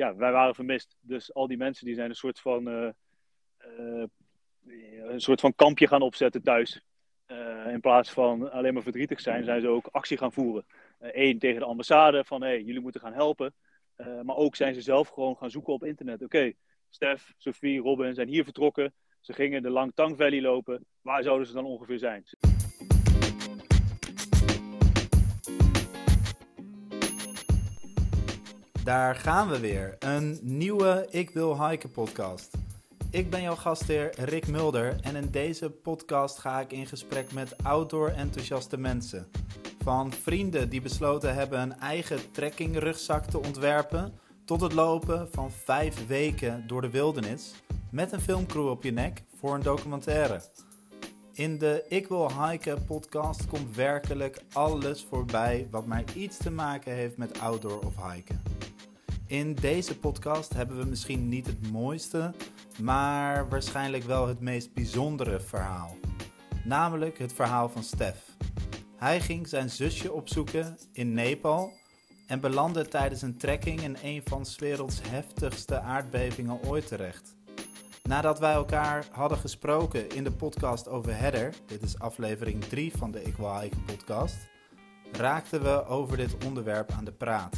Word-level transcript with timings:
ja, 0.00 0.16
wij 0.16 0.32
waren 0.32 0.54
vermist. 0.54 0.96
Dus 1.00 1.34
al 1.34 1.46
die 1.46 1.56
mensen 1.56 1.86
die 1.86 1.94
zijn 1.94 2.08
een 2.08 2.16
soort 2.16 2.40
van, 2.40 2.66
een 4.66 5.20
soort 5.20 5.40
van 5.40 5.54
kampje 5.54 5.86
gaan 5.86 6.02
opzetten 6.02 6.42
thuis. 6.42 6.82
in 7.66 7.80
plaats 7.80 8.10
van 8.10 8.50
alleen 8.52 8.74
maar 8.74 8.82
verdrietig 8.82 9.20
zijn, 9.20 9.44
zijn 9.44 9.60
ze 9.60 9.68
ook 9.68 9.88
actie 9.90 10.16
gaan 10.16 10.32
voeren. 10.32 10.66
Eén 10.98 11.38
tegen 11.38 11.60
de 11.60 11.66
ambassade 11.66 12.24
van 12.24 12.42
hé, 12.42 12.48
hey, 12.48 12.62
jullie 12.62 12.80
moeten 12.80 13.00
gaan 13.00 13.12
helpen. 13.12 13.54
maar 14.22 14.36
ook 14.36 14.56
zijn 14.56 14.74
ze 14.74 14.80
zelf 14.80 15.08
gewoon 15.08 15.36
gaan 15.36 15.50
zoeken 15.50 15.72
op 15.72 15.84
internet. 15.84 16.22
Oké, 16.22 16.52
Stef, 16.90 17.34
Sophie, 17.36 17.80
Robin 17.80 18.14
zijn 18.14 18.28
hier 18.28 18.44
vertrokken. 18.44 18.94
Ze 19.20 19.32
gingen 19.32 19.62
de 19.62 19.70
Langtang 19.70 20.16
Valley 20.16 20.40
lopen. 20.40 20.84
Waar 21.00 21.22
zouden 21.22 21.46
ze 21.46 21.52
dan 21.52 21.64
ongeveer 21.64 21.98
zijn? 21.98 22.24
Daar 28.90 29.16
gaan 29.16 29.48
we 29.48 29.60
weer. 29.60 29.96
Een 29.98 30.38
nieuwe 30.42 31.06
Ik 31.10 31.30
Wil 31.30 31.68
Hiken 31.68 31.90
podcast. 31.90 32.56
Ik 33.10 33.30
ben 33.30 33.42
jouw 33.42 33.54
gastheer 33.54 34.12
Rick 34.18 34.46
Mulder 34.46 34.96
en 35.00 35.16
in 35.16 35.30
deze 35.30 35.70
podcast 35.70 36.38
ga 36.38 36.60
ik 36.60 36.72
in 36.72 36.86
gesprek 36.86 37.32
met 37.32 37.62
outdoor 37.62 38.08
enthousiaste 38.08 38.76
mensen. 38.76 39.30
Van 39.82 40.12
vrienden 40.12 40.68
die 40.68 40.80
besloten 40.80 41.34
hebben 41.34 41.60
een 41.60 41.78
eigen 41.78 42.30
trekkingrugzak 42.30 43.24
te 43.24 43.38
ontwerpen, 43.38 44.12
tot 44.44 44.60
het 44.60 44.72
lopen 44.72 45.28
van 45.32 45.50
vijf 45.50 46.06
weken 46.06 46.66
door 46.66 46.80
de 46.80 46.90
wildernis 46.90 47.54
met 47.90 48.12
een 48.12 48.20
filmcrew 48.20 48.68
op 48.68 48.82
je 48.82 48.92
nek 48.92 49.22
voor 49.36 49.54
een 49.54 49.62
documentaire. 49.62 50.40
In 51.32 51.58
de 51.58 51.84
Ik 51.88 52.08
Wil 52.08 52.30
Hiken 52.42 52.84
podcast 52.84 53.46
komt 53.46 53.76
werkelijk 53.76 54.42
alles 54.52 55.06
voorbij 55.08 55.68
wat 55.70 55.86
maar 55.86 56.04
iets 56.14 56.36
te 56.36 56.50
maken 56.50 56.92
heeft 56.92 57.16
met 57.16 57.40
outdoor 57.40 57.78
of 57.78 58.12
hiken. 58.12 58.59
In 59.30 59.54
deze 59.54 59.98
podcast 59.98 60.54
hebben 60.54 60.78
we 60.78 60.84
misschien 60.84 61.28
niet 61.28 61.46
het 61.46 61.70
mooiste, 61.70 62.34
maar 62.82 63.48
waarschijnlijk 63.48 64.04
wel 64.04 64.28
het 64.28 64.40
meest 64.40 64.74
bijzondere 64.74 65.40
verhaal. 65.40 65.96
Namelijk 66.64 67.18
het 67.18 67.32
verhaal 67.32 67.68
van 67.68 67.82
Stef. 67.82 68.36
Hij 68.96 69.20
ging 69.20 69.48
zijn 69.48 69.70
zusje 69.70 70.12
opzoeken 70.12 70.78
in 70.92 71.12
Nepal 71.12 71.72
en 72.26 72.40
belandde 72.40 72.88
tijdens 72.88 73.22
een 73.22 73.36
trekking 73.36 73.82
in 73.82 73.96
een 74.02 74.22
van 74.24 74.46
's 74.46 74.58
werelds 74.58 75.00
heftigste 75.08 75.80
aardbevingen 75.80 76.62
ooit 76.64 76.86
terecht. 76.86 77.36
Nadat 78.02 78.38
wij 78.38 78.52
elkaar 78.52 79.06
hadden 79.10 79.38
gesproken 79.38 80.08
in 80.08 80.24
de 80.24 80.32
podcast 80.32 80.88
over 80.88 81.16
Header, 81.16 81.54
dit 81.66 81.82
is 81.82 81.98
aflevering 81.98 82.64
3 82.64 82.92
van 82.96 83.10
de 83.10 83.22
Ik 83.22 83.36
Wil 83.36 83.58
Hiken 83.58 83.84
podcast, 83.84 84.36
raakten 85.12 85.62
we 85.62 85.84
over 85.86 86.16
dit 86.16 86.44
onderwerp 86.44 86.90
aan 86.90 87.04
de 87.04 87.12
praat. 87.12 87.56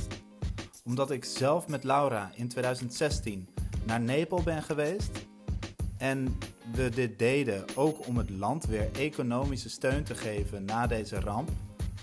Omdat 0.84 1.10
ik 1.10 1.24
zelf 1.24 1.68
met 1.68 1.84
Laura 1.84 2.30
in 2.34 2.48
2016 2.48 3.48
naar 3.84 4.00
Nepal 4.00 4.42
ben 4.42 4.62
geweest 4.62 5.26
en 5.98 6.38
we 6.72 6.88
dit 6.88 7.18
deden 7.18 7.64
ook 7.74 8.06
om 8.06 8.16
het 8.16 8.30
land 8.30 8.64
weer 8.64 8.90
economische 8.92 9.68
steun 9.68 10.04
te 10.04 10.14
geven 10.14 10.64
na 10.64 10.86
deze 10.86 11.20
ramp, 11.20 11.50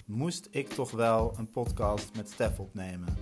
moest 0.06 0.48
ik 0.52 0.68
toch 0.68 0.92
wel 0.92 1.34
een 1.38 1.50
podcast 1.50 2.16
met 2.16 2.30
Stef 2.30 2.60
opnemen. 2.60 3.18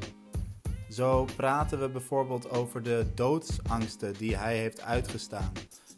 Zo 0.89 1.25
praten 1.35 1.79
we 1.79 1.89
bijvoorbeeld 1.89 2.49
over 2.49 2.83
de 2.83 3.05
doodsangsten 3.15 4.13
die 4.13 4.37
hij 4.37 4.57
heeft 4.57 4.81
uitgestaan. 4.81 5.51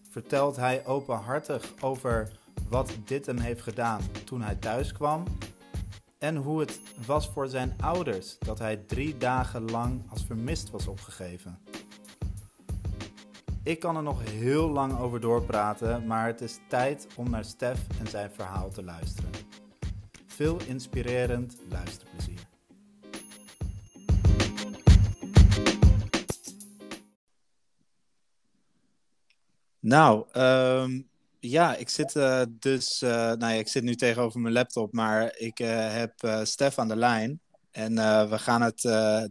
Vertelt 0.10 0.56
hij 0.56 0.86
openhartig 0.86 1.73
over 1.82 2.32
wat 2.70 2.98
dit 3.06 3.26
hem 3.26 3.38
heeft 3.38 3.62
gedaan 3.62 4.02
toen 4.26 4.42
hij 4.42 4.56
thuis 4.56 4.92
kwam. 4.92 5.23
En 6.20 6.36
hoe 6.36 6.59
het 6.59 6.80
was 7.06 7.30
voor 7.30 7.48
zijn 7.48 7.75
ouders 7.81 8.38
dat 8.39 8.59
hij 8.59 8.78
drie 8.78 9.17
dagen 9.17 9.72
lang 9.72 10.02
als 10.09 10.26
vermist 10.26 10.70
was 10.70 10.88
opgegeven. 10.88 11.59
Ik 13.64 13.80
kan 13.80 13.95
er 13.95 14.03
nog 14.03 14.23
heel 14.23 14.70
lang 14.70 14.98
over 14.98 15.20
doorpraten, 15.20 16.08
maar 16.08 16.28
het 16.28 16.42
is 16.42 16.59
tijd 16.67 17.08
om 17.16 17.30
naar 17.30 17.45
Stef 17.45 17.88
en 18.00 18.08
zijn 18.08 18.31
verhaal 18.31 18.70
te 18.70 18.84
luisteren. 18.84 19.30
Veel 20.26 20.58
inspirerend 20.67 21.58
luisterplezier. 21.70 22.48
Nou, 29.80 30.26
ehm, 30.32 31.02
ja, 31.39 31.76
ik 31.76 31.89
zit 31.89 32.16
uh, 32.16 32.42
dus, 32.50 33.02
uh, 33.02 33.10
nou 33.10 33.39
ja, 33.39 33.60
ik 33.60 33.67
zit 33.67 33.83
nu 33.83 33.95
tegenover 33.95 34.39
mijn 34.39 34.54
laptop, 34.54 34.94
maar 34.94 35.36
ik 35.38 35.60
uh, 35.60 35.94
heb 35.94 36.14
Stef 36.44 36.80
aan 36.80 36.88
de 36.88 36.95
lijn. 36.95 37.42
En 37.72 37.95
we 38.30 38.39
gaan 38.39 38.61
het 38.61 38.82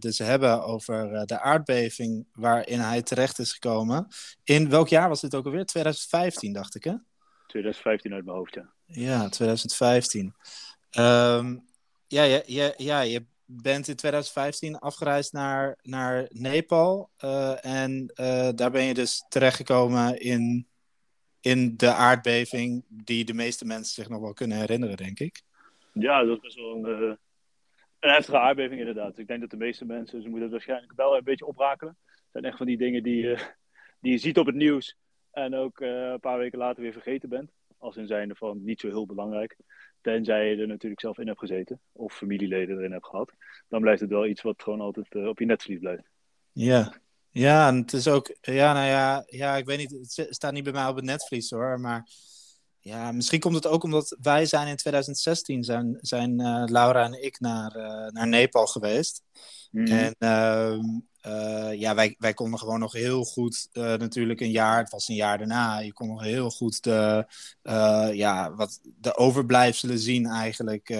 dus 0.00 0.19
hebben 0.19 0.64
over 0.64 1.26
de 1.26 1.41
aardbeving 1.41 2.26
waarin 2.32 2.80
hij 2.80 3.02
terecht 3.02 3.38
is 3.38 3.52
gekomen. 3.52 4.06
In 4.44 4.69
welk 4.69 4.88
jaar 4.88 5.08
was 5.08 5.20
dit 5.20 5.34
ook 5.34 5.44
alweer? 5.44 5.64
2015, 5.64 6.52
dacht 6.52 6.74
ik, 6.74 6.84
hè? 6.84 6.94
2015 7.46 8.12
uit 8.12 8.25
mijn 8.25 8.36
hoofd, 8.36 8.54
ja. 8.54 8.72
Ja, 8.84 9.28
2015. 9.28 10.25
Um, 10.25 10.32
ehm, 10.90 11.56
ja, 12.06 12.22
ja, 12.22 12.42
ja, 12.46 12.72
ja, 12.76 13.00
je 13.00 13.26
bent 13.44 13.88
in 13.88 13.96
2015 13.96 14.78
afgereisd 14.78 15.32
naar, 15.32 15.78
naar 15.82 16.26
Nepal. 16.28 17.10
En 17.60 18.06
daar 18.54 18.70
ben 18.70 18.82
je 18.82 18.94
dus 18.94 19.25
terechtgekomen 19.28 20.20
in, 20.20 20.69
in 21.48 21.76
de 21.76 21.92
aardbeving 21.92 22.84
die 22.88 23.25
de 23.25 23.34
meeste 23.34 23.64
mensen 23.64 23.94
zich 23.94 24.09
nog 24.09 24.20
wel 24.20 24.32
kunnen 24.32 24.59
herinneren, 24.59 24.97
denk 24.97 25.20
ik. 25.20 25.42
Ja, 25.92 26.25
dat 26.25 26.44
is 26.44 26.54
wel 26.54 26.75
een, 26.75 27.03
uh, 27.03 27.14
een 27.98 28.10
heftige 28.10 28.38
aardbeving 28.38 28.81
inderdaad. 28.81 29.19
Ik 29.19 29.26
denk 29.26 29.41
dat 29.41 29.50
de 29.50 29.56
meeste 29.56 29.84
mensen, 29.84 30.22
ze 30.22 30.28
moeten 30.28 30.42
het 30.42 30.50
waarschijnlijk 30.50 30.92
wel 30.97 31.16
een 31.16 31.25
beetje 31.25 31.47
oprakelen. 31.47 31.97
Het 32.06 32.26
zijn 32.32 32.44
echt 32.44 32.56
van 32.56 32.66
die 32.66 32.76
dingen 32.76 33.03
die, 33.03 33.37
die 34.00 34.12
je 34.12 34.19
ziet 34.19 34.38
op 34.38 34.47
het 34.47 34.54
nieuws 34.54 34.97
en 35.31 35.54
ook 35.54 35.81
een 35.81 36.20
paar 36.20 36.38
weken 36.38 36.58
later 36.58 36.82
weer 36.82 36.92
vergeten 36.92 37.28
bent. 37.28 37.50
Als 37.78 37.97
in 37.97 38.06
zijnde 38.06 38.34
van 38.34 38.64
niet 38.64 38.81
zo 38.81 38.88
heel 38.88 39.06
belangrijk. 39.06 39.56
Tenzij 40.00 40.50
je 40.50 40.56
er 40.56 40.66
natuurlijk 40.66 41.00
zelf 41.00 41.19
in 41.19 41.26
hebt 41.26 41.38
gezeten. 41.38 41.81
Of 41.92 42.16
familieleden 42.16 42.76
erin 42.76 42.92
hebt 42.92 43.06
gehad. 43.06 43.32
Dan 43.69 43.81
blijft 43.81 44.00
het 44.00 44.10
wel 44.10 44.26
iets 44.26 44.42
wat 44.42 44.62
gewoon 44.62 44.81
altijd 44.81 45.14
op 45.14 45.38
je 45.38 45.47
netvlies 45.47 45.78
blijft. 45.78 46.08
Ja. 46.53 47.00
Ja, 47.30 47.68
en 47.68 47.76
het 47.76 47.92
is 47.92 48.08
ook... 48.08 48.36
Ja, 48.40 48.72
nou 48.72 48.86
ja, 48.86 49.24
ja, 49.26 49.56
ik 49.56 49.64
weet 49.64 49.78
niet. 49.78 50.16
Het 50.16 50.26
staat 50.34 50.52
niet 50.52 50.64
bij 50.64 50.72
mij 50.72 50.86
op 50.86 50.96
het 50.96 51.04
netvlies 51.04 51.50
hoor. 51.50 51.80
Maar 51.80 52.08
ja, 52.88 53.12
misschien 53.12 53.40
komt 53.40 53.54
het 53.54 53.66
ook 53.66 53.82
omdat 53.82 54.16
wij 54.20 54.46
zijn 54.46 54.68
in 54.68 54.76
2016 54.76 55.64
zijn, 55.64 55.98
zijn 56.00 56.40
uh, 56.40 56.62
Laura 56.66 57.04
en 57.04 57.22
ik 57.24 57.40
naar, 57.40 57.76
uh, 57.76 58.06
naar 58.06 58.28
Nepal 58.28 58.66
geweest. 58.66 59.22
Mm. 59.70 59.86
En 59.86 60.14
uh, 60.18 60.78
uh, 61.26 61.80
ja, 61.80 61.94
wij, 61.94 62.14
wij 62.18 62.34
konden 62.34 62.58
gewoon 62.58 62.80
nog 62.80 62.92
heel 62.92 63.24
goed, 63.24 63.68
natuurlijk 63.72 64.40
een 64.40 64.50
jaar, 64.50 64.78
het 64.78 64.90
was 64.90 65.08
een 65.08 65.14
jaar 65.14 65.38
daarna, 65.38 65.78
je 65.78 65.92
kon 65.92 66.08
nog 66.08 66.22
heel 66.22 66.50
goed 66.50 66.82
de, 66.82 67.26
ja, 68.12 68.54
wat, 68.54 68.80
de 68.82 69.16
overblijfselen 69.16 69.98
zien 69.98 70.26
eigenlijk, 70.26 70.96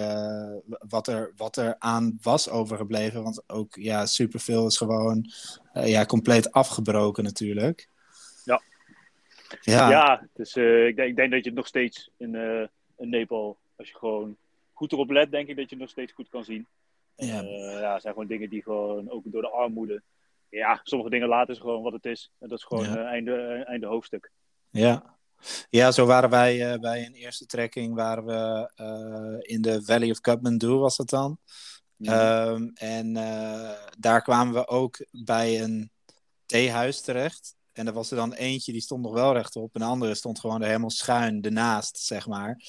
wat, 0.89 1.07
er, 1.07 1.33
wat 1.35 1.57
er 1.57 1.75
aan 1.79 2.17
was 2.21 2.49
overgebleven. 2.49 3.23
Want 3.23 3.43
ook, 3.47 3.75
ja, 3.75 4.05
superveel 4.05 4.67
is 4.67 4.77
gewoon, 4.77 5.31
ja, 5.85 6.05
compleet 6.05 6.51
afgebroken 6.51 7.23
natuurlijk. 7.23 7.89
Ja. 8.43 8.61
Ja, 9.61 9.89
ja 9.89 10.27
dus 10.33 10.55
ik, 10.55 10.95
denk, 10.95 11.09
ik 11.09 11.15
denk 11.15 11.31
dat 11.31 11.43
je 11.43 11.49
het 11.49 11.57
nog 11.57 11.67
steeds 11.67 12.09
in, 12.17 12.35
in 12.97 13.09
Nepal, 13.09 13.57
als 13.75 13.89
je 13.89 13.95
gewoon 13.95 14.37
goed 14.73 14.91
erop 14.91 15.09
let, 15.09 15.31
denk 15.31 15.47
ik 15.47 15.55
dat 15.55 15.69
je 15.69 15.75
het 15.75 15.79
nog 15.79 15.89
steeds 15.89 16.13
goed 16.13 16.29
kan 16.29 16.43
zien. 16.43 16.67
Ja. 17.15 17.43
Uh, 17.43 17.79
ja, 17.79 17.99
zijn 17.99 18.13
gewoon 18.13 18.27
dingen 18.27 18.49
die 18.49 18.63
gewoon 18.63 19.09
ook 19.09 19.23
door 19.25 19.41
de 19.41 19.49
armoede. 19.49 20.01
Ja, 20.49 20.79
sommige 20.83 21.09
dingen 21.09 21.27
laten 21.27 21.55
ze 21.55 21.61
gewoon 21.61 21.83
wat 21.83 21.93
het 21.93 22.05
is. 22.05 22.31
En 22.39 22.49
dat 22.49 22.57
is 22.57 22.63
gewoon 22.63 22.83
ja. 22.83 22.97
uh, 22.97 23.05
einde, 23.05 23.31
uh, 23.31 23.69
einde 23.69 23.87
hoofdstuk. 23.87 24.31
Ja. 24.69 25.17
Ja, 25.69 25.91
zo 25.91 26.05
waren 26.05 26.29
wij 26.29 26.79
bij 26.79 27.05
een 27.05 27.13
eerste 27.13 27.45
trekking 27.45 27.95
waren 27.95 28.25
we 28.25 29.41
in 29.41 29.61
de 29.61 29.83
Valley 29.83 30.09
of 30.09 30.19
Kathmandu 30.19 30.67
was 30.67 30.97
dat 30.97 31.09
dan. 31.09 31.37
Um, 32.01 32.71
en 32.73 33.13
daar 33.97 34.21
kwamen 34.21 34.53
we 34.53 34.67
ook 34.67 35.05
bij 35.11 35.61
een 35.61 35.91
theehuis 36.45 37.01
terecht. 37.01 37.55
En 37.73 37.87
er 37.87 37.93
was 37.93 38.11
er 38.11 38.17
dan 38.17 38.33
eentje 38.33 38.71
die 38.71 38.81
stond 38.81 39.01
nog 39.01 39.13
wel 39.13 39.33
rechtop. 39.33 39.73
En 39.73 39.79
de 39.79 39.85
andere 39.85 40.15
stond 40.15 40.39
gewoon 40.39 40.61
er 40.61 40.67
helemaal 40.67 40.89
schuin 40.89 41.41
ernaast, 41.41 41.97
zeg 41.97 42.27
maar. 42.27 42.61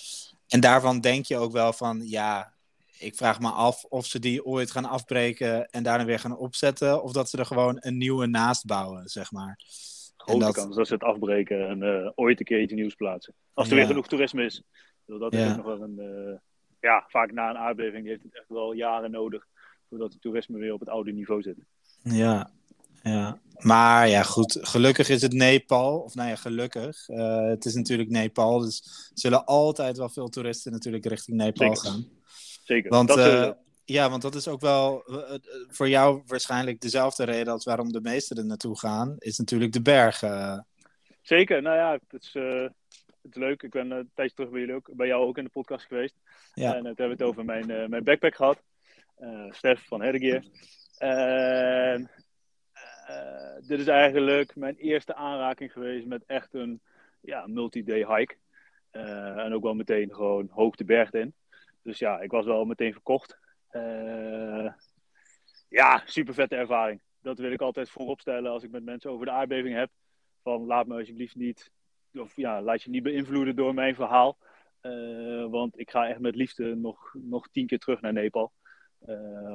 En 0.49 0.60
daarvan 0.60 1.00
denk 1.00 1.25
je 1.25 1.37
ook 1.37 1.52
wel 1.52 1.72
van, 1.72 2.00
ja, 2.04 2.54
ik 2.99 3.16
vraag 3.16 3.40
me 3.40 3.50
af 3.50 3.84
of 3.84 4.06
ze 4.06 4.19
die 4.19 4.44
ooit 4.44 4.70
gaan 4.70 4.84
afbreken 4.84 5.70
en 5.70 5.82
daarna 5.82 6.04
weer 6.04 6.19
gaan 6.19 6.37
opzetten. 6.37 7.02
Of 7.02 7.12
dat 7.12 7.31
ze 7.31 7.38
er 7.38 7.46
gewoon 7.46 7.76
een 7.81 7.96
nieuwe 7.96 8.26
naast 8.26 8.66
bouwen, 8.66 9.08
zeg 9.08 9.32
maar. 9.32 9.58
Grote 10.16 10.44
dat... 10.44 10.54
kans 10.54 10.76
dat 10.76 10.87
ze 10.87 10.93
het 10.93 11.02
afbreken 11.02 11.69
en 11.69 11.82
uh, 11.82 12.10
ooit 12.14 12.38
een 12.38 12.44
keer 12.44 12.60
iets 12.60 12.72
nieuws 12.72 12.94
plaatsen. 12.94 13.34
Als 13.52 13.66
er 13.66 13.72
ja. 13.72 13.78
weer 13.78 13.88
genoeg 13.88 14.08
toerisme 14.08 14.44
is. 14.44 14.62
Dat 15.04 15.32
is 15.32 15.38
ja. 15.38 15.56
nog 15.56 15.64
wel 15.64 15.82
een... 15.82 15.99
Uh, 15.99 16.38
ja, 16.80 17.04
vaak 17.08 17.32
na 17.32 17.50
een 17.50 17.58
aardbeving 17.58 18.06
heeft 18.06 18.22
het 18.22 18.36
echt 18.36 18.48
wel 18.48 18.72
jaren 18.72 19.10
nodig. 19.10 19.46
Voordat 19.88 20.12
het 20.12 20.22
toerisme 20.22 20.58
weer 20.58 20.72
op 20.72 20.80
het 20.80 20.88
oude 20.88 21.12
niveau 21.12 21.42
zit. 21.42 21.56
Ja, 22.02 22.50
ja. 23.02 23.38
Maar 23.58 24.08
ja, 24.08 24.22
goed. 24.22 24.58
Gelukkig 24.60 25.08
is 25.08 25.22
het 25.22 25.32
Nepal. 25.32 25.98
Of 25.98 26.14
nou 26.14 26.28
ja, 26.28 26.36
gelukkig. 26.36 27.08
Uh, 27.08 27.48
het 27.48 27.64
is 27.64 27.74
natuurlijk 27.74 28.10
Nepal. 28.10 28.58
Dus 28.58 29.10
zullen 29.14 29.44
altijd 29.44 29.96
wel 29.96 30.08
veel 30.08 30.28
toeristen 30.28 30.72
natuurlijk 30.72 31.06
richting 31.06 31.36
Nepal 31.36 31.76
Zeker. 31.76 31.90
gaan. 31.90 32.08
Zeker. 32.64 32.90
Want 32.90 33.16
uh, 33.16 33.50
ja, 33.84 34.10
want 34.10 34.22
dat 34.22 34.34
is 34.34 34.48
ook 34.48 34.60
wel 34.60 35.02
voor 35.68 35.88
jou 35.88 36.22
waarschijnlijk 36.26 36.80
dezelfde 36.80 37.24
reden 37.24 37.52
als 37.52 37.64
waarom 37.64 37.92
de 37.92 38.00
meesten 38.00 38.36
er 38.36 38.46
naartoe 38.46 38.78
gaan, 38.78 39.14
is 39.18 39.38
natuurlijk 39.38 39.72
de 39.72 39.82
bergen. 39.82 40.66
Zeker, 41.22 41.62
nou 41.62 41.76
ja, 41.76 41.98
het 42.08 42.22
is, 42.22 42.36
het 43.22 43.37
is 43.37 43.43
leuk. 43.43 43.62
Ik 43.62 43.70
ben 43.70 43.90
een 43.90 44.11
tijdje 44.14 44.34
terug 44.34 44.50
bij, 44.50 44.61
jullie 44.61 44.75
ook, 44.75 44.90
bij 44.93 45.06
jou 45.06 45.26
ook 45.26 45.38
in 45.38 45.44
de 45.44 45.50
podcast 45.50 45.87
geweest. 45.87 46.14
Ja. 46.55 46.67
En 46.67 46.76
toen 46.76 46.87
hebben 46.87 47.06
we 47.06 47.12
het 47.12 47.22
over 47.22 47.44
mijn, 47.44 47.90
mijn 47.90 48.05
backpack 48.05 48.34
gehad. 48.34 48.62
Stef 49.49 49.87
van 49.87 50.02
Herdegear. 50.02 50.44
En 50.99 52.11
dit 53.67 53.81
is 53.81 53.87
eigenlijk 53.87 54.56
mijn 54.56 54.76
eerste 54.76 55.14
aanraking 55.14 55.72
geweest 55.72 56.06
met 56.06 56.25
echt 56.26 56.55
een 56.55 56.81
ja, 57.20 57.46
multi-day 57.46 58.17
hike. 58.17 58.34
Uh, 58.93 59.38
en 59.38 59.55
ook 59.55 59.62
wel 59.62 59.75
meteen 59.75 60.14
gewoon 60.14 60.49
hoog 60.50 60.76
de 60.76 60.84
berg 60.84 61.12
in. 61.12 61.34
Dus 61.82 61.99
ja, 61.99 62.20
ik 62.20 62.31
was 62.31 62.44
wel 62.44 62.64
meteen 62.64 62.93
verkocht. 62.93 63.38
Uh, 63.73 64.73
ja, 65.69 66.02
super 66.05 66.34
vette 66.34 66.56
ervaring. 66.56 67.00
Dat 67.23 67.38
wil 67.38 67.52
ik 67.52 67.61
altijd 67.61 67.90
voorop 67.90 68.20
stellen 68.20 68.50
als 68.50 68.62
ik 68.62 68.70
met 68.70 68.84
mensen 68.84 69.11
over 69.11 69.26
de 69.26 69.32
aardbeving 69.32 69.76
heb. 69.76 69.90
Van 70.43 70.66
laat 70.66 70.87
me 70.87 70.99
alsjeblieft 70.99 71.34
niet, 71.34 71.70
of 72.14 72.36
ja, 72.36 72.62
laat 72.62 72.82
je 72.82 72.90
niet 72.90 73.02
beïnvloeden 73.02 73.56
door 73.56 73.74
mijn 73.74 73.94
verhaal. 73.94 74.38
Uh, 74.82 75.46
want 75.50 75.78
ik 75.78 75.90
ga 75.90 76.08
echt 76.08 76.18
met 76.18 76.34
liefde 76.34 76.74
nog, 76.74 77.14
nog 77.14 77.48
tien 77.48 77.66
keer 77.66 77.78
terug 77.78 78.00
naar 78.00 78.12
Nepal. 78.12 78.52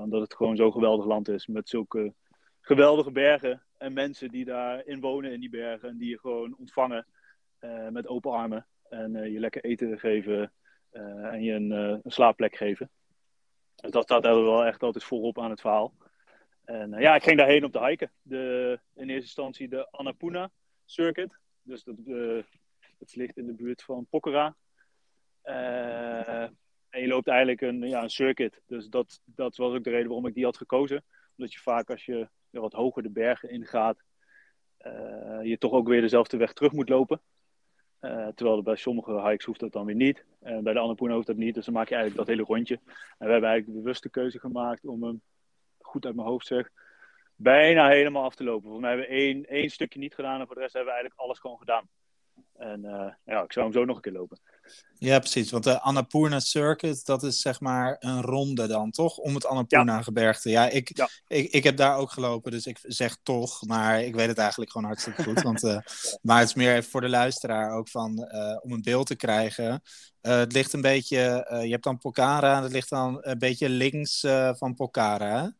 omdat 0.03 0.21
het 0.21 0.35
gewoon 0.35 0.55
zo'n 0.55 0.71
geweldig 0.71 1.05
land 1.05 1.29
is. 1.29 1.47
Met 1.47 1.69
zulke 1.69 2.13
geweldige 2.61 3.11
bergen 3.11 3.63
en 3.77 3.93
mensen 3.93 4.29
die 4.29 4.45
daarin 4.45 4.99
wonen 4.99 5.31
in 5.31 5.39
die 5.39 5.49
bergen. 5.49 5.89
En 5.89 5.97
die 5.97 6.09
je 6.09 6.19
gewoon 6.19 6.55
ontvangen 6.57 7.05
met 7.89 8.07
open 8.07 8.31
armen. 8.31 8.67
En 8.89 9.31
je 9.31 9.39
lekker 9.39 9.63
eten 9.63 9.99
geven 9.99 10.51
en 10.91 11.43
je 11.43 11.53
een, 11.53 11.71
een, 11.71 12.01
slaapplek 12.03 12.55
geven. 12.55 12.89
Dus 13.75 13.91
dat 13.91 14.03
staat 14.03 14.25
er 14.25 14.43
wel 14.43 14.65
echt 14.65 14.83
altijd 14.83 15.03
voorop 15.03 15.39
aan 15.39 15.49
het 15.49 15.61
verhaal. 15.61 15.93
En 16.65 16.91
ja, 16.91 17.15
ik 17.15 17.23
ging 17.23 17.37
daarheen 17.37 17.63
op 17.63 17.73
de 17.73 17.85
hiken. 17.85 18.11
De, 18.21 18.79
in 18.93 19.09
eerste 19.09 19.21
instantie 19.21 19.67
de 19.69 19.87
Annapurna 19.91 20.51
Circuit. 20.85 21.37
Dus 21.65 21.83
dat, 21.83 21.95
dat 22.97 23.15
ligt 23.15 23.37
in 23.37 23.45
de 23.45 23.53
buurt 23.53 23.83
van 23.83 24.05
Pokhara. 24.09 24.55
en 25.41 27.01
je 27.01 27.07
loopt 27.07 27.27
eigenlijk 27.27 27.61
een, 27.61 27.81
ja, 27.81 28.03
een 28.03 28.09
circuit. 28.09 28.61
Dus 28.65 28.87
dat, 28.87 29.21
dat 29.25 29.55
was 29.55 29.73
ook 29.73 29.83
de 29.83 29.89
reden 29.89 30.07
waarom 30.07 30.27
ik 30.27 30.33
die 30.33 30.43
had 30.43 30.57
gekozen. 30.57 31.03
Omdat 31.37 31.53
je 31.53 31.59
vaak 31.59 31.89
als 31.89 32.05
je 32.05 32.29
wat 32.49 32.73
hoger 32.73 33.03
de 33.03 33.09
bergen 33.09 33.49
ingaat, 33.49 34.03
je 35.43 35.55
toch 35.59 35.71
ook 35.71 35.87
weer 35.87 36.01
dezelfde 36.01 36.37
weg 36.37 36.53
terug 36.53 36.71
moet 36.71 36.89
lopen. 36.89 37.21
Uh, 38.05 38.27
terwijl 38.27 38.61
bij 38.61 38.75
sommige 38.75 39.21
hikes 39.21 39.45
hoeft 39.45 39.59
dat 39.59 39.71
dan 39.71 39.85
weer 39.85 39.95
niet. 39.95 40.25
Uh, 40.43 40.59
bij 40.59 40.73
de 40.73 40.79
Annapurna 40.79 41.13
hoeft 41.13 41.27
dat 41.27 41.35
niet. 41.35 41.53
Dus 41.55 41.65
dan 41.65 41.73
maak 41.73 41.89
je 41.89 41.95
eigenlijk 41.95 42.27
dat 42.27 42.35
hele 42.35 42.47
rondje. 42.47 42.75
En 43.17 43.25
we 43.25 43.31
hebben 43.31 43.49
eigenlijk 43.49 43.65
de 43.65 43.83
bewuste 43.83 44.09
keuze 44.09 44.39
gemaakt 44.39 44.85
om 44.85 45.03
hem, 45.03 45.21
goed 45.77 46.05
uit 46.05 46.15
mijn 46.15 46.27
hoofd 46.27 46.47
zeg, 46.47 46.69
bijna 47.35 47.89
helemaal 47.89 48.23
af 48.23 48.35
te 48.35 48.43
lopen. 48.43 48.61
Volgens 48.61 48.81
mij 48.81 48.91
hebben 48.91 49.09
we 49.09 49.15
één, 49.15 49.45
één 49.45 49.69
stukje 49.69 49.99
niet 49.99 50.15
gedaan. 50.15 50.39
En 50.39 50.45
voor 50.45 50.55
de 50.55 50.61
rest 50.61 50.73
hebben 50.73 50.93
we 50.93 50.99
eigenlijk 50.99 51.27
alles 51.27 51.39
gewoon 51.39 51.57
gedaan. 51.57 51.89
En 52.57 52.83
uh, 52.85 53.07
ja, 53.25 53.43
ik 53.43 53.53
zou 53.53 53.65
hem 53.65 53.73
zo 53.73 53.85
nog 53.85 53.95
een 53.95 54.01
keer 54.01 54.11
lopen. 54.11 54.39
Ja, 54.97 55.19
precies. 55.19 55.51
Want 55.51 55.63
de 55.63 55.79
Annapurna 55.79 56.39
Circuit, 56.39 57.05
dat 57.05 57.23
is 57.23 57.41
zeg 57.41 57.59
maar 57.59 57.95
een 57.99 58.21
ronde 58.21 58.67
dan, 58.67 58.91
toch? 58.91 59.17
Om 59.17 59.35
het 59.35 59.45
Annapurna-gebergte. 59.45 60.49
Ja, 60.49 60.69
ik, 60.69 61.07
Ik, 61.27 61.51
ik 61.51 61.63
heb 61.63 61.77
daar 61.77 61.97
ook 61.97 62.11
gelopen, 62.11 62.51
dus 62.51 62.65
ik 62.65 62.79
zeg 62.81 63.17
toch. 63.23 63.65
Maar 63.65 64.03
ik 64.03 64.15
weet 64.15 64.27
het 64.27 64.37
eigenlijk 64.37 64.71
gewoon 64.71 64.87
hartstikke 64.87 65.23
goed. 65.23 65.41
want, 65.41 65.63
uh, 65.63 65.77
maar 66.21 66.39
het 66.39 66.47
is 66.47 66.53
meer 66.53 66.75
even 66.75 66.89
voor 66.89 67.01
de 67.01 67.09
luisteraar 67.09 67.71
ook 67.71 67.89
van, 67.89 68.29
uh, 68.31 68.57
om 68.61 68.71
een 68.71 68.81
beeld 68.81 69.07
te 69.07 69.15
krijgen. 69.15 69.81
het 70.21 70.53
ligt 70.53 70.73
een 70.73 70.81
beetje, 70.81 71.47
je 71.63 71.71
hebt 71.71 71.83
dan 71.83 71.97
Pokhara, 71.97 72.61
dat 72.61 72.71
ligt 72.71 72.89
dan 72.89 73.17
een 73.21 73.39
beetje 73.39 73.69
links 73.69 74.25
van 74.57 74.73
Pokhara. 74.75 75.55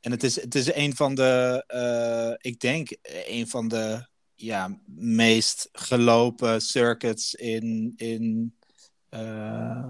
En 0.00 0.10
het 0.10 0.22
is, 0.22 0.40
het 0.40 0.54
is 0.54 0.74
een 0.74 0.94
van 0.94 1.14
de, 1.14 2.38
ik 2.40 2.60
denk, 2.60 2.88
een 3.26 3.46
van 3.46 3.68
de 3.68 4.06
ja, 4.34 4.80
meest 4.96 5.68
gelopen 5.72 6.60
circuits 6.60 7.34
in, 7.34 7.92
in, 7.96 8.54
uh, 9.10 9.86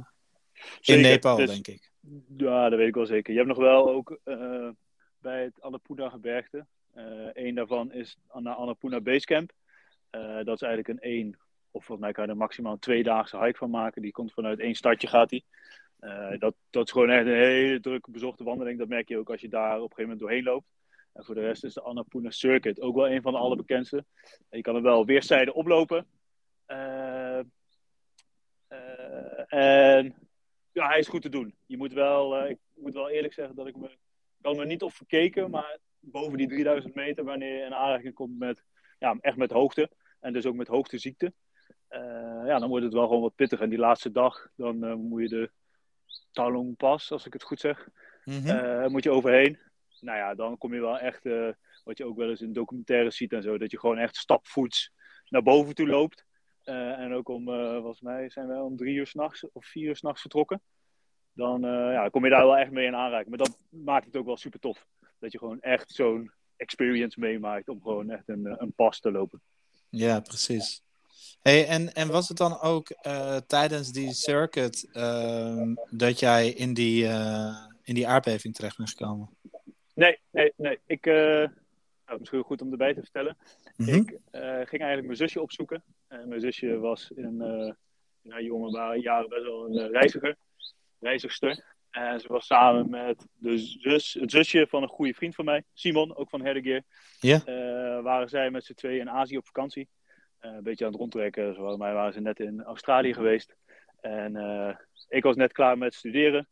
in 0.81 1.01
Nepal, 1.01 1.37
dus, 1.37 1.51
denk 1.51 1.67
ik. 1.67 1.91
Ja, 2.37 2.69
dat 2.69 2.79
weet 2.79 2.89
ik 2.89 2.95
wel 2.95 3.07
zeker. 3.07 3.33
Je 3.33 3.39
hebt 3.39 3.51
nog 3.51 3.59
wel 3.59 3.91
ook 3.91 4.19
uh, 4.25 4.69
bij 5.19 5.43
het 5.43 5.61
Annapurna 5.61 6.09
gebergte. 6.09 6.67
Een 7.33 7.55
daarvan 7.55 7.93
is 7.93 8.17
naar 8.33 8.55
Annapurna 8.55 9.01
Basecamp. 9.01 9.53
dat 10.45 10.55
is 10.55 10.63
eigenlijk 10.63 10.89
een 10.89 11.11
één, 11.11 11.39
of 11.71 11.85
volgens 11.85 12.01
mij 12.01 12.13
kan 12.13 12.25
je 12.25 12.31
er 12.31 12.37
maximaal 12.37 12.73
een 12.73 12.79
tweedaagse 12.79 13.39
hike 13.39 13.59
van 13.59 13.71
maken. 13.71 14.03
Die 14.03 14.13
komt 14.13 14.33
vanuit 14.33 14.61
één 14.61 14.75
stadje 14.75 15.09
gaat 15.09 15.29
die. 15.29 15.45
Dat, 16.39 16.55
dat 16.71 16.87
is 16.87 16.93
gewoon 16.93 17.11
echt 17.11 17.27
een 17.27 17.33
hele 17.33 17.81
drukke 17.81 18.11
bezochte 18.11 18.45
wandeling. 18.45 18.79
Dat 18.79 18.89
merk 18.89 19.09
je 19.09 19.19
ook 19.19 19.31
als 19.31 19.41
je 19.41 19.49
daar 19.49 19.75
op 19.75 19.75
een 19.75 19.81
gegeven 19.81 20.03
moment 20.03 20.21
doorheen 20.21 20.45
loopt. 20.45 20.67
En 21.13 21.25
voor 21.25 21.35
de 21.35 21.41
rest 21.41 21.65
is 21.65 21.75
de 21.75 21.81
Annapurna 21.81 22.31
Circuit 22.31 22.81
ook 22.81 22.95
wel 22.95 23.09
een 23.09 23.23
van 23.23 23.33
de 23.33 23.39
allerbekendste. 23.39 24.05
Je 24.51 24.61
kan 24.61 24.75
hem 24.75 24.83
wel 24.83 25.05
weerszijden 25.05 25.55
oplopen. 25.55 26.07
Uh, 26.69 27.41
uh, 28.69 29.53
en 29.53 30.15
ja, 30.73 30.89
hij 30.89 30.99
is 30.99 31.09
goed 31.09 31.23
te 31.23 31.29
doen. 31.29 31.55
Je 31.67 31.77
moet 31.77 31.93
wel, 31.93 32.49
ik 32.49 32.59
moet 32.75 32.95
wel 32.95 33.09
eerlijk 33.09 33.35
zeggen 33.35 33.55
dat 33.55 33.67
ik 33.67 33.77
me, 33.77 33.97
kan 34.41 34.57
me 34.57 34.65
niet 34.65 34.83
op 34.83 34.93
verkeken, 34.93 35.51
maar 35.51 35.79
boven 36.01 36.39
die 36.39 36.49
3000 36.49 36.95
meter, 36.95 37.25
wanneer 37.25 37.57
je 37.57 37.65
in 37.65 37.75
aanraking 37.75 38.15
komt 38.15 38.39
met, 38.39 38.65
ja, 38.99 39.17
echt 39.21 39.37
met 39.37 39.51
hoogte. 39.51 39.91
En 40.21 40.33
dus 40.33 40.47
ook 40.47 40.55
met 40.55 40.69
hoogteziekte. 40.69 41.33
ja, 42.45 42.59
dan 42.59 42.69
wordt 42.69 42.85
het 42.85 42.95
wel 42.95 43.07
gewoon 43.07 43.23
wat 43.23 43.35
pittig. 43.35 43.61
En 43.61 43.69
die 43.69 43.79
laatste 43.79 44.11
dag, 44.11 44.49
dan 44.57 45.01
moet 45.01 45.21
je 45.21 45.29
de 45.29 45.51
Talong 46.33 46.77
Pass, 46.77 47.13
als 47.13 47.27
ik 47.27 47.33
het 47.33 47.43
goed 47.43 47.61
zeg, 47.61 47.89
mm 48.25 48.43
-hmm. 48.43 48.91
moet 48.91 49.05
je 49.05 49.11
overheen 49.11 49.59
nou 50.01 50.19
ja, 50.19 50.35
dan 50.35 50.59
kom 50.59 50.75
je 50.75 50.81
wel 50.81 50.99
echt, 50.99 51.25
uh, 51.25 51.53
wat 51.85 51.99
je 51.99 52.05
ook 52.05 52.17
wel 52.17 52.29
eens 52.29 52.41
in 52.41 52.53
documentaires 52.53 53.17
ziet 53.17 53.33
en 53.33 53.43
zo, 53.43 53.59
dat 53.59 53.71
je 53.71 53.79
gewoon 53.79 53.99
echt 53.99 54.17
stapvoets 54.17 54.93
naar 55.29 55.43
boven 55.43 55.75
toe 55.75 55.87
loopt. 55.87 56.27
Uh, 56.65 56.99
en 56.99 57.15
ook 57.15 57.29
om, 57.29 57.49
uh, 57.49 57.73
volgens 57.73 58.01
mij 58.01 58.31
zijn 58.31 58.49
we 58.49 58.63
om 58.63 58.77
drie 58.77 58.95
uur 58.95 59.07
s'nachts 59.07 59.51
of 59.53 59.67
vier 59.67 59.89
uur 59.89 59.97
s'nachts 59.97 60.21
vertrokken. 60.21 60.63
Dan 61.33 61.61
ja, 61.61 62.09
kom 62.09 62.25
je 62.25 62.31
daar 62.31 62.47
wel 62.47 62.57
echt 62.57 62.71
mee 62.71 62.87
in 62.87 62.95
aanraking. 62.95 63.29
Maar 63.29 63.47
dat 63.47 63.59
maakt 63.71 64.07
het 64.07 64.17
ook 64.17 64.27
wel 64.27 64.37
super 64.37 64.61
tof. 64.61 64.87
Dat 65.19 65.33
je 65.33 65.39
gewoon 65.39 65.61
echt 65.61 65.91
zo'n 65.91 66.33
experience 66.57 67.21
meemaakt 67.21 67.69
om 67.69 67.83
gewoon 67.83 68.11
echt 68.11 68.29
een, 68.29 68.63
een 68.63 68.73
pas 68.73 69.01
te 69.01 69.11
lopen. 69.11 69.43
Ja, 69.89 70.21
precies. 70.21 70.83
Hey, 71.43 71.67
en, 71.67 71.93
en 71.95 72.09
was 72.09 72.29
het 72.29 72.37
dan 72.37 72.61
ook 72.61 72.89
tijdens 73.47 73.93
die 73.93 74.13
circuit 74.13 74.89
ehm, 74.93 75.75
dat 75.91 76.19
jij 76.19 76.49
in 76.49 76.75
die, 76.75 77.05
in 77.83 77.95
die 77.95 78.09
aardbeving 78.09 78.55
terecht 78.55 78.77
bent 78.77 78.91
gekomen? 78.91 79.29
Nee, 79.95 80.19
nee, 80.31 80.53
nee. 80.57 80.79
Ik, 80.87 81.07
uh, 81.07 81.15
nou, 82.07 82.19
misschien 82.19 82.43
goed 82.43 82.63
om 82.63 82.71
erbij 82.71 82.95
te 82.95 83.01
vertellen. 83.01 83.37
Mhm. 83.77 83.95
Ik 83.95 84.19
ging 84.69 84.83
eigenlijk 84.83 85.05
mijn 85.05 85.17
zusje 85.17 85.43
opzoeken. 85.43 85.83
En 86.09 86.29
mijn 86.29 86.41
zusje 86.41 86.79
was 86.79 87.11
in, 87.15 87.43
in 88.23 88.31
haar 88.31 88.43
jonge 88.43 88.99
jaren 89.01 89.29
best 89.29 89.43
wel 89.43 89.67
een 89.67 89.91
reiziger, 89.91 90.37
reizigster. 90.99 91.77
En 91.91 92.21
ze 92.21 92.29
was 92.29 92.47
samen 92.47 92.91
met 92.91 93.27
de 93.35 93.59
zus, 93.59 94.17
het 94.21 94.31
zusje 94.31 94.67
van 94.69 94.83
een 94.83 94.89
goede 94.89 95.15
vriend 95.15 95.35
van 95.35 95.45
mij, 95.45 95.65
Simon, 95.75 96.17
ook 96.17 96.29
van 96.29 96.45
Herdegear. 96.45 96.83
Ja. 97.21 97.43
waren 98.03 98.29
zij 98.29 98.51
met 98.51 98.65
z'n 98.65 98.75
tweeën 98.75 99.01
in 99.01 99.11
Azië 99.11 99.37
op 99.37 99.47
vakantie. 99.47 99.89
Een 100.41 100.63
beetje 100.63 100.85
aan 100.85 100.91
het 100.91 101.01
rondtrekken. 101.01 101.55
Zoals 101.55 101.77
mij 101.77 101.93
waren 101.93 102.13
ze 102.13 102.21
net 102.21 102.41
in 102.41 102.63
Australië 102.63 103.15
geweest. 103.15 103.57
En 104.01 104.37
ik 105.09 105.23
was 105.23 105.37
net 105.37 105.53
klaar 105.53 105.79
met 105.79 105.95
studeren, 105.95 106.49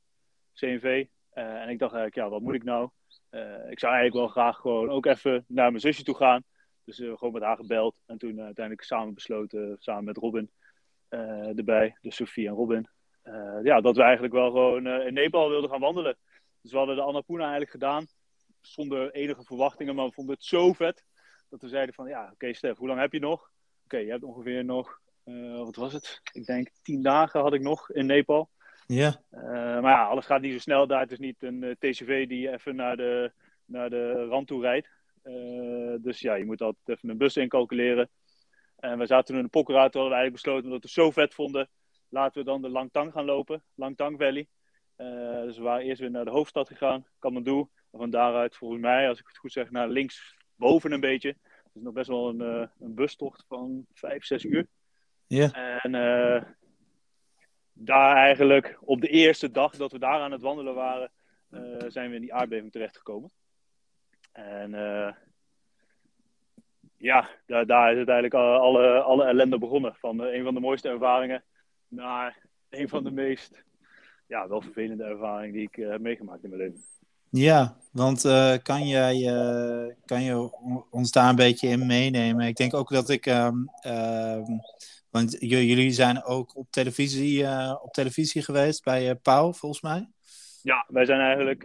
CNV. 0.55 1.07
en 1.31 1.69
ik 1.69 1.78
dacht 1.78 1.95
eigenlijk, 1.95 2.14
ja, 2.14 2.28
wat 2.28 2.40
moet 2.40 2.55
ik 2.55 2.64
nou? 2.64 2.90
Ik 3.71 3.78
zou 3.78 3.93
eigenlijk 3.93 4.14
wel 4.14 4.28
graag 4.28 4.57
gewoon 4.57 4.90
ook 4.90 5.07
even 5.07 5.45
naar 5.49 5.69
mijn 5.69 5.81
zusje 5.81 6.02
toe 6.02 6.16
gaan. 6.16 6.45
Dus 6.85 6.97
gewoon 6.97 7.33
met 7.33 7.43
haar 7.43 7.57
gebeld. 7.57 7.97
En 8.07 8.19
toen 8.19 8.40
uiteindelijk 8.40 8.87
samen 8.87 9.14
besloten, 9.14 9.76
samen 9.78 10.05
met 10.05 10.16
Robin 10.16 10.50
erbij. 11.57 11.97
Dus 12.00 12.16
Sophie 12.16 12.49
en 12.49 12.55
Robin. 12.55 12.88
ja, 13.62 13.81
dat 13.81 13.97
we 13.97 14.02
eigenlijk 14.02 14.35
wel 14.35 14.50
gewoon 14.50 14.87
in 14.87 15.14
Nepal 15.14 15.49
wilden 15.49 15.71
gaan 15.71 15.81
wandelen. 15.81 16.16
Dus 16.61 16.71
we 16.71 16.78
hadden 16.78 16.97
de 16.97 17.02
Annapurna 17.02 17.43
eigenlijk 17.43 17.71
gedaan. 17.71 18.07
Zonder 18.61 19.12
enige 19.12 19.43
verwachtingen, 19.43 19.95
maar 19.95 20.07
we 20.07 20.12
vonden 20.12 20.35
het 20.35 20.45
zo 20.45 20.73
vet. 20.73 21.05
Dat 21.50 21.61
we 21.61 21.69
zeiden 21.69 21.95
van, 21.95 22.09
ja, 22.09 22.23
oké 22.23 22.33
okay, 22.33 22.52
Stef, 22.52 22.76
hoe 22.76 22.88
lang 22.88 23.00
heb 23.00 23.12
je 23.12 23.19
nog? 23.19 23.50
Oké, 23.87 23.95
okay, 23.95 24.07
je 24.07 24.12
hebt 24.12 24.25
ongeveer 24.25 24.64
nog, 24.64 25.00
wat 25.64 25.76
was 25.76 25.93
het? 25.93 26.21
Ik 26.33 26.47
denk 26.47 26.69
tien 26.83 27.02
dagen 27.02 27.40
had 27.40 27.55
ik 27.55 27.61
nog 27.61 27.90
in 27.90 28.07
Nepal. 28.07 28.50
Ja. 28.87 29.21
Uh, 29.33 29.40
maar 29.52 29.93
ja, 29.93 30.05
alles 30.05 30.26
gaat 30.26 30.40
niet 30.40 30.52
zo 30.52 30.59
snel 30.59 30.87
daar. 30.87 31.00
Het 31.00 31.12
is 31.12 31.19
niet 31.19 31.43
een 31.43 31.62
eh, 31.62 31.71
TCV 31.71 32.28
die 32.28 32.52
even 32.52 32.76
naar 32.76 32.97
de, 32.97 33.33
naar 33.64 33.90
de 33.90 34.25
rand 34.25 34.47
toe 34.47 34.61
rijdt. 34.61 34.88
Dus 36.02 36.21
ja, 36.21 36.35
je 36.35 36.45
moet 36.45 36.61
altijd 36.61 36.88
even 36.88 37.09
een 37.09 37.16
bus 37.16 37.37
incalculeren. 37.37 38.11
En 38.76 38.99
we 38.99 39.07
zaten 39.07 39.26
toen 39.26 39.37
in 39.37 39.43
de 39.43 39.49
Pokhara, 39.49 39.88
toen 39.88 40.00
hadden 40.00 40.19
we 40.19 40.23
eigenlijk 40.23 40.43
besloten, 40.43 40.64
omdat 40.64 40.78
we 40.78 40.87
het 40.87 41.05
zo 41.05 41.11
vet 41.11 41.35
vonden, 41.35 41.69
laten 42.09 42.38
we 42.38 42.47
dan 42.47 42.62
de 42.62 42.69
Langtang 42.69 43.12
gaan 43.12 43.25
lopen, 43.25 43.62
Langtang 43.75 44.19
Valley. 44.19 44.47
dus 45.45 45.57
we 45.57 45.62
waren 45.62 45.85
eerst 45.85 46.00
weer 46.00 46.11
naar 46.11 46.25
de 46.25 46.31
hoofdstad 46.31 46.69
gegaan, 46.69 47.07
Kathmandu. 47.19 47.59
En 47.93 47.99
van 47.99 48.11
daaruit, 48.11 48.57
volgens 48.57 48.81
mij, 48.81 49.09
als 49.09 49.19
ik 49.19 49.26
het 49.26 49.38
goed 49.38 49.52
zeg, 49.52 49.71
naar 49.71 49.88
links 49.88 50.37
boven 50.55 50.93
een 50.93 51.00
beetje. 51.00 51.37
Dus 51.76 51.85
nog 51.85 51.95
best 51.95 52.09
wel 52.09 52.28
een, 52.28 52.71
een 52.80 52.95
bustocht 52.95 53.45
van 53.49 53.87
vijf, 53.92 54.25
zes 54.25 54.45
uur. 54.45 54.66
Ja. 55.26 55.80
En 55.83 55.92
daar 57.73 58.16
eigenlijk 58.16 58.78
op 58.80 59.00
de 59.00 59.09
eerste 59.09 59.50
dag 59.50 59.76
dat 59.76 59.92
we 59.92 59.99
daar 59.99 60.21
aan 60.21 60.33
het 60.33 60.40
wandelen 60.40 60.75
waren, 60.75 61.11
zijn 61.88 62.09
we 62.09 62.14
in 62.14 62.21
die 62.21 62.35
aardbeving 62.35 62.73
terechtgekomen. 62.73 63.30
En 64.33 64.71
ja, 66.97 67.28
daar, 67.47 67.66
daar, 67.66 67.90
is 67.90 67.97
uiteindelijk 67.97 68.35
alle, 68.35 69.00
alle 69.00 69.25
ellende 69.25 69.59
begonnen. 69.59 69.95
Van 69.95 70.21
een 70.21 70.45
van 70.45 70.54
de 70.54 70.61
mooiste 70.61 70.88
ervaringen 70.88 71.45
naar 71.88 72.47
een 72.68 72.88
van 72.88 73.04
de 73.04 73.11
meest 73.11 73.64
ja, 74.26 74.49
wel 74.49 74.61
vervelende 74.61 75.04
ervaringen 75.04 75.52
die 75.52 75.68
ik 75.73 75.75
heb 75.75 76.00
meegemaakt 76.00 76.45
in 76.45 76.50
mijn 76.50 76.62
leven. 76.62 76.85
Ja, 77.37 77.76
want 77.93 78.25
uh, 78.25 78.55
kan, 78.62 78.87
jij, 78.87 79.16
uh, 79.16 79.93
kan 80.05 80.23
je 80.23 80.50
ons 80.90 81.12
daar 81.12 81.28
een 81.28 81.37
beetje 81.37 81.69
in 81.69 81.87
meenemen? 81.87 82.47
Ik 82.47 82.57
denk 82.57 82.75
ook 82.75 82.90
dat 82.90 83.09
ik. 83.09 83.26
Um, 83.26 83.71
um, 83.87 84.61
want 85.11 85.37
jullie 85.40 85.90
zijn 85.90 86.25
ook 86.25 86.57
op 86.57 86.66
televisie, 86.71 87.43
uh, 87.43 87.76
op 87.83 87.93
televisie 87.93 88.43
geweest 88.43 88.85
bij 88.85 89.14
Pauw, 89.14 89.52
volgens 89.52 89.83
mij. 89.83 90.09
Ja, 90.62 90.87
wij 90.88 91.05
zijn 91.05 91.21
eigenlijk. 91.21 91.64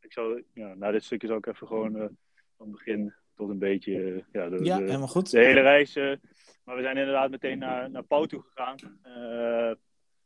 ik 0.00 0.12
zou, 0.12 0.42
ja, 0.54 0.74
nou, 0.74 0.92
dit 0.92 1.04
stukje 1.04 1.26
zou 1.26 1.38
ik 1.38 1.46
even 1.46 1.66
gewoon 1.66 2.16
van 2.56 2.70
begin 2.70 3.14
tot 3.34 3.48
een 3.48 3.58
beetje. 3.58 4.24
ja, 4.32 4.48
de, 4.48 4.64
ja, 4.64 4.78
helemaal 4.78 5.08
goed. 5.08 5.30
De 5.30 5.38
hele 5.38 5.60
reis. 5.60 5.94
maar 6.64 6.76
we 6.76 6.82
zijn 6.82 6.96
inderdaad 6.96 7.30
meteen 7.30 7.58
naar, 7.58 7.90
naar 7.90 8.04
Pauw 8.04 8.24
toe 8.24 8.42
gegaan. 8.42 8.76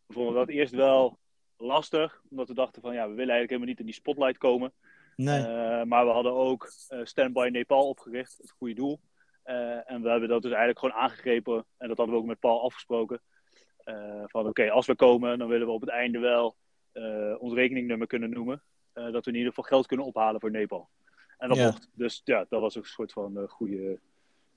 we 0.06 0.12
vonden 0.12 0.34
dat 0.34 0.48
eerst 0.48 0.74
wel 0.74 1.18
lastig, 1.56 2.22
omdat 2.30 2.48
we 2.48 2.54
dachten 2.54 2.82
van 2.82 2.94
ja, 2.94 3.08
we 3.08 3.14
willen 3.14 3.34
eigenlijk 3.34 3.50
helemaal 3.50 3.68
niet 3.68 3.78
in 3.78 3.86
die 3.86 3.94
spotlight 3.94 4.38
komen. 4.38 4.72
Nee. 5.16 5.40
Uh, 5.40 5.82
maar 5.82 6.06
we 6.06 6.12
hadden 6.12 6.32
ook 6.32 6.72
uh, 6.90 7.00
Standby 7.02 7.48
Nepal 7.52 7.88
opgericht, 7.88 8.38
het 8.38 8.50
goede 8.50 8.74
doel. 8.74 9.00
Uh, 9.44 9.90
en 9.90 10.02
we 10.02 10.08
hebben 10.08 10.28
dat 10.28 10.42
dus 10.42 10.50
eigenlijk 10.50 10.78
gewoon 10.78 10.94
aangegrepen. 10.94 11.64
En 11.78 11.88
dat 11.88 11.96
hadden 11.96 12.14
we 12.14 12.20
ook 12.20 12.26
met 12.26 12.40
Paul 12.40 12.62
afgesproken. 12.62 13.20
van 14.24 14.46
oké, 14.46 14.70
als 14.70 14.86
we 14.86 14.96
komen, 14.96 15.38
dan 15.38 15.48
willen 15.48 15.66
we 15.66 15.72
op 15.72 15.80
het 15.80 15.90
einde 15.90 16.18
wel 16.18 16.56
ons 17.38 17.52
rekeningnummer 17.52 18.06
kunnen 18.06 18.30
noemen. 18.30 18.62
dat 18.92 19.24
we 19.24 19.30
in 19.30 19.36
ieder 19.36 19.48
geval 19.48 19.64
geld 19.64 19.86
kunnen 19.86 20.06
ophalen 20.06 20.40
voor 20.40 20.50
Nepal. 20.50 20.88
En 21.38 21.48
dat 21.48 21.58
mocht. 21.58 21.88
Dus 21.92 22.20
ja, 22.24 22.46
dat 22.48 22.60
was 22.60 22.76
ook 22.76 22.82
een 22.82 22.88
soort 22.88 23.12
van 23.12 23.46
goede, 23.48 23.98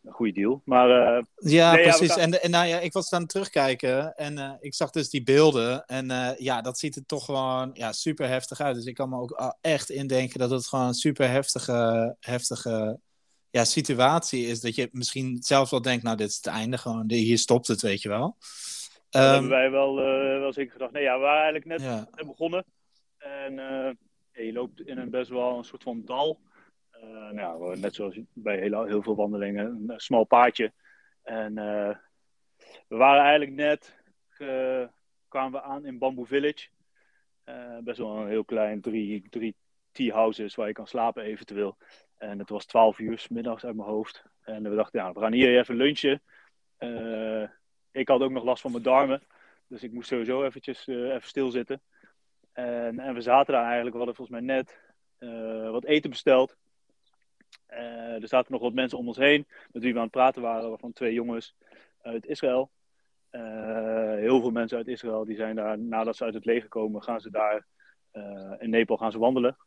een 0.03 0.13
goede 0.13 0.31
deal. 0.31 0.61
Maar, 0.65 1.17
uh, 1.17 1.23
ja, 1.35 1.73
precies. 1.73 2.15
En, 2.15 2.41
en 2.41 2.51
nou 2.51 2.67
ja, 2.67 2.79
ik 2.79 2.93
was 2.93 3.13
aan 3.13 3.21
het 3.21 3.29
terugkijken 3.29 4.15
en 4.15 4.37
uh, 4.37 4.51
ik 4.59 4.73
zag 4.73 4.89
dus 4.89 5.09
die 5.09 5.23
beelden. 5.23 5.85
En 5.85 6.09
uh, 6.09 6.29
ja, 6.37 6.61
dat 6.61 6.79
ziet 6.79 6.95
er 6.95 7.05
toch 7.05 7.25
gewoon 7.25 7.69
ja, 7.73 7.91
super 7.91 8.27
heftig 8.27 8.59
uit. 8.59 8.75
Dus 8.75 8.85
ik 8.85 8.95
kan 8.95 9.09
me 9.09 9.19
ook 9.19 9.55
echt 9.61 9.89
indenken 9.89 10.39
dat 10.39 10.49
het 10.49 10.67
gewoon 10.67 10.87
een 10.87 10.93
super 10.93 11.29
heftige, 11.29 12.15
heftige 12.19 12.99
ja, 13.49 13.65
situatie 13.65 14.45
is. 14.45 14.61
Dat 14.61 14.75
je 14.75 14.89
misschien 14.91 15.37
zelfs 15.41 15.71
wel 15.71 15.81
denkt, 15.81 16.03
nou, 16.03 16.17
dit 16.17 16.29
is 16.29 16.35
het 16.35 16.47
einde. 16.47 16.77
Gewoon, 16.77 17.11
hier 17.11 17.37
stopt 17.37 17.67
het, 17.67 17.81
weet 17.81 18.01
je 18.01 18.09
wel. 18.09 18.37
Dat 19.09 19.23
um, 19.23 19.31
hebben 19.31 19.49
wij 19.49 19.71
wel, 19.71 19.95
wel 20.39 20.53
zeker 20.53 20.71
gedacht. 20.71 20.91
Nee, 20.91 21.03
ja, 21.03 21.13
we 21.13 21.21
waren 21.21 21.41
eigenlijk 21.41 21.65
net, 21.65 21.81
ja. 21.81 22.07
net 22.15 22.27
begonnen. 22.27 22.65
En 23.17 23.53
je 24.31 24.53
loopt 24.53 24.81
in 24.81 24.97
een 24.97 25.09
best 25.09 25.29
wel 25.29 25.57
een 25.57 25.63
soort 25.63 25.83
van 25.83 26.01
dal. 26.05 26.39
Uh, 27.03 27.29
nou, 27.29 27.79
net 27.79 27.95
zoals 27.95 28.19
bij 28.33 28.59
heel, 28.59 28.85
heel 28.85 29.01
veel 29.01 29.15
wandelingen, 29.15 29.65
een 29.87 29.99
smal 29.99 30.23
paadje. 30.23 30.73
En 31.23 31.51
uh, 31.51 31.95
we 32.87 32.95
waren 32.95 33.21
eigenlijk 33.21 33.51
net, 33.51 33.95
kwamen 35.27 35.51
we 35.51 35.61
aan 35.61 35.85
in 35.85 35.97
Bamboo 35.97 36.23
Village. 36.23 36.67
Eh, 37.43 37.77
best 37.83 37.97
wel 37.97 38.17
een 38.17 38.27
heel 38.27 38.45
klein, 38.45 38.81
drie, 38.81 39.29
drie 39.29 39.55
tea 39.91 40.13
houses 40.13 40.55
waar 40.55 40.67
je 40.67 40.73
kan 40.73 40.87
slapen 40.87 41.23
eventueel. 41.23 41.77
En 42.17 42.39
het 42.39 42.49
was 42.49 42.65
12 42.65 42.99
uur 42.99 43.25
middags 43.29 43.65
uit 43.65 43.75
mijn 43.75 43.87
hoofd. 43.87 44.23
En 44.41 44.69
we 44.69 44.75
dachten, 44.75 44.99
ja, 44.99 45.13
we 45.13 45.19
gaan 45.19 45.33
hier 45.33 45.59
even 45.59 45.75
lunchen. 45.75 46.21
ik 47.91 48.07
had 48.07 48.21
ook 48.21 48.31
nog 48.31 48.43
last 48.43 48.61
van 48.61 48.71
mijn 48.71 48.83
darmen. 48.83 49.21
Dus 49.67 49.83
ik 49.83 49.91
moest 49.91 50.07
sowieso 50.07 50.43
eventjes 50.43 50.87
even 50.87 51.27
stilzitten. 51.27 51.81
En, 52.53 52.99
en 52.99 53.13
we 53.13 53.21
zaten 53.21 53.53
daar 53.53 53.65
eigenlijk, 53.65 53.91
we 53.91 53.97
hadden 53.97 54.15
volgens 54.15 54.39
mij 54.39 54.55
net 54.55 54.79
wat 55.71 55.85
eten 55.85 56.09
besteld. 56.09 56.57
Uh, 57.69 58.21
er 58.21 58.27
zaten 58.27 58.51
nog 58.51 58.61
wat 58.61 58.73
mensen 58.73 58.97
om 58.97 59.07
ons 59.07 59.17
heen 59.17 59.47
met 59.71 59.83
wie 59.83 59.91
we 59.91 59.97
aan 59.97 60.03
het 60.03 60.13
praten 60.13 60.41
waren, 60.41 60.69
waarvan 60.69 60.93
twee 60.93 61.13
jongens 61.13 61.55
uit 62.01 62.25
Israël. 62.25 62.71
Uh, 63.31 64.15
heel 64.15 64.39
veel 64.39 64.51
mensen 64.51 64.77
uit 64.77 64.87
Israël 64.87 65.25
die 65.25 65.35
zijn 65.35 65.55
daar, 65.55 65.79
nadat 65.79 66.15
ze 66.15 66.23
uit 66.23 66.33
het 66.33 66.45
leger 66.45 66.69
komen, 66.69 67.03
gaan 67.03 67.21
ze 67.21 67.29
daar 67.29 67.65
uh, 68.13 68.53
in 68.57 68.69
Nepal 68.69 68.97
gaan 68.97 69.11
ze 69.11 69.19
wandelen. 69.19 69.57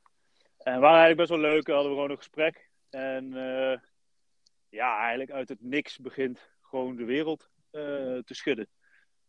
En 0.59 0.81
waren 0.81 1.01
eigenlijk 1.01 1.17
best 1.17 1.41
wel 1.41 1.51
leuk, 1.51 1.67
hadden 1.67 1.89
we 1.89 1.95
gewoon 1.95 2.11
een 2.11 2.17
gesprek. 2.17 2.71
En 2.91 3.31
ja, 4.69 4.99
eigenlijk 4.99 5.31
uit 5.31 5.49
het 5.49 5.63
niks 5.63 5.99
begint 5.99 6.51
gewoon 6.61 6.97
de 6.97 7.05
wereld 7.05 7.51
te 7.71 8.35
schudden. 8.35 8.69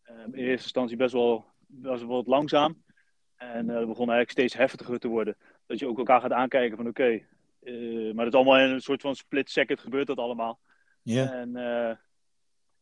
in 0.06 0.34
eerste 0.34 0.64
instantie 0.64 0.98
best 0.98 1.14
wel, 1.14 1.46
best 1.68 2.02
wel 2.02 2.16
wat 2.16 2.28
langzaam. 2.28 2.84
En 3.36 3.66
dat 3.68 3.88
begon 3.88 4.10
eigenlijk 4.10 4.32
steeds 4.32 4.54
heftiger 4.54 5.00
te 5.00 5.08
worden. 5.08 5.38
Dat 5.66 5.80
je 5.80 5.88
ook 5.88 5.98
elkaar 5.98 6.22
gaat 6.22 6.32
aankijken 6.32 6.78
van 6.78 6.88
oké, 6.88 7.26
maar 8.14 8.26
het 8.26 8.34
is 8.34 8.40
allemaal 8.40 8.60
in 8.60 8.70
een 8.70 8.82
soort 8.82 9.02
van 9.02 9.16
split 9.16 9.50
second 9.50 9.80
gebeurt 9.80 10.08
dat 10.08 10.18
allemaal. 10.18 10.60
Ja. 11.02 11.32
En 11.32 11.50
uh, 11.50 11.96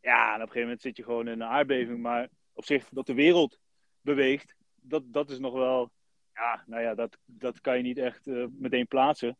ja, 0.01 0.27
en 0.27 0.35
op 0.35 0.41
een 0.41 0.47
gegeven 0.47 0.61
moment 0.61 0.81
zit 0.81 0.97
je 0.97 1.03
gewoon 1.03 1.27
in 1.27 1.41
een 1.41 1.47
aardbeving. 1.47 1.99
Maar 1.99 2.29
op 2.53 2.65
zich 2.65 2.89
dat 2.89 3.05
de 3.05 3.13
wereld 3.13 3.59
beweegt, 4.01 4.55
dat, 4.75 5.03
dat 5.05 5.29
is 5.29 5.39
nog 5.39 5.53
wel. 5.53 5.91
Ja, 6.33 6.63
nou 6.65 6.81
ja, 6.81 6.95
dat, 6.95 7.17
dat 7.25 7.61
kan 7.61 7.77
je 7.77 7.83
niet 7.83 7.97
echt 7.97 8.27
uh, 8.27 8.45
meteen 8.51 8.87
plaatsen. 8.87 9.37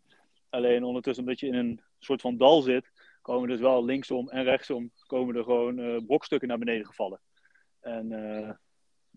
Alleen 0.50 0.84
ondertussen, 0.84 1.24
omdat 1.24 1.40
je 1.40 1.48
in 1.48 1.54
een 1.54 1.82
soort 2.00 2.22
van 2.22 2.38
dal 2.38 2.62
zit, 2.62 2.92
komen 3.22 3.50
dus 3.50 3.60
wel 3.60 3.86
linksom 3.86 4.30
en 4.30 4.44
rechtsom 4.44 4.92
komen 5.06 5.36
er 5.36 5.44
gewoon 5.44 6.06
brokstukken 6.06 6.48
naar 6.48 6.58
beneden 6.58 6.86
gevallen. 6.86 7.22
En 7.80 8.08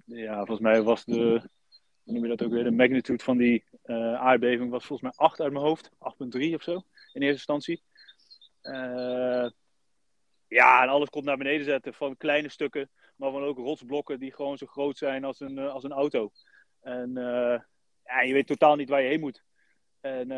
ja, 0.05 0.37
volgens 0.37 0.61
mij 0.61 0.83
was 0.83 1.05
de, 1.05 1.43
noem 2.05 2.23
je 2.23 2.29
dat 2.29 2.43
ook 2.43 2.53
weer, 2.53 2.65
de 2.65 2.71
magnitude 2.71 3.23
van 3.23 3.37
die 3.37 3.65
uh, 3.85 4.15
aardbeving 4.15 4.71
was 4.71 4.85
volgens 4.85 5.17
mij 5.17 5.27
8 5.27 5.41
uit 5.41 5.53
mijn 5.53 5.65
hoofd, 5.65 5.91
8,3 5.91 6.55
of 6.55 6.63
zo 6.63 6.73
in 7.13 7.23
eerste 7.23 7.27
instantie. 7.27 7.83
Uh, 8.63 9.51
ja, 10.49 10.83
en 10.83 10.89
alles 10.89 11.09
komt 11.09 11.25
naar 11.25 11.37
beneden 11.37 11.65
zetten 11.65 11.95
van 11.95 12.17
kleine 12.17 12.49
stukken, 12.49 12.91
maar 13.17 13.31
van 13.31 13.43
ook 13.43 13.59
rotsblokken 13.59 14.19
die 14.19 14.33
gewoon 14.33 14.59
zo 14.59 14.67
groot 14.67 14.99
zijn 14.99 15.25
als 15.25 15.41
een, 15.41 15.59
als 15.59 15.85
een 15.85 15.93
auto. 15.93 16.31
En 16.81 17.13
ja, 18.05 18.21
je 18.23 18.33
weet 18.33 18.47
totaal 18.47 18.77
niet 18.77 18.89
waar 18.89 19.03
je 19.03 19.09
heen 19.09 19.21
moet. 19.21 19.45
En, 20.01 20.29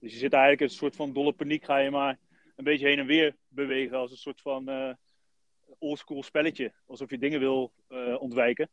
dus 0.00 0.12
je 0.12 0.18
zit 0.18 0.32
eigenlijk 0.32 0.60
in 0.60 0.66
een 0.66 0.72
soort 0.72 0.96
van 0.96 1.12
dolle 1.12 1.32
paniek, 1.32 1.64
ga 1.64 1.78
je 1.78 1.90
maar 1.90 2.18
een 2.56 2.64
beetje 2.64 2.86
heen 2.86 2.98
en 2.98 3.06
weer 3.06 3.36
bewegen 3.48 3.96
als 3.96 4.10
een 4.10 4.16
soort 4.16 4.40
van 4.40 4.96
oldschool 5.78 6.22
spelletje. 6.22 6.72
Alsof 6.86 7.10
je 7.10 7.18
dingen 7.18 7.40
wil 7.40 7.72
ontwijken. 8.18 8.70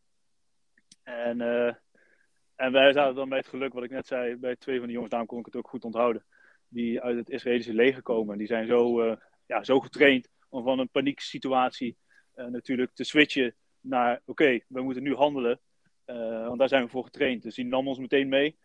En 1.04 1.38
en 2.62 2.72
wij 2.72 2.94
zaten 2.94 3.15
dan 3.15 3.30
bij 3.30 3.38
het 3.38 3.48
geluk, 3.48 3.74
wat 3.74 3.84
ik 3.84 3.89
net 3.89 4.08
zei, 4.08 4.36
bij 4.36 4.56
twee 4.56 4.77
van 4.77 4.88
de 4.88 4.94
jongens, 4.94 5.10
daarom 5.12 5.30
kon 5.30 5.39
ik 5.39 5.46
het 5.46 5.56
ook 5.56 5.68
goed 5.68 5.84
onthouden, 5.84 6.25
die 6.68 7.01
uit 7.01 7.18
het 7.18 7.30
Israëlische 7.30 7.74
leger 7.74 8.01
komen. 8.01 8.38
Die 8.38 8.48
zijn 8.48 8.68
zo, 8.68 9.06
uh, 9.06 9.15
ja, 9.46 9.63
zo 9.63 9.80
getraind 9.80 10.30
om 10.50 10.63
van 10.63 10.80
een 10.80 10.89
panieksituatie 10.89 11.98
uh, 12.36 12.46
natuurlijk 12.46 12.91
te 12.94 13.03
switchen 13.03 13.56
naar, 13.80 14.22
oké, 14.25 14.60
we 14.68 14.82
moeten 14.82 15.03
nu 15.03 15.15
handelen, 15.15 15.60
uh, 16.06 16.48
want 16.48 16.60
daar 16.60 16.68
zijn 16.68 16.84
we 16.84 16.89
voor 16.89 17.03
getraind. 17.03 17.44
Dus 17.44 17.56
die 17.56 17.65
nam 17.65 17.88
ons 17.88 18.00
meteen 18.00 18.30
mee. 18.30 18.58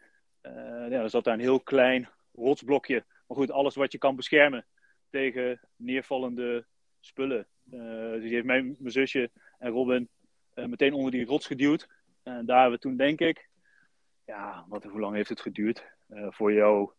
ja, 0.42 0.90
er 0.90 1.10
zat 1.10 1.24
daar 1.24 1.34
een 1.34 1.40
heel 1.40 1.60
klein 1.60 2.08
rotsblokje. 2.32 3.04
Maar 3.26 3.36
goed, 3.36 3.50
alles 3.50 3.74
wat 3.74 3.92
je 3.92 3.98
kan 3.98 4.16
beschermen 4.16 4.66
tegen 5.10 5.60
neervallende 5.76 6.66
spullen. 7.00 7.46
dus 7.64 8.22
die 8.22 8.32
heeft 8.32 8.46
mijn, 8.46 8.76
mijn 8.78 8.92
zusje 8.92 9.30
en 9.58 9.70
Robin 9.70 10.08
meteen 10.54 10.92
onder 10.92 11.10
die 11.10 11.24
rots 11.24 11.46
geduwd. 11.46 11.88
En 12.22 12.46
daar 12.46 12.60
hebben 12.60 12.78
we 12.78 12.84
toen, 12.84 12.96
denk 12.96 13.20
ik, 13.20 13.48
ja, 14.26 14.64
wat, 14.68 14.84
hoe 14.84 15.00
lang 15.00 15.14
heeft 15.14 15.28
het 15.28 15.40
geduurd? 15.40 15.86
Uh, 16.08 16.26
voor 16.30 16.52
jou, 16.52 16.90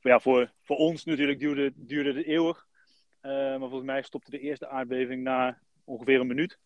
voor, 0.00 0.10
ja, 0.10 0.20
voor, 0.20 0.52
voor 0.62 0.76
ons 0.76 1.04
natuurlijk 1.04 1.38
duurde, 1.38 1.72
duurde 1.74 2.12
het 2.12 2.26
eeuwig. 2.26 2.66
Uh, 3.22 3.32
maar 3.32 3.58
volgens 3.58 3.82
mij 3.82 4.02
stopte 4.02 4.30
de 4.30 4.38
eerste 4.38 4.68
aardbeving 4.68 5.22
na 5.22 5.58
ongeveer 5.84 6.20
een 6.20 6.26
minuut. 6.26 6.58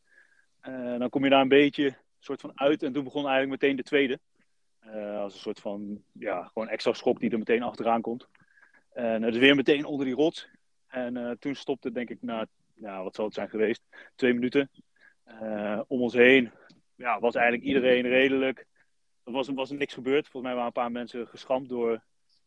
Uh, 0.63 0.99
dan 0.99 1.09
kom 1.09 1.25
je 1.25 1.31
daar 1.31 1.41
een 1.41 1.49
beetje 1.49 1.97
soort 2.19 2.41
van 2.41 2.53
uit 2.55 2.83
en 2.83 2.93
toen 2.93 3.05
begon 3.05 3.27
eigenlijk 3.27 3.63
meteen 3.63 3.77
de 3.77 3.83
tweede. 3.83 4.21
als 5.19 5.35
een 5.35 5.41
soort 5.41 5.61
van, 5.61 6.03
ja, 6.13 6.45
gewoon 6.45 6.69
extra 6.69 6.93
schok 6.93 7.21
die 7.21 7.31
er 7.31 7.39
meteen 7.39 7.63
achteraan 7.63 8.01
komt. 8.01 8.29
En 8.93 9.23
het 9.23 9.35
is 9.35 9.41
weer 9.41 9.55
meteen 9.55 9.85
onder 9.85 10.07
die 10.07 10.15
rots. 10.15 10.49
En 10.87 11.37
toen 11.39 11.55
stopte 11.55 11.93
denk 11.93 12.11
ik 12.11 12.23
na, 12.23 12.47
ja, 12.75 13.03
wat 13.03 13.15
zal 13.15 13.25
het 13.25 13.35
zijn 13.35 13.49
geweest, 13.49 13.83
twee 14.15 14.35
minuten. 14.35 14.71
om 15.87 16.01
ons 16.01 16.13
heen 16.13 16.51
ja, 16.95 17.21
was 17.21 17.35
eigenlijk 17.35 17.67
iedereen 17.67 18.07
redelijk 18.07 18.67
er 19.25 19.33
was, 19.33 19.49
was 19.49 19.71
er 19.71 19.77
niks 19.77 19.95
gebeurd. 19.95 20.29
Volgens 20.29 20.43
mij 20.43 20.53
waren 20.53 20.67
een 20.67 20.83
paar 20.83 20.93
mensen 20.93 21.29
geschampt 21.29 21.69
door, 21.69 22.03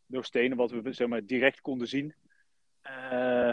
door 0.06 0.24
stenen, 0.24 0.56
wat 0.56 0.70
we 0.70 0.92
zeg 0.92 1.08
maar, 1.08 1.26
direct 1.26 1.60
konden 1.60 1.88
zien. 1.88 2.14
Uh, 2.86 3.48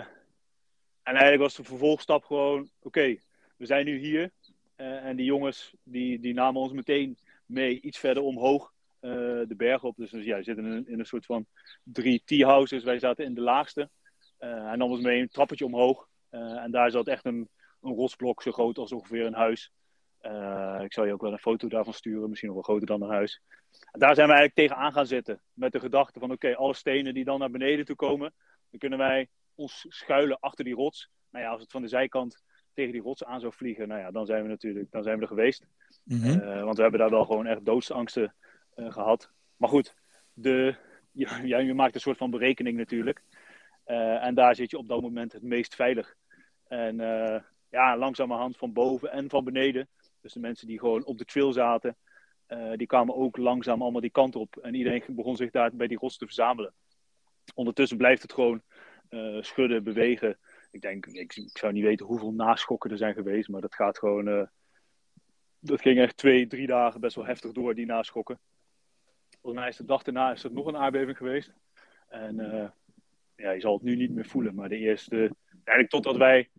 en 1.04 1.14
eigenlijk 1.16 1.42
was 1.42 1.56
de 1.56 1.64
vervolgstap 1.64 2.24
gewoon: 2.24 2.70
oké, 2.82 3.18
we 3.58 3.66
zijn 3.66 3.86
nu 3.86 3.98
hier. 3.98 4.32
Uh, 4.78 5.06
en 5.06 5.16
die 5.16 5.26
jongens 5.26 5.74
die, 5.84 6.20
die 6.20 6.34
namen 6.34 6.62
ons 6.62 6.72
meteen 6.72 7.18
mee 7.46 7.82
iets 7.82 8.00
verder 8.00 8.24
omhoog 8.24 8.74
uh, 9.02 9.12
de 9.48 9.56
berg 9.58 9.84
op. 9.84 9.96
Dus, 9.96 10.10
dus 10.10 10.26
ja, 10.26 10.38
we 10.38 10.44
zitten 10.44 10.66
in 10.66 10.72
een, 10.72 10.88
in 10.88 11.00
een 11.00 11.06
soort 11.06 11.26
van 11.26 11.46
drie 11.84 12.22
tea-houses. 12.26 12.84
Wij 12.84 13.00
zaten 13.00 13.26
in 13.26 13.34
de 13.34 13.42
laagste. 13.42 13.90
hij 14.38 14.76
nam 14.76 14.92
ons 14.92 15.02
mee 15.02 15.22
een 15.22 15.30
trappetje 15.30 15.66
omhoog. 15.66 16.08
en 16.30 16.72
daar 16.72 16.92
zat 16.92 17.08
echt 17.08 17.26
een, 17.26 17.50
een 17.82 17.94
rotsblok 17.94 18.42
zo 18.42 18.52
groot 18.52 18.78
als 18.78 18.92
ongeveer 18.92 19.26
een 19.26 19.34
huis. 19.34 19.72
Ik 20.84 20.94
zal 20.94 21.06
je 21.06 21.14
ook 21.14 21.22
wel 21.22 21.32
een 21.32 21.38
foto 21.38 21.68
daarvan 21.68 21.94
sturen, 21.94 22.30
misschien 22.30 22.50
nog 22.50 22.58
wel 22.58 22.76
groter 22.76 22.88
dan 22.88 23.00
naar 23.00 23.18
huis. 23.18 23.42
En 23.92 24.00
daar 24.00 24.16
zijn 24.16 24.28
we 24.28 24.34
eigenlijk 24.34 24.70
tegenaan 24.70 24.94
gaan 24.94 25.06
zitten. 25.06 25.42
Met 25.54 25.72
de 25.72 25.80
gedachte 25.80 26.20
van 26.20 26.32
oké, 26.32 26.56
alle 26.56 26.74
stenen 26.74 27.14
die 27.14 27.24
dan 27.24 27.40
naar 27.40 27.52
beneden 27.52 27.86
toe 27.86 27.96
komen, 27.96 28.34
dan 28.70 28.80
kunnen 28.80 29.00
wij 29.00 29.30
ons 29.56 29.86
schuilen 29.90 30.40
achter 30.40 30.66
die 30.66 30.76
rots. 30.76 31.10
Nou 31.32 31.46
ja, 31.46 31.52
als 31.52 31.62
het 31.62 31.72
van 31.72 31.82
de 31.82 31.88
zijkant 31.88 32.44
tegen 32.74 32.92
die 32.92 33.02
rots 33.02 33.24
aan 33.24 33.40
zou 33.40 33.54
vliegen, 33.54 33.88
nou 33.88 34.00
ja, 34.00 34.12
dan 34.12 34.26
zijn 34.26 34.44
we 34.44 34.50
natuurlijk 34.50 34.92
dan 34.92 35.04
zijn 35.04 35.16
we 35.16 35.22
er 35.22 35.28
geweest. 35.28 35.68
Mhm. 36.04 36.40
Eh, 36.40 36.64
want 36.64 36.76
we 36.76 36.82
hebben 36.82 37.00
daar 37.00 37.10
wel 37.10 37.26
gewoon 37.26 37.46
echt 37.46 37.66
doodsangsten 37.66 38.36
uh, 38.76 38.92
gehad. 38.92 39.32
Maar 39.58 39.70
goed, 39.70 39.96
de, 40.34 40.76
ja, 41.12 41.58
je 41.58 41.74
maakt 41.74 41.96
een 41.96 42.02
soort 42.02 42.18
van 42.18 42.32
berekening 42.32 42.78
natuurlijk. 42.78 43.22
Uh, 43.86 44.26
en 44.26 44.36
daar 44.36 44.56
zit 44.56 44.72
je 44.72 44.78
op 44.78 44.88
dat 44.88 45.02
moment 45.02 45.34
het 45.34 45.44
meest 45.44 45.76
veilig. 45.76 46.16
En 46.68 46.96
ja, 47.70 47.98
langzamerhand 47.98 48.58
van 48.58 48.74
boven 48.74 49.12
en 49.12 49.30
van 49.30 49.44
beneden. 49.44 49.90
Dus 50.24 50.34
de 50.34 50.40
mensen 50.40 50.68
die 50.68 50.80
gewoon 50.80 51.06
op 51.06 51.18
de 51.18 51.26
trail 51.26 51.54
zaten, 51.54 51.98
die 52.76 52.88
kwamen 52.88 53.16
ook 53.16 53.38
langzaam 53.38 53.82
allemaal 53.82 54.02
die 54.02 54.10
kant 54.10 54.36
op. 54.36 54.58
En 54.58 54.74
iedereen 54.74 55.04
begon 55.08 55.36
zich 55.36 55.52
daar 55.52 55.76
bij 55.76 55.88
die 55.88 55.98
rots 55.98 56.18
te 56.18 56.26
verzamelen. 56.26 56.74
Ondertussen 57.56 57.98
blijft 57.98 58.22
het 58.22 58.34
gewoon 58.34 58.62
schudden, 59.42 59.84
bewegen. 59.84 60.38
Ik 60.72 60.82
denk, 60.82 61.06
ik, 61.06 61.36
ik, 61.36 61.58
zou 61.58 61.74
niet 61.74 61.84
weten 61.84 62.06
hoeveel 62.06 62.32
naschokken 62.32 62.92
er 62.92 62.98
zijn 62.98 63.14
geweest, 63.14 63.50
maar 63.50 63.62
dat 63.62 63.76
gaat 63.76 63.98
gewoon. 63.98 64.28
Uh, 64.28 64.44
dat 65.60 65.82
ging 65.82 66.00
echt 66.00 66.18
twee, 66.18 66.48
drie 66.48 66.68
dagen 66.68 67.00
best 67.00 67.16
wel 67.16 67.26
heftig 67.26 67.52
door, 67.52 67.76
die 67.76 67.86
naschokken. 67.86 68.40
Volgens 69.42 69.68
is 69.68 69.78
de 69.78 69.86
dag 69.86 70.04
daarna 70.04 70.32
is 70.32 70.44
er 70.44 70.52
nog 70.52 70.66
een 70.66 70.78
aardbeving 70.78 71.18
geweest. 71.18 71.54
En 72.08 72.36
ja, 73.36 73.52
je 73.52 73.60
zal 73.60 73.74
het 73.74 73.84
nu 73.84 73.96
niet 73.96 74.12
meer 74.12 74.26
voelen, 74.26 74.56
maar 74.56 74.70
de 74.70 74.78
eerste. 74.78 75.16
Eigenlijk 75.64 75.90
totdat 75.90 76.18
wij 76.18 76.50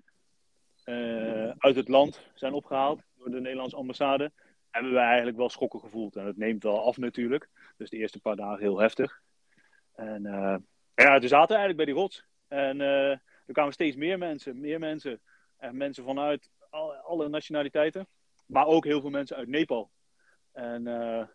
uit 1.58 1.76
het 1.76 1.88
land 1.88 2.30
zijn 2.34 2.52
opgehaald 2.52 3.02
de 3.30 3.40
Nederlandse 3.40 3.76
ambassade, 3.76 4.32
hebben 4.70 4.92
wij 4.92 5.04
eigenlijk 5.06 5.36
wel 5.36 5.48
schokken 5.48 5.80
gevoeld. 5.80 6.16
En 6.16 6.26
het 6.26 6.36
neemt 6.36 6.62
wel 6.62 6.86
af 6.86 6.96
natuurlijk. 6.96 7.48
Dus 7.76 7.90
de 7.90 7.96
eerste 7.96 8.20
paar 8.20 8.36
dagen 8.36 8.60
heel 8.60 8.80
heftig. 8.80 9.20
En 9.94 10.22
ja, 10.94 11.18
toen 11.18 11.28
zaten 11.28 11.56
we 11.56 11.62
eigenlijk 11.62 11.76
bij 11.76 11.84
die 11.84 11.94
rots. 11.94 12.24
En 12.48 12.80
er 12.80 13.52
kwamen 13.52 13.72
steeds 13.72 13.96
meer 13.96 14.18
mensen, 14.18 14.60
meer 14.60 14.78
mensen. 14.78 15.20
En 15.56 15.76
mensen 15.76 16.04
vanuit 16.04 16.50
alle, 17.02 17.28
nationaliteiten. 17.28 18.06
Maar 18.46 18.66
ook 18.66 18.84
heel 18.84 19.00
veel 19.00 19.10
mensen 19.10 19.36
uit 19.36 19.48
Nepal. 19.48 19.90
En 20.52 20.86
uh, 20.86 21.26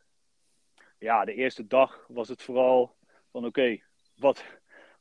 ja, 0.97 1.25
de 1.25 1.33
eerste 1.33 1.67
dag 1.67 2.05
was 2.07 2.29
het 2.29 2.41
vooral 2.41 2.95
van 3.31 3.45
oké, 3.45 3.79
wat, 4.15 4.43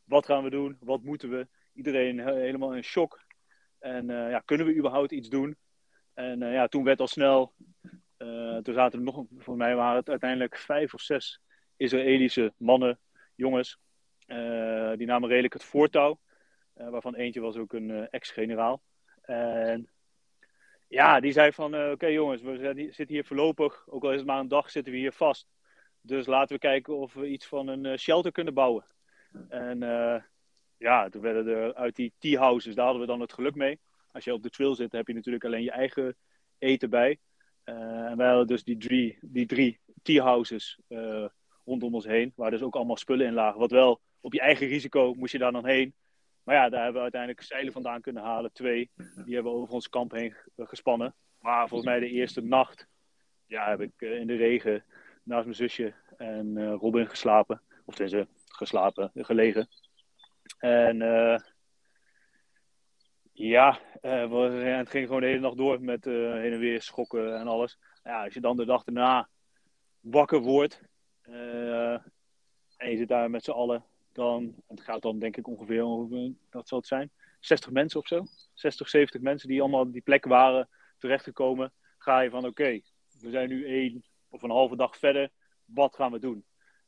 wat 0.04 0.26
gaan 0.26 0.42
we 0.42 0.50
doen? 0.50 0.76
Wat 0.80 1.02
moeten 1.02 1.30
we? 1.30 1.48
Iedereen 1.74 2.18
helemaal 2.18 2.74
in 2.74 2.84
shock. 2.84 3.20
En 3.78 4.06
ja, 4.06 4.38
kunnen 4.38 4.66
we 4.66 4.74
überhaupt 4.74 5.12
iets 5.12 5.28
doen? 5.28 5.56
En 6.18 6.42
uh, 6.42 6.52
ja, 6.52 6.68
toen 6.68 6.84
werd 6.84 7.00
al 7.00 7.06
snel, 7.06 7.52
toen 8.62 8.74
zaten 8.74 8.98
er 8.98 9.04
nog, 9.04 9.24
voor 9.38 9.56
mij 9.56 9.74
waren 9.74 9.96
het 9.96 10.08
uiteindelijk 10.08 10.56
vijf 10.56 10.94
of 10.94 11.00
zes 11.00 11.40
Israëlische 11.76 12.52
mannen, 12.56 12.98
jongens. 13.34 13.78
die 14.96 15.06
namen 15.06 15.28
redelijk 15.28 15.52
het 15.52 15.64
voortouw. 15.64 16.18
Waarvan 16.72 17.14
eentje 17.14 17.40
was 17.40 17.56
ook 17.56 17.72
een 17.72 18.08
ex-generaal. 18.10 18.82
En 19.22 19.88
ja, 20.88 21.20
die 21.20 21.32
zei 21.32 21.52
van, 21.52 21.90
oké 21.90 22.06
jongens, 22.06 22.42
we 22.42 22.86
zitten 22.90 23.14
hier 23.14 23.24
voorlopig, 23.24 23.84
ook 23.88 24.04
al 24.04 24.12
is 24.12 24.18
het 24.18 24.26
maar 24.26 24.40
een 24.40 24.48
dag, 24.48 24.70
zitten 24.70 24.92
we 24.92 24.98
hier 24.98 25.12
vast. 25.12 25.48
Dus 26.00 26.26
laten 26.26 26.54
we 26.54 26.60
kijken 26.60 26.96
of 26.96 27.14
we 27.14 27.28
iets 27.28 27.46
van 27.46 27.68
een 27.68 27.98
shelter 27.98 28.32
kunnen 28.32 28.54
bouwen. 28.54 28.84
En 29.48 29.78
ja, 30.76 31.08
toen 31.08 31.22
werden 31.22 31.46
er 31.46 31.74
uit 31.74 31.96
die 31.96 32.12
tea 32.18 32.40
houses, 32.40 32.74
daar 32.74 32.84
hadden 32.84 33.02
we 33.02 33.08
dan 33.08 33.20
het 33.20 33.32
geluk 33.32 33.54
mee. 33.54 33.78
Als 34.18 34.26
je 34.26 34.32
op 34.32 34.42
de 34.42 34.50
trail 34.50 34.74
zit, 34.74 34.92
heb 34.92 35.06
je 35.06 35.14
natuurlijk 35.14 35.44
alleen 35.44 35.62
je 35.62 35.70
eigen 35.70 36.16
eten 36.58 36.90
bij. 36.90 37.18
en 37.64 38.16
wij 38.16 38.28
hadden 38.28 38.46
dus 38.46 38.64
die 38.64 38.76
drie, 38.76 39.18
die 39.20 39.46
drie 39.46 39.80
tea 40.02 40.22
houses 40.24 40.78
rondom 41.64 41.94
ons 41.94 42.04
heen, 42.04 42.32
waar 42.36 42.50
dus 42.50 42.62
ook 42.62 42.74
allemaal 42.74 42.96
spullen 42.96 43.26
in 43.26 43.32
lagen. 43.32 43.60
Wat 43.60 43.70
wel, 43.70 44.00
op 44.20 44.32
je 44.32 44.40
eigen 44.40 44.66
risico 44.66 45.14
moest 45.14 45.32
je 45.32 45.38
daar 45.38 45.52
dan 45.52 45.66
heen. 45.66 45.94
Maar 46.42 46.54
ja, 46.54 46.68
daar 46.68 46.82
hebben 46.82 46.96
we 46.96 47.02
uiteindelijk 47.02 47.42
zeilen 47.42 47.72
vandaan 47.72 48.00
kunnen 48.00 48.22
halen. 48.22 48.52
Twee, 48.52 48.90
die 48.96 49.34
hebben 49.34 49.52
we 49.52 49.58
over 49.58 49.74
ons 49.74 49.88
kamp 49.88 50.12
heen 50.12 50.36
gespannen. 50.56 51.14
Maar 51.40 51.68
volgens 51.68 51.90
mij 51.90 52.00
de 52.00 52.10
eerste 52.10 52.40
nacht 52.40 52.86
ja, 53.46 53.68
heb 53.68 53.80
ik 53.80 53.92
eh, 53.96 54.20
in 54.20 54.26
de 54.26 54.36
regen 54.36 54.84
naast 55.22 55.44
mijn 55.44 55.56
zusje 55.56 55.94
en 56.16 56.72
Robin 56.72 57.08
geslapen. 57.08 57.62
Of 57.84 57.94
tenminste, 57.94 58.28
geslapen, 58.46 59.10
gelegen. 59.14 59.68
En 60.58 61.02
ja, 63.38 63.80
het 64.00 64.90
ging 64.90 65.06
gewoon 65.06 65.20
de 65.20 65.26
hele 65.26 65.40
nacht 65.40 65.56
door 65.56 65.80
met 65.82 66.04
heen 66.04 66.52
en 66.52 66.58
weer 66.58 66.82
schokken 66.82 67.38
en 67.38 67.46
alles. 67.46 67.78
Ja, 68.04 68.24
als 68.24 68.34
je 68.34 68.40
dan 68.40 68.56
de 68.56 68.64
dag 68.64 68.84
daarna 68.84 69.28
wakker 70.00 70.40
wordt 70.40 70.82
en 72.76 72.90
je 72.90 72.96
zit 72.96 73.08
daar 73.08 73.30
met 73.30 73.44
z'n 73.44 73.50
allen 73.50 73.84
dan, 74.12 74.54
het 74.66 74.80
gaat 74.80 75.02
dan 75.02 75.18
denk 75.18 75.36
ik 75.36 75.46
ongeveer, 75.46 75.84
dat 76.50 76.68
zal 76.68 76.78
het 76.78 76.86
zijn, 76.86 77.10
60 77.40 77.70
mensen 77.70 78.00
of 78.00 78.06
zo. 78.06 78.24
60, 78.54 78.88
70 78.88 79.20
mensen 79.20 79.48
die 79.48 79.60
allemaal 79.60 79.80
op 79.80 79.92
die 79.92 80.02
plek 80.02 80.24
waren 80.24 80.68
terechtgekomen. 80.98 81.72
Ga 81.98 82.20
je 82.20 82.30
van 82.30 82.46
oké, 82.46 82.80
we 83.20 83.30
zijn 83.30 83.48
nu 83.48 83.66
één 83.66 84.04
of 84.28 84.42
een 84.42 84.50
halve 84.50 84.76
dag 84.76 84.96
verder. 84.96 85.30
Wat 85.64 85.94
gaan 85.94 86.12
we 86.12 86.18
doen? 86.18 86.44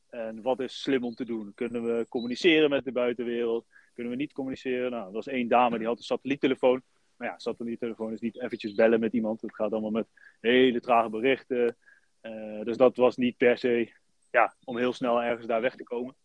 En 0.09 0.41
wat 0.41 0.59
is 0.59 0.81
slim 0.81 1.03
om 1.03 1.15
te 1.15 1.25
doen? 1.25 1.53
Kunnen 1.55 1.83
we 1.83 2.05
communiceren 2.09 2.69
met 2.69 2.83
de 2.83 2.91
buitenwereld? 2.91 3.65
Kunnen 3.93 4.11
we 4.11 4.17
niet 4.17 4.33
communiceren? 4.33 4.91
Nou, 4.91 5.07
er 5.07 5.11
was 5.11 5.27
één 5.27 5.47
dame 5.47 5.77
die 5.77 5.87
had 5.87 5.97
een 5.97 6.03
satelliettelefoon. 6.03 6.81
Maar 7.15 7.27
ja, 7.27 7.39
satelliettelefoon 7.39 8.11
is 8.11 8.19
niet 8.19 8.41
eventjes 8.41 8.73
bellen 8.73 8.99
met 8.99 9.13
iemand. 9.13 9.41
Het 9.41 9.55
gaat 9.55 9.71
allemaal 9.71 9.91
met 9.91 10.07
hele 10.39 10.79
trage 10.79 11.09
berichten. 11.09 11.77
Uh, 12.21 12.63
dus 12.63 12.77
dat 12.77 12.95
was 12.95 13.17
niet 13.17 13.37
per 13.37 13.57
se 13.57 13.91
ja, 14.31 14.53
om 14.63 14.77
heel 14.77 14.93
snel 14.93 15.23
ergens 15.23 15.47
daar 15.47 15.61
weg 15.61 15.75
te 15.75 15.83
komen. 15.83 16.15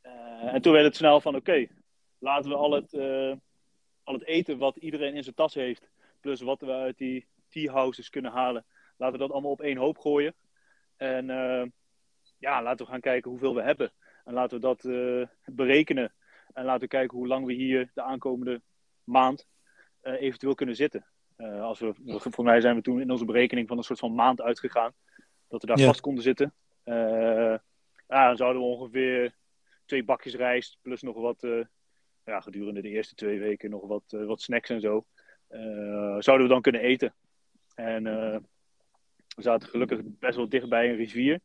Eh, 0.00 0.54
en 0.54 0.62
toen 0.62 0.72
werd 0.72 0.84
het 0.84 0.96
snel 0.96 1.20
van 1.20 1.36
oké, 1.36 1.66
laten 2.18 2.50
we 2.50 2.56
al 2.56 2.72
het, 2.72 2.94
eh, 2.94 3.32
al 4.02 4.14
het 4.14 4.24
eten 4.24 4.58
wat 4.58 4.76
iedereen 4.76 5.14
in 5.14 5.22
zijn 5.22 5.34
tas 5.34 5.54
heeft, 5.54 5.90
plus 6.20 6.40
wat 6.40 6.60
we 6.60 6.72
uit 6.72 6.98
die 6.98 7.26
tea 7.48 7.72
houses 7.72 8.10
kunnen 8.10 8.32
halen, 8.32 8.64
laten 8.96 9.18
we 9.18 9.24
dat 9.24 9.32
allemaal 9.32 9.50
op 9.50 9.60
één 9.60 9.76
hoop 9.76 9.98
gooien. 9.98 10.34
En 10.96 11.30
eh, 11.30 11.66
ja, 12.38 12.62
laten 12.62 12.86
we 12.86 12.92
gaan 12.92 13.00
kijken 13.00 13.30
hoeveel 13.30 13.54
we 13.54 13.62
hebben. 13.62 13.92
En 14.24 14.34
laten 14.34 14.60
we 14.60 14.62
dat 14.62 14.82
berekenen. 15.44 16.12
En 16.52 16.64
laten 16.64 16.80
we 16.80 16.88
kijken 16.88 17.18
hoe 17.18 17.26
lang 17.26 17.46
we 17.46 17.52
hier 17.52 17.90
de 17.94 18.02
aankomende 18.02 18.62
maand 19.04 19.46
eventueel 20.02 20.54
kunnen 20.54 20.76
zitten. 20.76 21.06
als 21.60 21.78
we, 21.78 21.92
voor 22.30 22.44
mij 22.44 22.60
zijn 22.60 22.74
we 22.74 22.82
toen 22.82 23.00
in 23.00 23.10
onze 23.10 23.24
berekening 23.24 23.68
van 23.68 23.76
een 23.76 23.82
soort 23.82 23.98
van 23.98 24.14
maand 24.14 24.40
uitgegaan. 24.40 24.92
Dat 25.48 25.60
we 25.60 25.66
daar 25.66 25.78
vast 25.78 26.00
konden 26.00 26.22
zitten. 26.22 26.54
ja, 28.08 28.26
dan 28.26 28.36
zouden 28.36 28.62
we 28.62 28.68
ongeveer 28.68 29.34
twee 29.88 30.04
bakjes 30.04 30.34
rijst, 30.34 30.78
plus 30.82 31.02
nog 31.02 31.16
wat, 31.16 31.42
uh, 31.42 31.64
ja, 32.24 32.40
gedurende 32.40 32.80
de 32.80 32.88
eerste 32.88 33.14
twee 33.14 33.38
weken 33.38 33.70
nog 33.70 33.86
wat, 33.86 34.02
uh, 34.14 34.26
wat 34.26 34.40
snacks 34.40 34.70
en 34.70 34.80
zo. 34.80 35.06
Uh, 35.50 36.16
zouden 36.18 36.46
we 36.46 36.52
dan 36.52 36.62
kunnen 36.62 36.80
eten. 36.80 37.14
En 37.74 38.02
we 39.36 39.42
zaten 39.42 39.68
gelukkig 39.68 40.00
best 40.04 40.36
wel 40.36 40.48
dichtbij 40.48 40.90
een 40.90 40.96
rivier, 40.96 41.40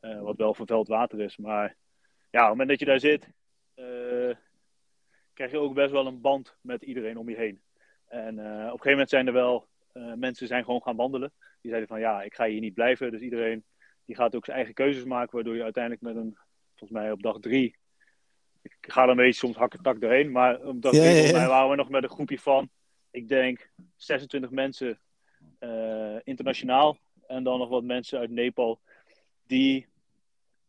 wat 0.00 0.36
wel 0.36 0.54
vervuild 0.54 0.88
water 0.88 1.20
is. 1.20 1.36
Maar 1.36 1.76
ja, 2.30 2.40
op 2.42 2.48
het 2.48 2.48
moment 2.48 2.68
dat 2.68 2.78
je 2.78 2.84
daar 2.84 3.00
zit, 3.00 3.28
krijg 5.32 5.50
je 5.50 5.58
ook 5.58 5.74
best 5.74 5.90
wel 5.90 6.06
een 6.06 6.20
band 6.20 6.56
met 6.60 6.82
iedereen 6.82 7.16
om 7.16 7.28
je 7.28 7.36
heen. 7.36 7.62
En 8.08 8.38
op 8.38 8.38
een 8.38 8.70
gegeven 8.70 8.90
moment 8.90 9.10
zijn 9.10 9.26
er 9.26 9.32
wel 9.32 9.68
mensen 10.16 10.46
zijn 10.46 10.64
gewoon 10.64 10.82
gaan 10.82 10.96
wandelen. 10.96 11.32
Die 11.60 11.70
zeiden 11.70 11.88
van 11.88 12.00
ja, 12.00 12.22
ik 12.22 12.34
ga 12.34 12.46
hier 12.46 12.60
niet 12.60 12.74
blijven. 12.74 13.10
Dus 13.10 13.20
iedereen 13.20 13.64
die 14.04 14.16
gaat 14.16 14.34
ook 14.34 14.44
zijn 14.44 14.56
eigen 14.56 14.74
keuzes 14.74 15.04
maken, 15.04 15.34
waardoor 15.34 15.56
je 15.56 15.62
uiteindelijk 15.62 16.02
met 16.02 16.16
een 16.16 16.36
volgens 16.76 17.00
mij 17.00 17.12
op 17.12 17.22
dag 17.22 17.38
drie. 17.38 17.76
Ik 18.62 18.76
ga 18.80 19.02
er 19.02 19.08
een 19.08 19.16
beetje 19.16 19.32
soms 19.32 19.56
hakken 19.56 19.82
tak 19.82 20.00
doorheen. 20.00 20.30
Maar 20.30 20.60
op 20.60 20.82
dag 20.82 20.92
drie 20.92 21.10
volgens 21.10 21.32
mij 21.32 21.48
waren 21.48 21.70
we 21.70 21.76
nog 21.76 21.88
met 21.88 22.02
een 22.02 22.10
groepje 22.10 22.38
van, 22.38 22.70
ik 23.10 23.28
denk, 23.28 23.70
26 23.96 24.50
mensen 24.50 25.00
uh, 25.60 26.16
internationaal. 26.24 26.98
En 27.26 27.44
dan 27.44 27.58
nog 27.58 27.68
wat 27.68 27.84
mensen 27.84 28.18
uit 28.18 28.30
Nepal. 28.30 28.80
Die, 29.46 29.86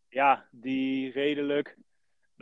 ja, 0.09 0.47
die 0.51 1.11
redelijk 1.11 1.77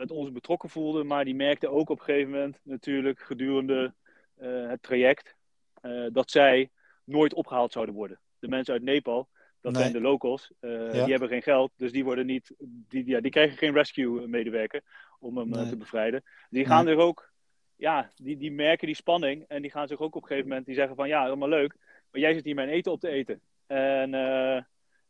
met 0.02 0.10
ons 0.10 0.32
betrokken 0.32 0.68
voelden. 0.68 1.06
Maar 1.06 1.24
die 1.24 1.34
merkten 1.34 1.70
ook 1.70 1.88
op 1.90 1.98
een 1.98 2.04
gegeven 2.04 2.30
moment 2.30 2.58
natuurlijk 2.62 3.20
gedurende 3.20 3.94
uh, 4.40 4.68
het 4.68 4.82
traject. 4.82 5.36
Uh, 5.82 6.06
dat 6.12 6.30
zij 6.30 6.70
nooit 7.04 7.34
opgehaald 7.34 7.72
zouden 7.72 7.94
worden. 7.94 8.20
De 8.38 8.48
mensen 8.48 8.74
uit 8.74 8.82
Nepal 8.82 9.28
dat 9.60 9.76
zijn 9.76 9.92
de 9.92 10.00
locals. 10.00 10.52
Uh, 10.60 10.92
Die 10.92 11.10
hebben 11.10 11.28
geen 11.28 11.42
geld, 11.42 11.72
dus 11.76 11.92
die, 11.92 12.04
worden 12.04 12.26
niet, 12.26 12.54
die, 12.88 13.06
ja, 13.06 13.20
die 13.20 13.30
krijgen 13.30 13.56
geen 13.56 13.72
rescue-medewerker 13.72 14.82
om 15.18 15.36
hem 15.36 15.52
te 15.52 15.76
bevrijden. 15.76 16.22
Die 16.50 16.66
gaan 16.66 16.86
er 16.86 16.96
ook, 16.96 17.32
ja, 17.76 18.10
die, 18.16 18.36
die 18.36 18.52
merken 18.52 18.86
die 18.86 18.96
spanning 18.96 19.44
en 19.48 19.62
die 19.62 19.70
gaan 19.70 19.88
zich 19.88 20.00
ook 20.00 20.14
op 20.14 20.22
een 20.22 20.28
gegeven 20.28 20.48
moment, 20.48 20.66
die 20.66 20.74
zeggen 20.74 20.96
van 20.96 21.08
ja, 21.08 21.26
allemaal 21.26 21.48
leuk, 21.48 21.76
maar 22.10 22.20
jij 22.20 22.34
zit 22.34 22.44
hier 22.44 22.54
mijn 22.54 22.68
eten 22.68 22.92
op 22.92 23.00
te 23.00 23.08
eten. 23.08 23.40
En 23.66 24.14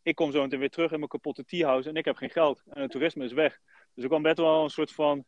ik 0.02 0.14
kom 0.14 0.32
zo 0.32 0.42
meteen 0.42 0.58
weer 0.58 0.70
terug 0.70 0.90
in 0.92 0.98
mijn 0.98 1.10
kapotte 1.10 1.44
teahouse 1.44 1.88
en 1.88 1.96
ik 1.96 2.04
heb 2.04 2.16
geen 2.16 2.30
geld. 2.30 2.62
En 2.68 2.82
het 2.82 2.90
toerisme 2.90 3.24
is 3.24 3.32
weg. 3.32 3.60
Dus 3.94 4.02
er 4.02 4.08
kwam 4.08 4.22
best 4.22 4.36
wel 4.36 4.62
een 4.62 4.70
soort 4.70 4.92
van, 4.92 5.24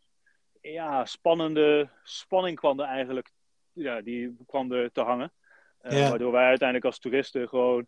ja, 0.61 1.05
spannende 1.05 1.89
spanning 2.03 2.57
kwam 2.57 2.81
er 2.81 2.87
eigenlijk, 2.87 3.31
ja, 3.73 4.01
die 4.01 4.37
kwam 4.47 4.73
er 4.73 4.93
te 4.93 5.01
hangen. 5.01 5.33
Ja. 5.83 6.09
Waardoor 6.09 6.33
wij 6.33 6.47
uiteindelijk 6.47 6.87
als 6.87 6.99
toeristen 6.99 7.49
gewoon 7.49 7.87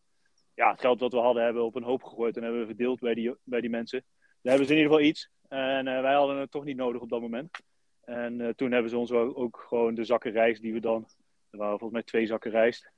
ja, 0.55 0.71
het 0.71 0.81
geld 0.81 1.01
wat 1.01 1.13
we 1.13 1.19
hadden 1.19 1.45
hebben 1.45 1.65
op 1.65 1.75
een 1.75 1.83
hoop 1.83 2.03
gegooid 2.03 2.37
en 2.37 2.43
hebben 2.43 2.61
we 2.61 2.67
verdeeld 2.67 3.01
bij 3.01 3.15
die, 3.15 3.35
bij 3.43 3.61
die 3.61 3.71
mensen. 3.71 4.05
Daar 4.43 4.55
hebben 4.55 4.67
ze 4.67 4.73
in 4.73 4.79
ieder 4.79 4.93
geval 4.93 5.09
iets. 5.09 5.31
En 5.49 5.87
eh, 5.87 6.01
wij 6.01 6.15
hadden 6.15 6.37
het 6.37 6.51
toch 6.51 6.65
niet 6.65 6.77
nodig 6.77 7.03
op 7.03 7.09
dat 7.09 7.21
moment. 7.21 7.51
En 8.05 8.41
eh, 8.41 8.49
toen 8.49 8.73
hebben 8.73 8.91
ze 8.91 8.99
ons 8.99 9.13
ook, 9.13 9.39
ook 9.39 9.65
gewoon 9.69 9.95
de 9.95 10.05
zakken 10.05 10.33
rijst 10.33 10.63
die 10.63 10.73
we 10.73 10.81
dan, 10.81 11.09
er 11.51 11.59
waren 11.59 11.79
volgens 11.79 11.93
mij 11.93 12.03
twee 12.03 12.27
zakken 12.27 12.51
rijst. 12.51 12.91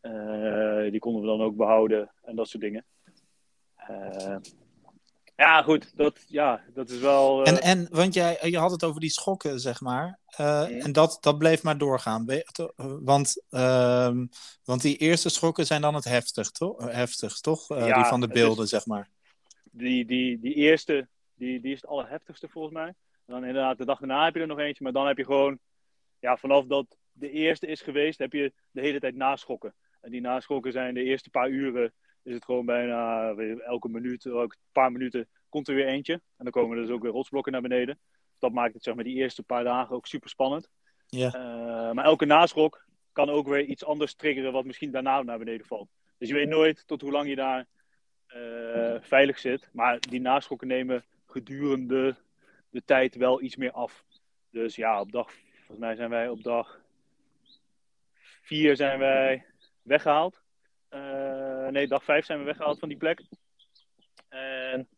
Eh, 0.00 0.90
die 0.90 1.00
konden 1.00 1.22
we 1.22 1.28
dan 1.28 1.42
ook 1.42 1.56
behouden 1.56 2.12
en 2.22 2.36
dat 2.36 2.48
soort 2.48 2.62
dingen. 2.62 2.84
Eh, 5.38 5.46
ja, 5.46 5.62
goed, 5.62 5.96
dat, 5.96 6.24
ja, 6.28 6.64
dat 6.74 6.90
is 6.90 6.98
wel. 7.00 7.44
eh, 7.44 7.52
En, 7.52 7.62
en, 7.62 7.86
want 7.90 8.14
jij, 8.14 8.38
je 8.42 8.58
had 8.58 8.70
het 8.70 8.84
over 8.84 9.00
die 9.00 9.10
schokken, 9.10 9.60
zeg 9.60 9.80
maar. 9.80 10.18
Eh. 10.26 10.84
En 10.84 10.92
dat, 10.92 11.18
dat 11.20 11.38
bleef 11.38 11.62
maar 11.62 11.78
doorgaan. 11.78 12.26
Want, 13.02 13.42
ehm, 13.50 14.26
want 14.64 14.82
die 14.82 14.96
eerste 14.96 15.28
schokken 15.28 15.66
zijn 15.66 15.80
dan 15.80 15.94
het 15.94 16.04
heftig, 16.04 16.50
toch? 16.50 16.90
Heftig, 16.92 17.40
toch? 17.40 17.70
Eh, 17.70 17.86
Ja, 17.86 17.94
die 17.94 18.04
van 18.04 18.20
de 18.20 18.26
is- 18.26 18.32
beelden, 18.32 18.68
zeg 18.68 18.86
maar. 18.86 19.08
die, 19.64 20.04
die, 20.04 20.38
die 20.40 20.54
eerste, 20.54 21.08
die, 21.34 21.60
die 21.60 21.72
is 21.72 21.80
het 21.80 21.90
allerheftigste 21.90 22.48
volgens 22.48 22.74
mij. 22.74 22.86
En 22.86 23.34
dan 23.34 23.44
inderdaad, 23.44 23.78
de 23.78 23.84
dag 23.84 23.98
daarna 23.98 24.24
heb 24.24 24.34
je 24.34 24.40
er 24.40 24.46
nog 24.46 24.58
eentje. 24.58 24.84
Maar 24.84 24.92
dan 24.92 25.06
heb 25.06 25.16
je 25.18 25.24
gewoon, 25.24 25.58
ja, 26.20 26.36
vanaf 26.36 26.64
dat 26.64 26.86
de 27.12 27.30
eerste 27.30 27.66
is 27.66 27.80
geweest, 27.80 28.18
heb 28.18 28.32
je 28.32 28.52
de 28.70 28.80
hele 28.80 29.00
tijd 29.00 29.14
naschokken. 29.14 29.74
En 30.00 30.10
die 30.10 30.20
naschokken 30.20 30.72
zijn 30.72 30.94
de 30.94 31.02
eerste 31.02 31.30
paar 31.30 31.48
uren, 31.48 31.92
is 32.22 32.34
het 32.34 32.44
gewoon 32.44 32.66
bijna 32.66 33.34
elke 33.58 33.88
minuut, 33.88 34.26
elke 34.26 34.56
paar 34.72 34.92
minuten 34.92 35.28
komt 35.48 35.68
er 35.68 35.74
weer 35.74 35.86
eentje. 35.86 36.12
En 36.12 36.44
dan 36.44 36.50
komen 36.50 36.76
er 36.76 36.82
dus 36.82 36.92
ook 36.94 37.02
weer 37.02 37.12
rotsblokken 37.12 37.52
naar 37.52 37.60
beneden. 37.60 37.98
Dat 38.38 38.52
maakt 38.52 38.74
het 38.74 38.82
zeg 38.82 38.94
maar 38.94 39.04
die 39.04 39.16
eerste 39.16 39.42
paar 39.42 39.64
dagen 39.64 39.96
ook 39.96 40.06
super 40.06 40.30
spannend. 40.30 40.70
Ja. 41.06 41.32
Eh, 41.32 41.92
maar 41.92 42.04
elke 42.04 42.24
naschok 42.24 42.86
kan 43.12 43.30
ook 43.30 43.48
weer 43.48 43.64
iets 43.64 43.84
anders 43.84 44.14
triggeren 44.14 44.52
wat 44.52 44.64
misschien 44.64 44.90
daarna 44.90 45.22
naar 45.22 45.38
beneden 45.38 45.66
valt. 45.66 45.88
Dus 46.18 46.28
je 46.28 46.34
weet 46.34 46.48
nooit 46.48 46.86
tot 46.86 47.00
hoe 47.00 47.10
lang 47.10 47.28
je 47.28 47.36
daar 47.36 47.66
eh, 48.26 48.94
veilig 49.00 49.38
zit. 49.38 49.68
Maar 49.72 50.00
die 50.00 50.20
naschokken 50.20 50.68
nemen 50.68 51.04
gedurende 51.26 52.16
de 52.70 52.82
tijd 52.84 53.16
wel 53.16 53.42
iets 53.42 53.56
meer 53.56 53.72
af. 53.72 54.04
Dus 54.50 54.76
ja, 54.76 55.00
op 55.00 55.12
dag, 55.12 55.32
volgens 55.56 55.78
mij 55.78 55.94
zijn 55.94 56.10
wij 56.10 56.28
op 56.28 56.42
dag 56.42 56.80
vier 58.42 58.76
zijn 58.76 58.98
wij 58.98 59.44
weggehaald. 59.82 60.42
Eh, 60.88 61.57
nee, 61.72 61.86
dag 61.86 62.04
vijf 62.04 62.24
zijn 62.24 62.38
we 62.38 62.44
weggehaald 62.44 62.78
van 62.78 62.88
die 62.88 62.98
plek. 62.98 63.22
En 64.28 64.88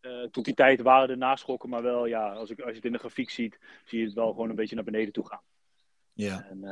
eh, 0.00 0.22
tot 0.22 0.44
die 0.44 0.54
tijd 0.54 0.80
waren 0.80 1.08
de 1.08 1.16
naschokken, 1.16 1.68
maar 1.68 1.82
wel, 1.82 2.06
ja, 2.06 2.32
als, 2.32 2.50
ik, 2.50 2.60
als 2.60 2.68
je 2.68 2.76
het 2.76 2.84
in 2.84 2.92
de 2.92 2.98
grafiek 2.98 3.30
ziet, 3.30 3.58
zie 3.84 3.98
je 3.98 4.04
het 4.04 4.14
wel 4.14 4.30
gewoon 4.30 4.50
een 4.50 4.56
beetje 4.56 4.74
naar 4.74 4.84
beneden 4.84 5.12
toe 5.12 5.26
gaan. 5.26 5.42
Ja, 6.12 6.46
En, 6.50 6.64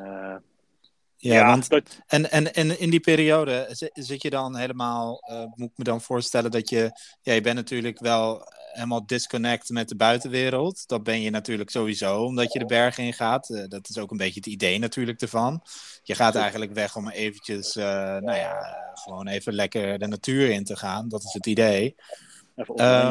ja, 1.17 1.47
want 1.47 1.69
dat, 1.69 1.99
En, 2.07 2.31
en, 2.31 2.55
en 2.55 2.81
in 2.81 2.91
die 2.91 3.01
periode 3.01 3.69
zi- 3.71 3.91
zit 3.93 4.23
je 4.23 4.31
dan 4.31 4.57
helemaal, 4.57 5.19
eh, 5.19 5.45
moet 5.55 5.71
ik 5.71 5.77
me 5.77 5.85
dan 5.85 6.01
voorstellen 6.01 6.51
dat 6.51 6.71
je, 6.71 6.91
ja, 7.23 7.33
je 7.33 7.41
bent 7.41 7.57
natuurlijk 7.57 7.99
wel 7.99 8.55
helemaal 8.73 9.07
disconnect 9.07 9.69
met 9.69 9.89
de 9.89 9.97
buitenwereld. 9.97 10.89
Dat 10.89 11.03
ben 11.03 11.21
je 11.21 11.31
natuurlijk 11.31 11.71
sowieso, 11.71 12.25
omdat 12.25 12.53
je 12.53 12.59
de 12.59 12.67
bergen 12.67 13.05
in 13.05 13.13
gaat. 13.13 13.51
Eh, 13.51 13.65
dat 13.69 13.89
is 13.89 13.99
ook 13.99 14.11
een 14.11 14.17
beetje 14.17 14.41
het 14.41 14.49
idee 14.49 14.79
natuurlijk 14.79 15.21
ervan. 15.21 15.63
Je 16.03 16.15
gaat 16.15 16.35
eigenlijk 16.35 16.73
weg 16.73 16.97
om 16.97 17.09
eventjes, 17.09 17.77
eh, 17.77 17.85
nou 18.17 18.37
ja, 18.37 18.77
gewoon 18.95 19.27
even 19.27 19.55
lekker 19.55 19.99
de 19.99 20.07
natuur 20.07 20.51
in 20.51 20.65
te 20.65 20.77
gaan. 20.77 21.09
Dat 21.09 21.25
is 21.25 21.33
het 21.33 21.47
idee. 21.47 21.95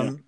even. 0.02 0.26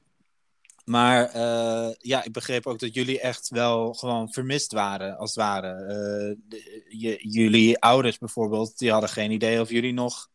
Maar 0.90 1.30
eh, 1.30 1.94
ja, 1.98 2.24
ik 2.24 2.32
begreep 2.32 2.68
ook 2.68 2.80
dat 2.80 2.94
jullie 2.94 3.22
echt 3.22 3.50
wel 3.50 3.94
gewoon 3.94 4.32
vermist 4.32 4.72
waren, 4.72 5.18
als 5.18 5.36
het 5.36 5.44
ware. 5.44 5.72
Eh, 5.72 6.36
de- 6.50 6.86
je, 6.88 7.30
jullie 7.30 7.80
ouders 7.80 8.18
bijvoorbeeld, 8.18 8.78
die 8.78 8.92
hadden 8.92 9.10
geen 9.10 9.32
idee 9.32 9.62
of 9.62 9.70
jullie 9.70 9.94
nog... 9.94 10.30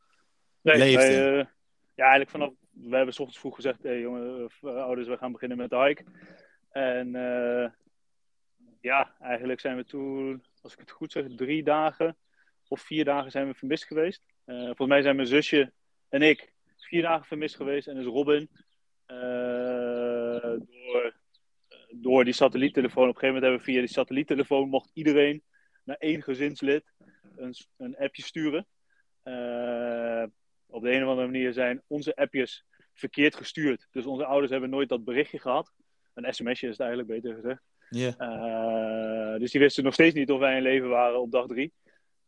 Nee, 0.62 0.78
leefde. 0.78 0.96
wij, 0.98 1.38
eh, 1.38 1.46
ja, 1.94 2.02
eigenlijk 2.02 2.30
vanaf. 2.30 2.52
We 2.70 2.96
hebben 2.96 3.14
s 3.14 3.18
ochtends 3.18 3.38
vroeg 3.38 3.54
gezegd: 3.54 3.82
hé 3.82 3.88
hey, 3.88 4.00
jongen, 4.00 4.50
ouders, 4.62 5.08
we 5.08 5.16
gaan 5.16 5.32
beginnen 5.32 5.56
met 5.56 5.70
de 5.70 5.76
hike. 5.76 6.04
En 6.70 7.10
ja, 8.80 9.14
eigenlijk 9.20 9.60
zijn 9.60 9.76
we 9.76 9.84
toen, 9.84 10.44
als 10.62 10.72
ik 10.72 10.78
het 10.78 10.90
goed 10.90 11.12
zeg, 11.12 11.24
drie 11.36 11.62
dagen 11.62 12.16
of 12.68 12.80
vier 12.80 13.04
dagen 13.04 13.30
zijn 13.30 13.46
we 13.46 13.54
vermist 13.54 13.84
geweest. 13.84 14.22
Volgens 14.46 14.88
mij 14.88 15.02
zijn 15.02 15.16
mijn 15.16 15.28
zusje 15.28 15.72
en 16.08 16.22
ik 16.22 16.52
vier 16.76 17.02
dagen 17.02 17.26
vermist 17.26 17.56
geweest. 17.56 17.88
En 17.88 17.96
is 17.96 18.06
Robin 18.06 18.48
door, 20.40 21.14
door 21.90 22.24
die 22.24 22.34
satelliettelefoon. 22.34 23.08
Op 23.08 23.14
een 23.14 23.20
gegeven 23.20 23.34
moment 23.34 23.44
hebben 23.44 23.60
we 23.66 23.72
via 23.72 23.80
die 23.80 23.94
satelliettelefoon 23.94 24.68
mocht 24.68 24.90
iedereen 24.92 25.42
naar 25.84 25.96
één 25.96 26.22
gezinslid 26.22 26.92
een, 27.36 27.54
een 27.76 27.96
appje 27.96 28.22
sturen. 28.22 28.66
Eh, 29.22 30.24
op 30.66 30.82
de 30.82 30.90
een 30.90 31.02
of 31.02 31.08
andere 31.08 31.26
manier 31.26 31.52
zijn 31.52 31.82
onze 31.86 32.16
appjes 32.16 32.64
verkeerd 32.94 33.34
gestuurd. 33.34 33.86
Dus 33.90 34.06
onze 34.06 34.24
ouders 34.24 34.50
hebben 34.50 34.70
nooit 34.70 34.88
dat 34.88 35.04
berichtje 35.04 35.38
gehad. 35.38 35.72
Een 36.14 36.34
sms'je 36.34 36.66
is 36.66 36.78
het 36.78 36.80
eigenlijk 36.80 37.08
beter 37.08 37.34
gezegd. 37.34 37.62
Ja, 37.90 38.14
Eh, 38.16 39.40
dus 39.40 39.50
die 39.50 39.60
wisten 39.60 39.84
nog 39.84 39.92
steeds 39.92 40.14
niet 40.14 40.30
of 40.30 40.38
wij 40.38 40.56
in 40.56 40.62
leven 40.62 40.88
waren 40.88 41.20
op 41.20 41.30
dag 41.30 41.46
drie. 41.46 41.72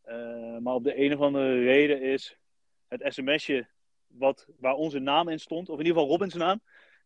Eh, 0.01 0.57
maar 0.57 0.73
op 0.73 0.83
de 0.83 0.99
een 0.99 1.13
of 1.13 1.19
andere 1.19 1.63
reden 1.63 2.01
is 2.01 2.37
het 2.87 3.13
sms'je 3.13 3.67
wat, 4.07 4.47
waar 4.59 4.73
onze 4.73 4.99
naam 4.99 5.29
in 5.29 5.39
stond, 5.39 5.69
of 5.69 5.79
in 5.79 5.85
ieder 5.85 6.01
geval 6.01 6.11
Robins 6.11 6.33
naam, 6.33 6.61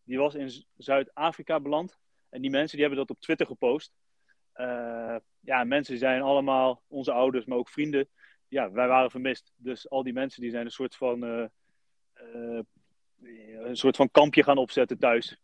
die 0.09 0.17
was 0.17 0.35
in 0.35 0.65
Zuid-Afrika 0.77 1.59
beland. 1.59 1.97
En 2.29 2.41
die 2.41 2.49
mensen 2.49 2.77
die 2.77 2.85
hebben 2.85 3.05
dat 3.07 3.15
op 3.15 3.21
Twitter 3.21 3.45
gepost. 3.45 3.93
Eh, 4.53 5.15
ja, 5.39 5.63
mensen 5.63 5.97
zijn 5.97 6.21
allemaal 6.21 6.81
onze 6.87 7.11
ouders, 7.11 7.45
maar 7.45 7.57
ook 7.57 7.69
vrienden. 7.69 8.07
Ja, 8.47 8.71
wij 8.71 8.87
waren 8.87 9.11
vermist. 9.11 9.53
Dus 9.55 9.89
al 9.89 10.03
die 10.03 10.13
mensen 10.13 10.41
die 10.41 10.51
zijn 10.51 10.65
een 10.65 10.71
soort 10.71 10.95
van, 10.95 11.23
eh, 11.23 11.43
eh, 12.13 12.63
een 13.59 13.77
soort 13.77 13.95
van 13.95 14.11
kampje 14.11 14.43
gaan 14.43 14.57
opzetten 14.57 14.97
thuis. 14.97 15.37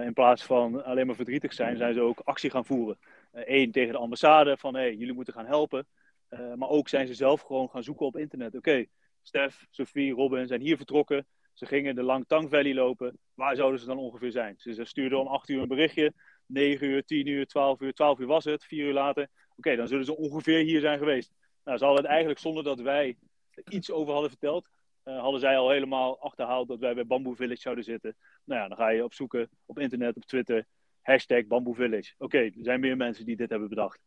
In 0.00 0.12
plaats 0.12 0.44
van 0.44 0.84
alleen 0.84 1.06
maar 1.06 1.14
verdrietig 1.14 1.52
zijn, 1.52 1.76
zijn 1.76 1.94
ze 1.94 2.00
ook 2.00 2.20
actie 2.20 2.50
gaan 2.50 2.64
voeren. 2.64 2.98
Eén 3.32 3.72
tegen 3.72 3.92
de 3.92 3.98
ambassade 3.98 4.56
van 4.56 4.74
hey, 4.74 4.94
jullie 4.94 5.12
moeten 5.12 5.34
gaan 5.34 5.46
helpen. 5.46 5.86
Maar 6.28 6.68
ook 6.68 6.88
zijn 6.88 7.06
ze 7.06 7.14
zelf 7.14 7.40
gewoon 7.40 7.68
gaan 7.68 7.82
zoeken 7.82 8.06
op 8.06 8.16
internet. 8.16 8.56
Oké, 8.56 8.84
Stef, 9.22 9.66
Sophie, 9.70 10.12
Robin 10.12 10.46
zijn 10.46 10.60
hier 10.60 10.76
vertrokken. 10.76 11.26
Ze 11.56 11.66
gingen 11.66 11.94
de 11.94 12.02
Langtang 12.02 12.50
Valley 12.50 12.74
lopen. 12.74 13.18
Waar 13.34 13.56
zouden 13.56 13.80
ze 13.80 13.86
dan 13.86 13.98
ongeveer 13.98 14.30
zijn? 14.30 14.54
Ze 14.58 14.74
ze 14.74 14.84
stuurden 14.84 15.20
om 15.20 15.26
8 15.26 15.48
uur 15.48 15.62
een 15.62 15.68
berichtje. 15.68 16.12
9 16.46 16.86
uur, 16.86 17.04
10 17.04 17.26
uur, 17.26 17.46
12 17.46 17.80
uur. 17.80 17.92
12 17.92 18.18
uur 18.18 18.26
was 18.26 18.44
het. 18.44 18.64
4 18.64 18.84
uur 18.86 18.92
later. 18.92 19.28
Oké, 19.56 19.76
dan 19.76 19.88
zullen 19.88 20.04
ze 20.04 20.16
ongeveer 20.16 20.58
hier 20.64 20.80
zijn 20.80 20.98
geweest. 20.98 21.32
Nou, 21.64 21.78
ze 21.78 21.84
hadden 21.84 22.02
het 22.02 22.10
eigenlijk 22.10 22.40
zonder 22.40 22.64
dat 22.64 22.80
wij 22.80 23.16
er 23.50 23.62
iets 23.72 23.90
over 23.90 24.12
hadden 24.12 24.30
verteld. 24.30 24.68
eh, 25.02 25.20
hadden 25.20 25.40
zij 25.40 25.56
al 25.58 25.70
helemaal 25.70 26.20
achterhaald 26.20 26.68
dat 26.68 26.78
wij 26.78 26.94
bij 26.94 27.06
Bamboo 27.06 27.34
Village 27.34 27.60
zouden 27.60 27.84
zitten. 27.84 28.16
Nou 28.44 28.60
ja, 28.60 28.68
dan 28.68 28.76
ga 28.76 28.88
je 28.88 29.04
opzoeken 29.04 29.48
op 29.66 29.78
internet, 29.78 30.16
op 30.16 30.24
Twitter. 30.24 30.66
Hashtag 31.02 31.46
Bamboo 31.46 31.72
Village. 31.72 32.14
Oké, 32.18 32.38
er 32.38 32.52
zijn 32.56 32.80
meer 32.80 32.96
mensen 32.96 33.24
die 33.26 33.36
dit 33.36 33.50
hebben 33.50 33.68
bedacht. 33.68 34.00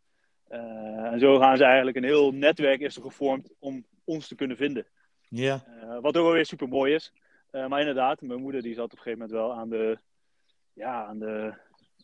Eh, 0.47 0.59
en 1.11 1.19
zo 1.19 1.39
gaan 1.39 1.57
ze 1.57 1.63
eigenlijk 1.63 1.97
een 1.97 2.03
heel 2.03 2.31
netwerk 2.31 2.79
is 2.79 2.95
er 2.95 3.01
gevormd 3.01 3.53
om 3.59 3.85
ons 4.03 4.27
te 4.27 4.35
kunnen 4.35 4.57
vinden. 4.57 4.85
ja, 5.29 5.63
Eh, 5.65 5.89
wat 6.01 6.17
ook 6.17 6.23
wel 6.23 6.31
weer 6.33 6.45
super 6.45 6.67
mooi 6.67 6.93
is. 6.93 7.13
Eh, 7.51 7.67
maar 7.67 7.79
inderdaad, 7.79 8.21
mijn 8.21 8.41
moeder 8.41 8.61
die 8.61 8.73
zat 8.73 8.83
op 8.85 8.91
een 8.91 8.97
gegeven 8.97 9.19
moment 9.19 9.37
wel 9.37 9.53
aan 9.53 9.69
de, 9.69 9.97
ja, 10.73 11.05
aan 11.05 11.19
de 11.19 11.53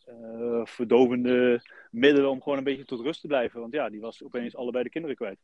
eh, 0.04 0.60
verdovende 0.64 1.60
middelen 1.90 2.30
om 2.30 2.42
gewoon 2.42 2.58
een 2.58 2.64
beetje 2.64 2.84
tot 2.84 3.00
rust 3.00 3.20
te 3.20 3.26
blijven. 3.26 3.60
Want 3.60 3.72
ja, 3.72 3.88
die 3.88 4.00
was 4.00 4.22
opeens 4.24 4.56
allebei 4.56 4.84
de 4.84 4.90
kinderen 4.90 5.16
kwijt. 5.16 5.38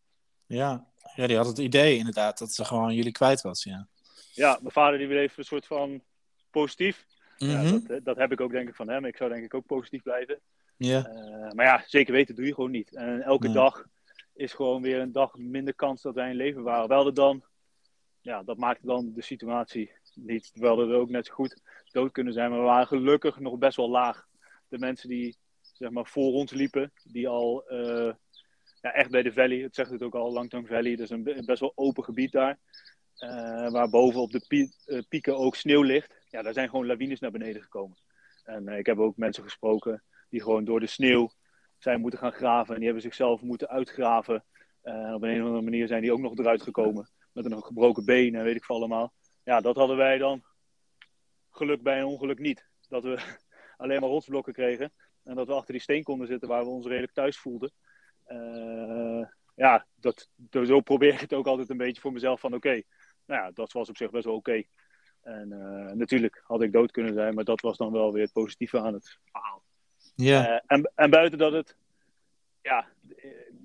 ja. 0.46 0.90
Ja, 1.14 1.26
die 1.26 1.36
had 1.36 1.46
het 1.46 1.58
idee 1.58 1.96
inderdaad 1.96 2.38
dat 2.38 2.52
ze 2.52 2.64
gewoon 2.64 2.94
jullie 2.94 3.12
kwijt 3.12 3.40
was, 3.40 3.64
ja. 3.64 3.88
Ja, 4.32 4.58
mijn 4.60 4.72
vader 4.72 4.98
die 4.98 5.06
bleef 5.06 5.36
een 5.36 5.44
soort 5.44 5.66
van 5.66 6.02
positief. 6.50 7.06
Ja, 7.36 7.62
Mhm. 7.62 7.86
dat, 7.86 8.04
dat 8.04 8.16
heb 8.16 8.32
ik 8.32 8.40
ook 8.40 8.50
denk 8.52 8.68
ik 8.68 8.74
van 8.74 8.88
hem. 8.88 9.04
Ik 9.04 9.16
zou 9.16 9.30
denk 9.30 9.44
ik 9.44 9.54
ook 9.54 9.66
positief 9.66 10.02
blijven. 10.02 10.40
Ja, 10.76 11.04
Eh, 11.06 11.50
maar 11.52 11.64
ja, 11.66 11.82
zeker 11.86 12.12
weten 12.12 12.34
doe 12.34 12.46
je 12.46 12.54
gewoon 12.54 12.70
niet. 12.70 12.94
En 12.94 13.22
elke 13.22 13.44
Nee. 13.44 13.54
dag 13.54 13.84
is 14.34 14.52
gewoon 14.52 14.82
weer 14.82 15.00
een 15.00 15.12
dag 15.12 15.36
minder 15.36 15.74
kans 15.74 16.02
dat 16.02 16.14
wij 16.14 16.30
in 16.30 16.36
leven 16.36 16.62
waren. 16.62 16.88
Wel 16.88 16.96
hadden 16.96 17.14
dan, 17.14 17.42
ja, 18.22 18.42
dat 18.42 18.56
maakte 18.56 18.86
dan 18.86 19.12
de 19.14 19.22
situatie 19.22 19.90
niet. 20.14 20.52
Terwijl 20.52 20.80
er 20.80 20.94
ook 20.98 21.10
net 21.10 21.26
zo 21.26 21.34
goed 21.34 21.60
dood 21.90 22.12
kunnen 22.12 22.32
zijn. 22.32 22.50
Maar 22.50 22.58
we 22.58 22.64
waren 22.64 22.86
gelukkig 22.86 23.38
nog 23.38 23.58
best 23.58 23.76
wel 23.76 23.90
laag. 23.90 24.26
De 24.68 24.78
mensen 24.78 25.08
die 25.08 25.36
zeg 25.72 25.90
maar 25.90 26.06
voor 26.06 26.32
ons 26.32 26.52
liepen, 26.52 26.92
die 27.04 27.28
al 27.28 27.64
eh, 27.68 28.12
ja, 28.80 28.92
echt 28.92 29.10
bij 29.10 29.22
de 29.22 29.32
valley, 29.32 29.58
het 29.58 29.74
zegt 29.74 29.90
het 29.90 30.02
ook 30.02 30.14
al, 30.14 30.32
Langtang 30.32 30.68
Valley, 30.68 30.96
dus 30.96 31.10
een 31.10 31.22
be- 31.22 31.42
best 31.44 31.60
wel 31.60 31.72
open 31.74 32.04
gebied 32.04 32.32
daar. 32.32 32.58
eh, 33.16 33.70
waar 33.70 33.90
boven 33.90 34.20
op 34.20 34.30
de 34.30 34.70
eh, 34.84 34.98
pieken 35.08 35.36
ook 35.36 35.56
sneeuw 35.56 35.82
ligt. 35.82 36.26
Ja, 36.30 36.42
daar 36.42 36.52
zijn 36.52 36.68
gewoon 36.68 36.86
lawines 36.86 37.20
naar 37.20 37.30
beneden 37.30 37.62
gekomen. 37.62 37.96
En 38.44 38.68
ik 38.68 38.86
heb 38.86 38.98
ook 38.98 39.16
mensen 39.16 39.42
gesproken 39.42 40.02
die 40.28 40.42
gewoon 40.42 40.64
door 40.64 40.80
de 40.80 40.86
sneeuw 40.86 41.30
zijn 41.78 42.00
moeten 42.00 42.18
gaan 42.18 42.32
graven. 42.32 42.68
En 42.68 42.76
die 42.76 42.84
hebben 42.84 43.02
zichzelf 43.02 43.40
moeten 43.42 43.68
uitgraven. 43.68 44.44
Op 44.82 45.22
een 45.22 45.40
of 45.40 45.46
andere 45.46 45.62
manier 45.62 45.86
zijn 45.86 46.02
die 46.02 46.12
ook 46.12 46.20
nog 46.20 46.38
eruit 46.38 46.62
gekomen. 46.62 47.08
Met 47.32 47.44
een 47.44 47.62
gebroken 47.62 48.04
been 48.04 48.34
en 48.34 48.44
weet 48.44 48.56
ik 48.56 48.64
veel 48.64 48.76
allemaal. 48.76 49.12
Ja, 49.44 49.60
dat 49.60 49.76
hadden 49.76 49.96
wij 49.96 50.18
dan 50.18 50.42
geluk 51.50 51.82
bij 51.82 51.98
een 51.98 52.04
ongeluk 52.04 52.38
niet. 52.38 52.66
Dat 52.88 53.02
we 53.02 53.36
alleen 53.76 54.00
maar 54.00 54.10
rotsblokken 54.10 54.52
kregen. 54.52 54.92
En 55.24 55.34
dat 55.34 55.46
we 55.46 55.52
achter 55.52 55.72
die 55.72 55.82
steen 55.82 56.02
konden 56.02 56.26
zitten 56.26 56.48
waar 56.48 56.64
we 56.64 56.70
ons 56.70 56.86
redelijk 56.86 57.12
thuis 57.12 57.38
voelden. 57.38 57.72
Eh, 58.24 59.26
ja, 59.54 59.86
dat, 59.94 60.28
zo 60.50 60.80
probeer 60.80 61.12
ik 61.12 61.20
het 61.20 61.34
ook 61.34 61.46
altijd 61.46 61.70
een 61.70 61.76
beetje 61.76 62.00
voor 62.00 62.12
mezelf 62.12 62.40
van 62.40 62.54
oké, 62.54 62.82
nou 63.26 63.42
ja, 63.42 63.50
dat 63.50 63.72
was 63.72 63.88
op 63.88 63.96
zich 63.96 64.10
best 64.10 64.24
wel 64.24 64.34
oké. 64.34 64.62
En 65.20 65.48
natuurlijk 65.96 66.42
had 66.44 66.62
ik 66.62 66.72
dood 66.72 66.90
kunnen 66.90 67.14
zijn, 67.14 67.34
maar 67.34 67.44
dat 67.44 67.60
was 67.60 67.76
dan 67.76 67.92
wel 67.92 68.12
weer 68.12 68.22
het 68.22 68.32
positieve 68.32 68.80
aan 68.80 68.94
het 68.94 69.18
verhaal. 69.24 69.62
Ja. 70.14 70.62
en, 70.66 70.92
en 70.94 71.10
buiten 71.10 71.38
dat 71.38 71.52
het, 71.52 71.76
ja, 72.62 72.88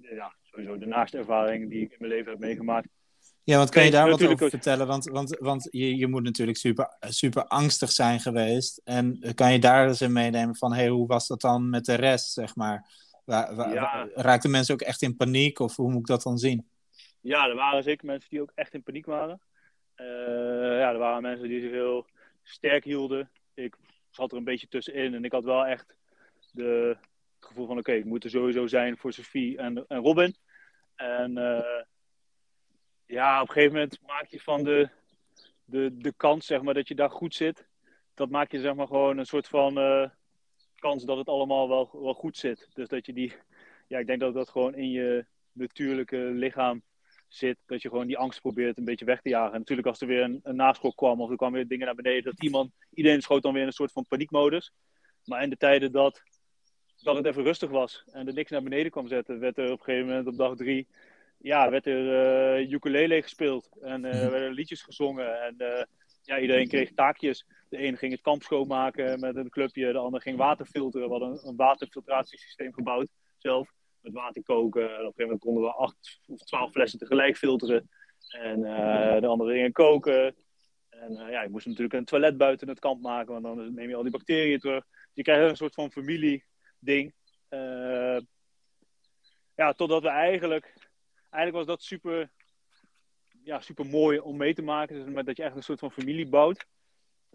ja, 0.01 0.36
sowieso 0.41 0.77
de 0.77 0.86
naaste 0.86 1.17
ervaring 1.17 1.69
die 1.69 1.82
ik 1.82 1.91
in 1.91 1.97
mijn 1.99 2.12
leven 2.12 2.32
heb 2.32 2.39
meegemaakt. 2.39 2.88
Ja, 3.47 3.57
want 3.57 3.69
kan 3.69 3.83
je 3.83 3.91
daar 3.91 4.10
wat 4.10 4.27
over 4.27 4.49
vertellen? 4.49 4.88
Want, 4.88 5.05
want, 5.05 5.38
want 5.39 5.67
je, 5.71 5.95
je 5.95 6.07
moet 6.07 6.23
natuurlijk 6.23 6.57
super, 6.57 6.95
super 6.99 7.45
angstig 7.45 7.91
zijn 7.91 8.19
geweest. 8.19 8.81
En 8.83 9.33
kan 9.36 9.51
je 9.53 9.60
daar 9.60 9.88
eens 9.88 10.01
in 10.01 10.12
meenemen 10.12 10.55
van, 10.55 10.73
hey, 10.73 10.88
hoe 10.88 11.07
was 11.07 11.27
dat 11.27 11.41
dan 11.41 11.69
met 11.69 11.86
de 11.86 11.95
rest, 11.95 12.33
zeg 12.33 12.55
maar? 12.55 12.89
Waar, 13.25 13.55
waar, 13.55 14.10
Raakten 14.13 14.51
mensen 14.51 14.73
ook 14.73 14.81
echt 14.81 15.01
in 15.01 15.15
paniek 15.15 15.60
of 15.60 15.75
hoe 15.75 15.91
moet 15.91 15.99
ik 15.99 16.05
dat 16.05 16.23
dan 16.23 16.38
zien? 16.38 16.69
Ja, 17.21 17.47
er 17.47 17.55
waren 17.55 17.83
zeker 17.83 18.05
mensen 18.05 18.29
die 18.29 18.41
ook 18.41 18.51
echt 18.55 18.73
in 18.73 18.83
paniek 18.83 19.05
waren. 19.05 19.41
Uh, 19.97 20.07
ja, 20.79 20.91
er 20.91 20.97
waren 20.97 21.21
mensen 21.21 21.47
die 21.47 21.62
zich 21.62 21.71
heel 21.71 22.05
sterk 22.43 22.83
hielden. 22.83 23.29
Ik 23.53 23.75
zat 24.10 24.31
er 24.31 24.38
een 24.38 24.43
beetje 24.43 24.67
tussenin 24.67 25.13
en 25.13 25.23
ik 25.23 25.31
had 25.31 25.43
wel 25.43 25.65
echt 25.65 25.95
de, 26.51 26.97
het 27.39 27.47
gevoel 27.47 27.67
van: 27.67 27.77
oké, 27.77 27.91
ik 27.91 28.05
moet 28.05 28.23
er 28.23 28.29
sowieso 28.29 28.67
zijn 28.67 28.97
voor 28.97 29.13
Sophie 29.13 29.57
en, 29.57 29.86
en 29.88 29.99
Robin. 29.99 30.36
En 30.95 31.38
uh, 31.38 31.60
ja, 33.08 33.41
op 33.41 33.48
een 33.48 33.54
gegeven 33.54 33.74
moment 33.74 34.02
maak 34.08 34.28
je 34.28 34.39
van 34.39 34.63
de, 34.63 34.89
de, 35.65 35.98
de 35.98 36.13
kans 36.17 36.46
zeg 36.46 36.62
maar, 36.62 36.74
dat 36.74 36.88
je 36.88 36.96
daar 36.96 37.12
goed 37.12 37.36
zit. 37.36 37.67
Dat 38.13 38.30
maak 38.30 38.52
je 38.52 38.60
zeg 38.60 38.76
maar, 38.76 38.88
gewoon 38.88 39.17
een 39.17 39.26
soort 39.26 39.48
van 39.48 39.78
uh, 39.78 40.10
kans 40.76 41.04
dat 41.04 41.17
het 41.17 41.28
allemaal 41.28 41.70
wel, 41.70 41.89
wel 41.91 42.13
goed 42.13 42.38
zit. 42.38 42.67
Dus 42.74 42.88
dat 42.88 43.06
je 43.06 43.13
die, 43.13 43.34
ja, 43.88 44.00
ik 44.00 44.08
denk 44.08 44.20
dat 44.20 44.34
dat 44.34 44.50
gewoon 44.50 44.76
in 44.76 44.91
je 44.91 45.26
natuurlijke 45.52 46.17
lichaam 46.17 46.82
zit. 47.28 47.58
Dat 47.65 47.82
je 47.82 47.89
gewoon 47.89 48.08
die 48.08 48.17
angst 48.17 48.41
probeert 48.41 48.78
een 48.78 48.86
beetje 48.86 49.06
weg 49.06 49.22
te 49.22 49.30
jagen. 49.30 49.54
En 49.54 49.60
natuurlijk 49.60 49.88
als 49.88 50.02
er 50.02 50.08
weer 50.08 50.22
een, 50.22 50.39
een 50.43 50.56
naschok 50.56 50.96
kwam 50.96 51.22
of 51.22 51.30
er 51.30 51.36
kwamen 51.36 51.56
weer 51.56 51.67
dingen 51.67 51.86
naar 51.86 51.96
beneden. 51.96 52.24
Dat 52.24 52.43
iemand, 52.43 52.72
iedereen 52.93 53.22
schoot 53.22 53.43
dan 53.43 53.52
weer 53.52 53.62
in 53.62 53.67
een 53.67 53.74
soort 53.74 53.91
van 53.91 54.06
paniekmodus. 54.08 54.72
Maar 55.24 55.43
in 55.43 55.50
de 55.50 55.58
tijden 55.58 55.91
dat, 55.91 56.22
dat 57.02 57.15
het 57.15 57.26
even 57.26 57.43
rustig 57.43 57.70
was 57.70 58.04
en 58.12 58.28
er 58.28 58.34
niks 58.34 58.52
naar 58.52 58.63
beneden 58.63 58.91
kwam 58.91 59.08
zetten, 59.08 59.39
werd 59.39 59.58
er 59.58 59.72
op 59.72 59.80
een 59.80 59.84
gegeven 59.86 60.08
moment 60.08 60.28
op 60.28 60.38
dag 60.38 60.56
drie 60.56 60.88
ja, 61.38 61.69
werd 61.69 61.86
er 61.86 62.60
uh, 62.60 62.71
ukulele 62.71 63.21
gespeeld 63.21 63.69
en 63.82 64.06
uh, 64.06 64.12
werden 64.12 64.52
liedjes 64.52 64.82
gezongen. 64.82 65.41
En 65.41 65.56
uh, 65.58 65.84
ja, 66.21 66.39
iedereen 66.39 66.67
kreeg 66.67 66.93
taakjes. 66.93 67.45
De 67.69 67.84
een 67.84 67.97
ging 67.97 68.12
het 68.12 68.21
kamp 68.21 68.43
schoonmaken 68.43 69.19
met 69.19 69.36
een 69.36 69.50
clubje, 69.50 69.91
de 69.91 69.97
ander 69.97 70.21
ging 70.21 70.38
water 70.38 70.65
filteren. 70.65 71.08
We 71.08 71.13
hadden 71.13 71.47
een, 71.47 71.56
waterfiltratiesysteem 71.56 72.73
gebouwd 72.73 73.10
zelf. 73.38 73.71
Met 74.02 74.13
water 74.13 74.43
koken. 74.43 74.82
En 74.82 74.88
op 74.88 74.91
een 74.91 75.00
gegeven 75.00 75.23
moment 75.23 75.41
konden 75.41 75.63
we 75.63 75.71
acht 75.71 76.19
of 76.28 76.39
twaalf 76.39 76.71
flessen 76.71 77.00
tegelijk 77.00 77.38
filteren. 77.38 77.89
En 78.30 78.62
de 79.21 79.28
andere 79.28 79.54
gingen 79.54 79.71
koken. 79.71 80.36
En 80.89 81.13
ja, 81.30 81.41
ik 81.41 81.50
moest 81.50 81.65
natuurlijk 81.65 81.93
een 81.93 82.06
toilet 82.06 82.38
buiten 82.38 82.67
het 82.67 82.80
kamp 82.80 83.02
maken, 83.02 83.32
want 83.32 83.43
dan 83.43 83.73
neem 83.73 83.89
je 83.89 83.95
al 83.95 84.02
die 84.02 84.12
bacteriën 84.12 84.60
terug. 84.60 84.84
Dus 84.89 85.12
je 85.13 85.23
krijgt 85.23 85.50
een 85.50 85.56
soort 85.56 85.73
van 85.73 85.91
familie-ding. 85.91 87.13
ja, 89.56 89.73
totdat 89.73 90.02
we 90.02 90.10
eigenlijk 90.10 90.73
eigenlijk 91.38 91.67
was 91.67 91.76
dat 91.76 91.84
super, 91.84 92.30
ja, 93.43 93.60
super 93.60 93.86
mooi 93.86 94.19
om 94.19 94.38
mee 94.38 94.54
te 94.54 94.62
maken. 94.62 95.13
Dus 95.13 95.26
dat 95.26 95.38
je 95.38 95.43
echt 95.43 95.56
een 95.56 95.63
soort 95.63 95.80
van 95.80 95.91
familie 95.91 96.28
bouwt. 96.28 96.65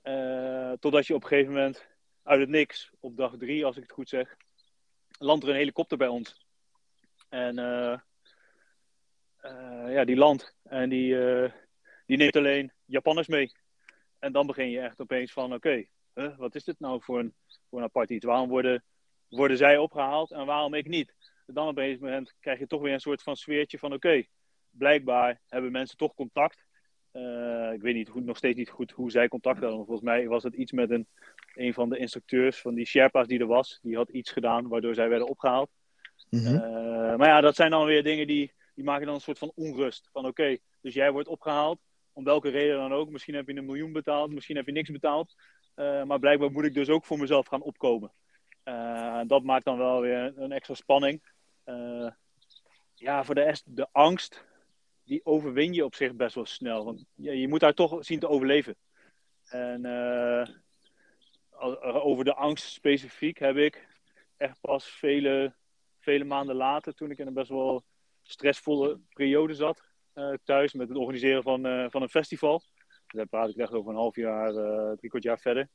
Uh, 0.04 0.72
totdat 0.72 1.06
je 1.06 1.14
op 1.14 1.22
een 1.22 1.28
gegeven 1.28 1.52
moment 1.52 1.86
uit 2.22 2.40
het 2.40 2.48
niks, 2.48 2.90
op 3.00 3.16
dag 3.16 3.36
drie, 3.36 3.64
als 3.64 3.76
ik 3.76 3.82
het 3.82 3.92
goed 3.92 4.08
zeg, 4.08 4.36
landt 5.18 5.44
er 5.44 5.50
een 5.50 5.56
helikopter 5.56 5.98
bij 5.98 6.08
ons. 6.08 6.46
En 7.28 7.58
uh, 7.58 7.98
uh, 9.42 9.92
ja, 9.92 10.04
die 10.04 10.16
landt 10.16 10.56
en 10.62 10.88
die, 10.88 11.16
die 12.06 12.16
neemt 12.16 12.36
alleen 12.36 12.72
Japanners 12.84 13.28
mee. 13.28 13.52
En 14.18 14.32
dan 14.32 14.46
begin 14.46 14.70
je 14.70 14.80
echt 14.80 15.00
opeens 15.00 15.32
van: 15.32 15.54
oké, 15.54 15.84
wat 16.36 16.54
is 16.54 16.64
dit 16.64 16.80
nou 16.80 17.02
voor 17.02 17.18
een, 17.18 17.34
voor 17.68 17.78
een 17.78 17.84
apart? 17.84 18.24
Waarom 18.24 18.48
worden, 18.48 18.84
worden 19.28 19.56
zij 19.56 19.78
opgehaald 19.78 20.30
en 20.30 20.46
waarom 20.46 20.74
ik 20.74 20.88
niet? 20.88 21.14
Dan 21.46 21.68
op 21.68 21.78
een 21.78 21.98
moment 22.00 22.34
krijg 22.40 22.58
je 22.58 22.66
toch 22.66 22.80
weer 22.80 22.92
een 22.92 23.00
soort 23.00 23.22
van 23.22 23.36
sfeertje 23.36 23.78
van 23.78 23.92
oké, 23.92 24.24
blijkbaar 24.70 25.40
hebben 25.48 25.72
mensen 25.72 25.96
toch 25.96 26.14
contact. 26.14 26.64
Uh, 27.12 27.72
ik 27.72 27.80
weet 27.80 27.94
niet, 27.94 28.08
goed, 28.08 28.24
nog 28.24 28.36
steeds 28.36 28.56
niet 28.56 28.70
goed 28.70 28.90
hoe 28.90 29.10
zij 29.10 29.28
contact 29.28 29.60
hadden. 29.60 29.78
Volgens 29.78 30.00
mij 30.00 30.28
was 30.28 30.42
het 30.42 30.54
iets 30.54 30.72
met 30.72 30.90
een, 30.90 31.06
een 31.54 31.74
van 31.74 31.88
de 31.88 31.98
instructeurs 31.98 32.60
van 32.60 32.74
die 32.74 32.86
Sherpa's 32.86 33.26
die 33.26 33.38
er 33.38 33.46
was. 33.46 33.78
Die 33.82 33.96
had 33.96 34.08
iets 34.08 34.30
gedaan 34.30 34.68
waardoor 34.68 34.94
zij 34.94 35.08
werden 35.08 35.28
opgehaald. 35.28 35.70
Mm 36.30 36.44
-hmm. 36.44 36.56
maar 37.16 37.28
ja, 37.28 37.40
dat 37.40 37.54
zijn 37.54 37.70
dan 37.70 37.84
weer 37.84 38.02
dingen 38.02 38.26
die, 38.26 38.52
die 38.74 38.84
maken 38.84 39.06
dan 39.06 39.14
een 39.14 39.20
soort 39.20 39.38
van 39.38 39.52
onrust. 39.54 40.08
Van 40.12 40.26
oké, 40.26 40.56
dus 40.80 40.94
jij 40.94 41.12
wordt 41.12 41.28
opgehaald. 41.28 41.80
Om 42.12 42.24
welke 42.24 42.48
reden 42.48 42.76
dan 42.76 42.92
ook. 42.92 43.10
Misschien 43.10 43.34
heb 43.34 43.48
je 43.48 43.56
een 43.56 43.66
miljoen 43.66 43.92
betaald, 43.92 44.32
misschien 44.32 44.56
heb 44.56 44.66
je 44.66 44.72
niks 44.72 44.90
betaald. 44.90 45.34
Uh, 45.76 46.02
maar 46.02 46.18
blijkbaar 46.18 46.50
moet 46.50 46.64
ik 46.64 46.74
dus 46.74 46.88
ook 46.88 47.04
voor 47.04 47.18
mezelf 47.18 47.46
gaan 47.46 47.62
opkomen. 47.62 48.12
Dat 49.26 49.42
maakt 49.42 49.64
dan 49.64 49.78
wel 49.78 50.00
weer 50.00 50.32
een 50.36 50.52
extra 50.52 50.74
spanning. 50.74 51.22
Uh, 51.64 52.10
ja, 52.94 53.24
voor 53.24 53.34
de 53.34 53.60
de 53.64 53.88
angst, 53.92 54.44
die 55.04 55.24
overwin 55.24 55.72
je 55.72 55.84
op 55.84 55.94
zich 55.94 56.14
best 56.14 56.34
wel 56.34 56.46
snel. 56.46 56.84
Want 56.84 57.04
ja, 57.14 57.32
je 57.32 57.48
moet 57.48 57.60
daar 57.60 57.74
toch 57.74 58.04
zien 58.04 58.18
te 58.18 58.28
overleven. 58.28 58.76
En 59.44 59.84
uh, 59.84 60.46
over 62.04 62.24
de 62.24 62.34
angst 62.34 62.64
specifiek 62.64 63.38
heb 63.38 63.56
ik 63.56 63.88
echt 64.36 64.60
pas 64.60 64.86
vele, 64.86 65.54
vele 66.00 66.24
maanden 66.24 66.56
later, 66.56 66.94
toen 66.94 67.10
ik 67.10 67.18
in 67.18 67.26
een 67.26 67.34
best 67.34 67.48
wel 67.48 67.84
stressvolle 68.22 69.00
periode 69.08 69.54
zat, 69.54 69.82
thuis 70.44 70.72
met 70.72 70.88
het 70.88 70.98
organiseren 70.98 71.42
van, 71.42 71.90
van 71.90 72.02
een 72.02 72.08
festival. 72.08 72.62
Daar 73.06 73.26
praat 73.26 73.48
ik 73.48 73.56
echt 73.56 73.72
over 73.72 73.90
een 73.90 73.96
half 73.96 74.16
jaar, 74.16 74.52
drie 74.96 75.10
kwart 75.10 75.22
jaar 75.22 75.38
verder. 75.38 75.68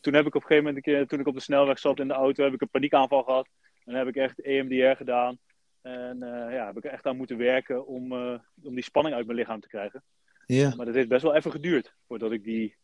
toen 0.00 0.14
heb 0.14 0.26
ik 0.26 0.34
op 0.34 0.42
een 0.42 0.46
gegeven 0.46 0.64
moment, 0.84 1.08
toen 1.08 1.20
ik 1.20 1.26
op 1.26 1.34
de 1.34 1.40
snelweg 1.40 1.78
zat 1.78 2.00
in 2.00 2.08
de 2.08 2.14
auto, 2.14 2.44
heb 2.44 2.52
ik 2.52 2.60
een 2.60 2.70
paniekaanval 2.70 3.22
gehad. 3.22 3.48
En 3.90 3.96
heb 3.96 4.08
ik 4.08 4.16
echt 4.16 4.40
EMDR 4.40 4.96
gedaan. 4.96 5.38
En 5.82 6.16
uh, 6.16 6.52
ja, 6.52 6.66
heb 6.66 6.76
ik 6.76 6.84
echt 6.84 7.06
aan 7.06 7.16
moeten 7.16 7.36
werken 7.36 7.86
om, 7.86 8.12
uh, 8.12 8.38
om 8.62 8.74
die 8.74 8.84
spanning 8.84 9.14
uit 9.14 9.26
mijn 9.26 9.38
lichaam 9.38 9.60
te 9.60 9.68
krijgen. 9.68 10.02
Ja. 10.46 10.74
Maar 10.76 10.86
dat 10.86 10.94
heeft 10.94 11.08
best 11.08 11.22
wel 11.22 11.34
even 11.34 11.50
geduurd 11.50 11.94
voordat 12.06 12.32
ik 12.32 12.44
die, 12.44 12.76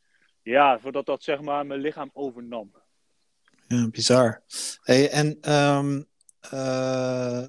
ja, 0.43 0.79
voordat 0.79 1.07
dat 1.07 1.23
zeg 1.23 1.41
maar 1.41 1.67
mijn 1.67 1.81
lichaam 1.81 2.11
overnam. 2.13 2.75
Ja, 3.67 3.89
bizar. 3.89 4.43
Hey, 4.83 5.11
en, 5.11 5.53
um, 5.53 6.07
uh, 6.55 7.45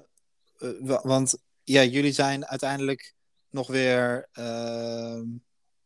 want 1.02 1.42
ja, 1.64 1.82
jullie 1.82 2.12
zijn 2.12 2.46
uiteindelijk 2.46 3.14
nog 3.50 3.66
weer, 3.66 4.28
ehm, 4.32 5.24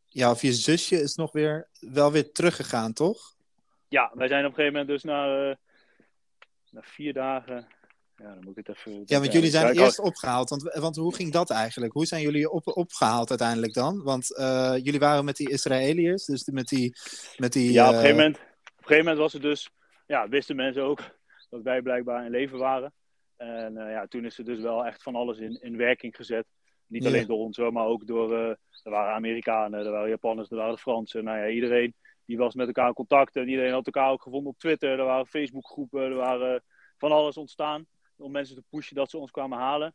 ja, 0.07 0.31
of 0.31 0.41
je 0.41 0.53
zusje 0.53 1.01
is 1.01 1.15
nog 1.15 1.31
weer, 1.31 1.67
wel 1.79 2.11
weer 2.11 2.31
teruggegaan, 2.31 2.93
toch? 2.93 3.35
Ja, 3.87 4.11
wij 4.13 4.27
zijn 4.27 4.45
op 4.45 4.49
een 4.49 4.55
gegeven 4.55 4.79
moment 4.79 4.87
dus 4.87 5.03
naar 5.03 5.57
na 6.73 6.81
vier 6.81 7.13
dagen. 7.13 7.67
Ja, 8.15 8.33
dan 8.33 8.43
moet 8.43 8.57
ik 8.57 8.67
het 8.67 8.77
even. 8.77 9.01
Ja, 9.05 9.19
want 9.19 9.33
jullie 9.33 9.49
zijn 9.49 9.77
eerst 9.77 9.99
opgehaald. 9.99 10.49
Want, 10.49 10.63
want 10.63 10.95
hoe 10.95 11.15
ging 11.15 11.31
dat 11.31 11.49
eigenlijk? 11.49 11.93
Hoe 11.93 12.05
zijn 12.05 12.21
jullie 12.21 12.49
op, 12.49 12.77
opgehaald 12.77 13.29
uiteindelijk 13.29 13.73
dan? 13.73 14.03
Want 14.03 14.31
uh, 14.39 14.75
jullie 14.83 14.99
waren 14.99 15.25
met 15.25 15.35
die 15.35 15.49
Israëliërs, 15.49 16.25
dus 16.25 16.45
met 16.45 16.67
die. 16.67 16.95
Met 17.37 17.53
die 17.53 17.71
ja, 17.71 17.87
op 17.87 17.93
een, 17.93 17.99
gegeven 17.99 18.17
moment, 18.17 18.37
op 18.37 18.43
een 18.43 18.73
gegeven 18.75 18.97
moment 18.97 19.17
was 19.17 19.33
het 19.33 19.41
dus. 19.41 19.69
Ja, 20.07 20.29
wisten 20.29 20.55
mensen 20.55 20.83
ook 20.83 20.99
dat 21.49 21.61
wij 21.61 21.81
blijkbaar 21.81 22.25
in 22.25 22.31
leven 22.31 22.57
waren. 22.57 22.93
En 23.37 23.73
uh, 23.77 23.91
ja, 23.91 24.07
toen 24.07 24.25
is 24.25 24.37
er 24.37 24.45
dus 24.45 24.59
wel 24.59 24.85
echt 24.85 25.03
van 25.03 25.15
alles 25.15 25.37
in, 25.37 25.61
in 25.61 25.77
werking 25.77 26.15
gezet. 26.15 26.45
Niet 26.87 27.05
alleen 27.05 27.27
door 27.27 27.37
ons, 27.37 27.57
maar 27.57 27.85
ook 27.85 28.07
door. 28.07 28.31
Uh, 28.31 28.49
er 28.83 28.91
waren 28.91 29.13
Amerikanen, 29.13 29.85
er 29.85 29.91
waren 29.91 30.09
Japanners, 30.09 30.49
er 30.49 30.57
waren 30.57 30.77
Fransen. 30.77 31.23
Nou 31.23 31.37
ja, 31.37 31.47
iedereen 31.47 31.93
die 32.25 32.37
was 32.37 32.55
met 32.55 32.67
elkaar 32.67 32.87
in 32.87 32.93
contact. 32.93 33.35
En 33.35 33.49
iedereen 33.49 33.71
had 33.71 33.85
elkaar 33.85 34.11
ook 34.11 34.21
gevonden 34.21 34.51
op 34.51 34.57
Twitter. 34.57 34.99
Er 34.99 35.05
waren 35.05 35.27
Facebookgroepen, 35.27 36.01
er 36.01 36.15
waren 36.15 36.63
van 36.97 37.11
alles 37.11 37.37
ontstaan. 37.37 37.85
Om 38.17 38.31
mensen 38.31 38.55
te 38.55 38.63
pushen 38.69 38.95
dat 38.95 39.09
ze 39.09 39.17
ons 39.17 39.31
kwamen 39.31 39.57
halen. 39.57 39.93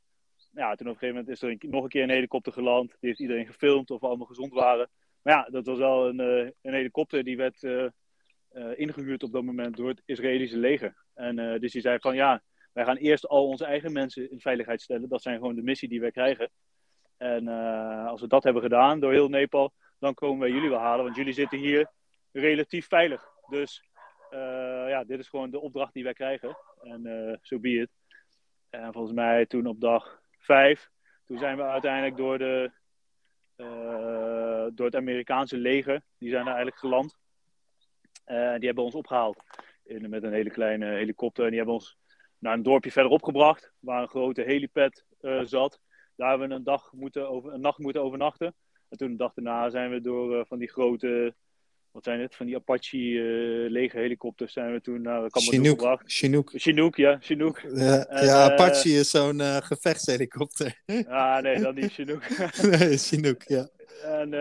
Ja, 0.53 0.75
toen 0.75 0.87
op 0.87 0.93
een 0.93 0.99
gegeven 0.99 1.09
moment 1.09 1.29
is 1.29 1.43
er 1.43 1.57
nog 1.61 1.83
een 1.83 1.89
keer 1.89 2.03
een 2.03 2.11
helikopter 2.11 2.53
geland. 2.53 2.89
Die 2.89 3.09
heeft 3.09 3.21
iedereen 3.21 3.47
gefilmd 3.47 3.91
of 3.91 4.01
we 4.01 4.07
allemaal 4.07 4.27
gezond 4.27 4.53
waren. 4.53 4.89
Maar 5.23 5.35
ja, 5.35 5.49
dat 5.51 5.67
was 5.67 5.79
wel 5.79 6.09
een, 6.09 6.21
uh, 6.21 6.51
een 6.63 6.75
helikopter 6.75 7.25
die 7.25 7.37
werd 7.37 7.63
uh, 7.63 7.89
ingehuurd 8.75 9.23
op 9.23 9.33
dat 9.33 9.43
moment 9.43 9.77
door 9.77 9.89
het 9.89 10.03
Israëlische 10.05 10.59
leger. 10.59 10.97
En 11.15 11.61
dus 11.61 11.73
die 11.73 11.81
zei 11.81 11.99
van 11.99 12.15
ja, 12.15 12.43
wij 12.73 12.85
gaan 12.85 12.97
eerst 12.97 13.29
al 13.29 13.47
onze 13.47 13.65
eigen 13.65 13.93
mensen 13.93 14.31
in 14.31 14.41
veiligheid 14.41 14.81
stellen. 14.81 15.09
Dat 15.09 15.23
zijn 15.23 15.39
gewoon 15.39 15.55
de 15.55 15.63
missie 15.63 15.89
die 15.89 16.01
wij 16.01 16.11
krijgen. 16.11 16.51
En 17.17 17.49
als 18.07 18.21
we 18.21 18.27
dat 18.27 18.45
hebben 18.45 18.63
gedaan 18.63 19.01
door 19.01 19.13
heel 19.13 19.29
Nepal, 19.29 19.73
dan 19.99 20.15
komen 20.15 20.39
wij 20.39 20.51
jullie 20.51 20.69
wel 20.69 20.79
halen. 20.79 21.05
Want 21.05 21.17
jullie 21.17 21.33
zitten 21.33 21.59
hier 21.59 21.91
relatief 22.33 22.87
veilig. 22.87 23.29
Dus 23.49 23.89
uh, 24.31 24.89
ja, 24.89 25.05
dit 25.05 25.19
is 25.19 25.29
gewoon 25.29 25.51
de 25.51 25.61
opdracht 25.61 25.93
die 25.93 26.05
wij 26.05 26.13
krijgen. 26.13 26.57
En 26.83 27.03
zo 27.03 27.09
uh, 27.09 27.37
so 27.41 27.59
be. 27.59 27.89
En 28.71 28.93
volgens 28.93 29.15
mij 29.15 29.47
toen 29.47 29.67
op 29.67 29.81
dag 29.81 30.21
vijf, 30.39 30.91
toen 31.25 31.39
zijn 31.39 31.57
we 31.57 31.63
uiteindelijk 31.63 32.17
door, 32.17 32.39
de, 32.39 32.71
uh, 33.57 34.67
door 34.75 34.87
het 34.87 34.97
Amerikaanse 34.97 35.57
leger, 35.57 36.03
die 36.19 36.31
zijn 36.31 36.41
er 36.41 36.47
eigenlijk 36.47 36.79
geland. 36.79 37.19
die 38.25 38.67
hebben 38.67 38.85
ons 38.85 38.95
opgehaald 38.95 39.43
in, 39.85 40.11
met 40.11 40.23
een 40.23 40.33
hele 40.33 40.51
kleine 40.51 40.87
helikopter. 40.87 41.45
En 41.45 41.49
die 41.49 41.59
hebben 41.59 41.77
ons 41.77 41.97
naar 42.39 42.55
een 42.55 42.63
dorpje 42.63 42.93
verderop 42.93 43.23
gebracht, 43.23 43.73
waar 43.79 44.03
een 44.03 44.09
grote 44.09 44.43
helipad 44.43 45.05
zat. 45.43 45.81
Daar 46.17 46.29
hebben 46.29 46.49
we 46.49 46.55
een, 46.55 46.65
dag 46.65 46.93
moeten 46.93 47.29
over, 47.29 47.53
een 47.53 47.61
nacht 47.61 47.79
moeten 47.79 48.03
overnachten. 48.03 48.55
En 48.89 48.99
toen 48.99 49.11
de 49.11 49.17
dag 49.17 49.35
daarna 49.35 49.71
zijn 49.71 49.91
we 49.91 50.01
door 50.01 50.47
van 50.47 50.59
die 50.59 50.71
grote 50.71 51.35
wat 51.99 52.07
zijn 52.07 52.21
het, 52.21 52.37
van 52.37 52.47
die 52.47 52.57
Apache 52.57 52.97
uh, 52.97 53.71
lege 53.71 53.99
helikopters 53.99 54.53
zijn 54.53 54.73
we 54.73 54.81
toen 54.81 55.03
naar 55.03 55.31
Kamerun 55.31 55.67
gebracht. 55.67 56.13
Chinook. 56.13 56.51
Chinook, 56.55 56.97
ja, 56.97 57.19
Chinook. 57.21 57.61
Ja, 57.61 58.07
en, 58.07 58.27
ja 58.27 58.47
uh, 58.47 58.53
Apache 58.53 58.89
is 58.89 59.11
zo'n 59.11 59.39
uh, 59.39 59.57
gevechtshelikopter. 59.57 60.83
Ah, 61.09 61.43
nee, 61.43 61.61
dat 61.61 61.75
niet 61.75 61.93
Chinook. 61.99 62.29
nee, 62.63 62.97
Chinook, 62.97 63.43
ja. 63.43 63.69
En, 64.03 64.33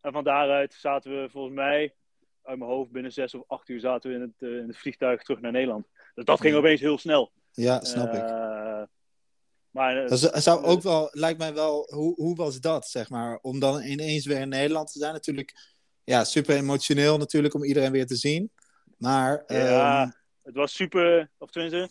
en 0.00 0.12
van 0.12 0.24
daaruit 0.24 0.72
zaten 0.72 1.22
we 1.22 1.28
volgens 1.30 1.54
mij, 1.54 1.94
uit 2.42 2.58
mijn 2.58 2.70
hoofd, 2.70 2.90
binnen 2.90 3.12
zes 3.12 3.34
of 3.34 3.44
acht 3.46 3.68
uur 3.68 3.80
zaten 3.80 4.10
we 4.10 4.16
in 4.16 4.22
het, 4.22 4.50
in 4.60 4.66
het 4.66 4.78
vliegtuig 4.78 5.22
terug 5.22 5.40
naar 5.40 5.52
Nederland. 5.52 5.86
Dus 6.14 6.24
dat 6.24 6.40
ging 6.40 6.56
opeens 6.56 6.80
heel 6.80 6.98
snel. 6.98 7.32
Ja, 7.52 7.84
snap 7.84 8.12
ik. 8.12 8.24
Maar, 9.70 10.08
dat 10.08 10.42
zou 10.42 10.64
ook 10.64 10.82
wel, 10.82 11.08
lijkt 11.12 11.38
mij 11.38 11.54
wel, 11.54 11.86
hoe, 11.94 12.14
hoe 12.14 12.36
was 12.36 12.60
dat, 12.60 12.88
zeg 12.88 13.10
maar, 13.10 13.38
om 13.42 13.60
dan 13.60 13.82
ineens 13.82 14.26
weer 14.26 14.40
in 14.40 14.48
Nederland 14.48 14.92
te 14.92 14.98
zijn? 14.98 15.12
Natuurlijk 15.12 15.69
ja, 16.04 16.24
super 16.24 16.56
emotioneel 16.56 17.18
natuurlijk 17.18 17.54
om 17.54 17.64
iedereen 17.64 17.92
weer 17.92 18.06
te 18.06 18.16
zien. 18.16 18.50
Maar. 18.98 19.42
Ja, 19.46 20.02
ehm, 20.02 20.10
het 20.42 20.54
was 20.54 20.74
super. 20.74 21.30
Of 21.38 21.50
tenminste, 21.50 21.88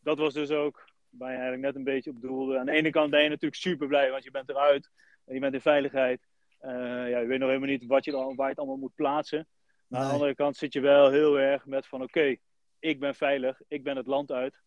dat 0.00 0.18
was 0.18 0.34
dus 0.34 0.50
ook 0.50 0.84
waar 1.08 1.30
je 1.30 1.34
eigenlijk 1.36 1.64
net 1.64 1.74
een 1.74 1.84
beetje 1.84 2.10
op 2.10 2.20
doelde. 2.20 2.58
Aan 2.58 2.66
de 2.66 2.72
ene 2.72 2.90
kant 2.90 3.10
ben 3.10 3.22
je 3.22 3.28
natuurlijk 3.28 3.60
super 3.60 3.86
blij, 3.86 4.10
want 4.10 4.24
je 4.24 4.30
bent 4.30 4.48
eruit. 4.48 4.90
En 5.24 5.34
je 5.34 5.40
bent 5.40 5.54
in 5.54 5.60
veiligheid. 5.60 6.20
Uh, 6.62 6.70
ja, 7.10 7.18
je 7.18 7.26
weet 7.26 7.38
nog 7.38 7.48
helemaal 7.48 7.68
niet 7.68 7.86
wat 7.86 8.04
je 8.04 8.10
dan, 8.10 8.36
waar 8.36 8.44
je 8.44 8.50
het 8.50 8.58
allemaal 8.58 8.76
moet 8.76 8.94
plaatsen. 8.94 9.46
Maar 9.86 10.00
aan 10.00 10.06
de 10.06 10.12
andere 10.12 10.34
kant 10.34 10.56
zit 10.56 10.72
je 10.72 10.80
wel 10.80 11.10
heel 11.10 11.38
erg 11.38 11.66
met 11.66 11.86
van 11.86 12.02
oké, 12.02 12.36
ik 12.78 13.00
ben 13.00 13.14
veilig, 13.14 13.60
ik 13.68 13.82
ben 13.82 13.96
het 13.96 14.06
land 14.06 14.32
uit. 14.32 14.60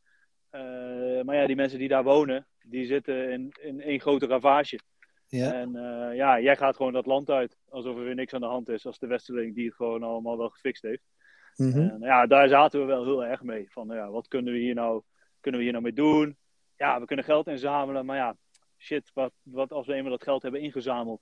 Uh, 0.51 0.61
maar 1.21 1.35
ja, 1.35 1.47
die 1.47 1.55
mensen 1.55 1.79
die 1.79 1.87
daar 1.87 2.03
wonen, 2.03 2.47
die 2.61 2.85
zitten 2.85 3.31
in, 3.31 3.53
in 3.61 3.81
één 3.81 3.99
grote 3.99 4.27
ravage. 4.27 4.79
Ja. 5.29 5.53
En 5.53 5.75
uh, 5.75 6.15
ja, 6.15 6.39
jij 6.39 6.55
gaat 6.55 6.75
gewoon 6.75 6.93
dat 6.93 7.05
land 7.05 7.29
uit. 7.29 7.57
Alsof 7.69 7.97
er 7.97 8.03
weer 8.03 8.15
niks 8.15 8.33
aan 8.33 8.41
de 8.41 8.47
hand 8.47 8.69
is. 8.69 8.85
Als 8.85 8.99
de 8.99 9.07
Westerling 9.07 9.55
die 9.55 9.65
het 9.65 9.75
gewoon 9.75 10.03
allemaal 10.03 10.37
wel 10.37 10.49
gefixt 10.49 10.81
heeft. 10.81 11.03
Mm 11.55 11.71
-hmm. 11.71 11.89
En 11.89 11.99
ja, 11.99 12.27
daar 12.27 12.47
zaten 12.47 12.79
we 12.79 12.85
wel 12.85 13.03
heel 13.03 13.25
erg 13.25 13.43
mee. 13.43 13.71
Van 13.71 13.87
ja, 13.87 14.09
wat 14.09 14.27
kunnen 14.27 14.53
we 14.53 14.59
hier 14.59 14.75
nou, 14.75 15.01
kunnen 15.39 15.59
we 15.59 15.65
hier 15.65 15.75
nou 15.75 15.83
mee 15.85 15.93
doen? 15.93 16.37
Ja, 16.77 16.99
we 16.99 17.05
kunnen 17.05 17.25
geld 17.25 17.47
inzamelen. 17.47 18.05
Maar 18.05 18.17
ja, 18.17 18.35
shit, 18.77 19.11
wat, 19.13 19.33
wat 19.43 19.71
als 19.71 19.87
we 19.87 19.93
eenmaal 19.93 20.11
dat 20.11 20.23
geld 20.23 20.41
hebben 20.41 20.61
ingezameld? 20.61 21.21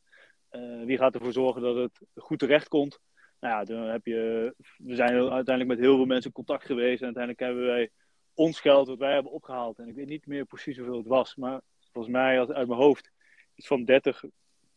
Uh, 0.51 0.85
wie 0.85 0.97
gaat 0.97 1.15
ervoor 1.15 1.33
zorgen 1.33 1.61
dat 1.61 1.75
het 1.75 1.99
goed 2.15 2.39
terecht 2.39 2.67
komt? 2.67 2.99
Nou 3.39 3.53
ja, 3.53 3.63
dan 3.63 3.87
heb 3.87 4.05
je, 4.05 4.53
we 4.77 4.95
zijn 4.95 5.11
uiteindelijk 5.11 5.67
met 5.67 5.79
heel 5.79 5.95
veel 5.95 6.05
mensen 6.05 6.29
in 6.29 6.35
contact 6.35 6.65
geweest. 6.65 6.99
En 6.99 7.05
uiteindelijk 7.05 7.43
hebben 7.43 7.65
wij 7.65 7.89
ons 8.33 8.59
geld 8.59 8.87
wat 8.87 8.97
wij 8.97 9.13
hebben 9.13 9.31
opgehaald. 9.31 9.79
En 9.79 9.87
ik 9.87 9.95
weet 9.95 10.07
niet 10.07 10.27
meer 10.27 10.45
precies 10.45 10.77
hoeveel 10.77 10.97
het 10.97 11.07
was. 11.07 11.35
Maar 11.35 11.61
volgens 11.91 12.13
mij 12.13 12.39
uit 12.39 12.67
mijn 12.67 12.79
hoofd 12.79 13.11
iets 13.57 13.67
van 13.67 13.85
30 13.85 14.23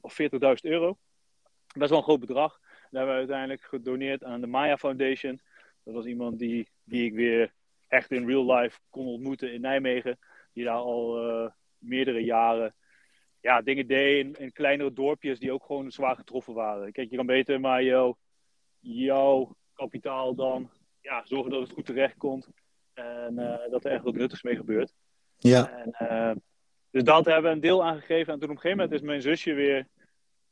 of 0.01 0.19
40.000 0.23 0.29
euro. 0.61 0.99
Best 1.75 1.91
wel 1.91 1.99
een 1.99 2.05
groot 2.05 2.21
bedrag. 2.21 2.61
Dat 2.61 2.89
hebben 2.91 3.13
we 3.13 3.19
uiteindelijk 3.19 3.63
gedoneerd 3.63 4.25
aan 4.25 4.41
de 4.41 4.47
Maya 4.47 4.77
Foundation. 4.77 5.41
Dat 5.85 5.95
was 5.95 6.05
iemand 6.05 6.39
die, 6.39 6.69
die 6.85 7.05
ik 7.05 7.15
weer 7.15 7.53
echt 7.89 8.11
in 8.11 8.27
real 8.27 8.55
life 8.55 8.79
kon 8.91 9.07
ontmoeten 9.07 9.53
in 9.53 9.61
Nijmegen. 9.61 10.19
Die 10.53 10.65
daar 10.65 10.77
al 10.77 11.29
uh, 11.29 11.51
meerdere 11.79 12.25
jaren 12.25 12.75
ja, 13.41 13.63
dingen 13.63 13.87
deed 13.87 14.25
in, 14.25 14.35
in, 14.35 14.53
kleinere 14.53 14.93
dorpjes 14.93 15.39
die 15.39 15.53
ook 15.53 15.65
gewoon 15.65 15.91
zwaar 15.91 16.17
getroffen 16.17 16.55
waren. 16.55 16.93
Kijk, 16.93 17.11
je 17.11 17.17
kan 17.17 17.27
beter 17.27 17.61
maar 17.61 17.83
jouw, 17.83 18.17
jouw 18.79 19.57
kapitaal 19.73 20.35
dan 20.35 20.71
ja, 21.01 21.23
zorgen 21.25 21.51
dat 21.51 21.61
het 21.61 21.73
goed 21.73 21.87
terecht 21.87 22.17
komt. 22.17 22.49
En 22.93 23.35
uh, 23.39 23.71
dat 23.71 23.85
er 23.85 23.93
echt 23.93 24.03
wat 24.03 24.15
nuttigs 24.15 24.43
mee 24.43 24.57
gebeurt. 24.57 24.95
Ja. 25.39 25.71
En, 25.71 25.97
uh, 26.03 26.37
dus 26.91 27.03
dat 27.03 27.25
hebben 27.25 27.43
we 27.43 27.57
een 27.57 27.61
deel 27.61 27.85
aangegeven. 27.85 28.33
En 28.33 28.39
toen 28.39 28.51
op 28.51 28.55
een 28.55 28.61
gegeven 28.61 28.77
moment 28.79 29.01
is 29.01 29.07
mijn 29.07 29.23
zusje 29.23 29.53
weer 29.53 29.87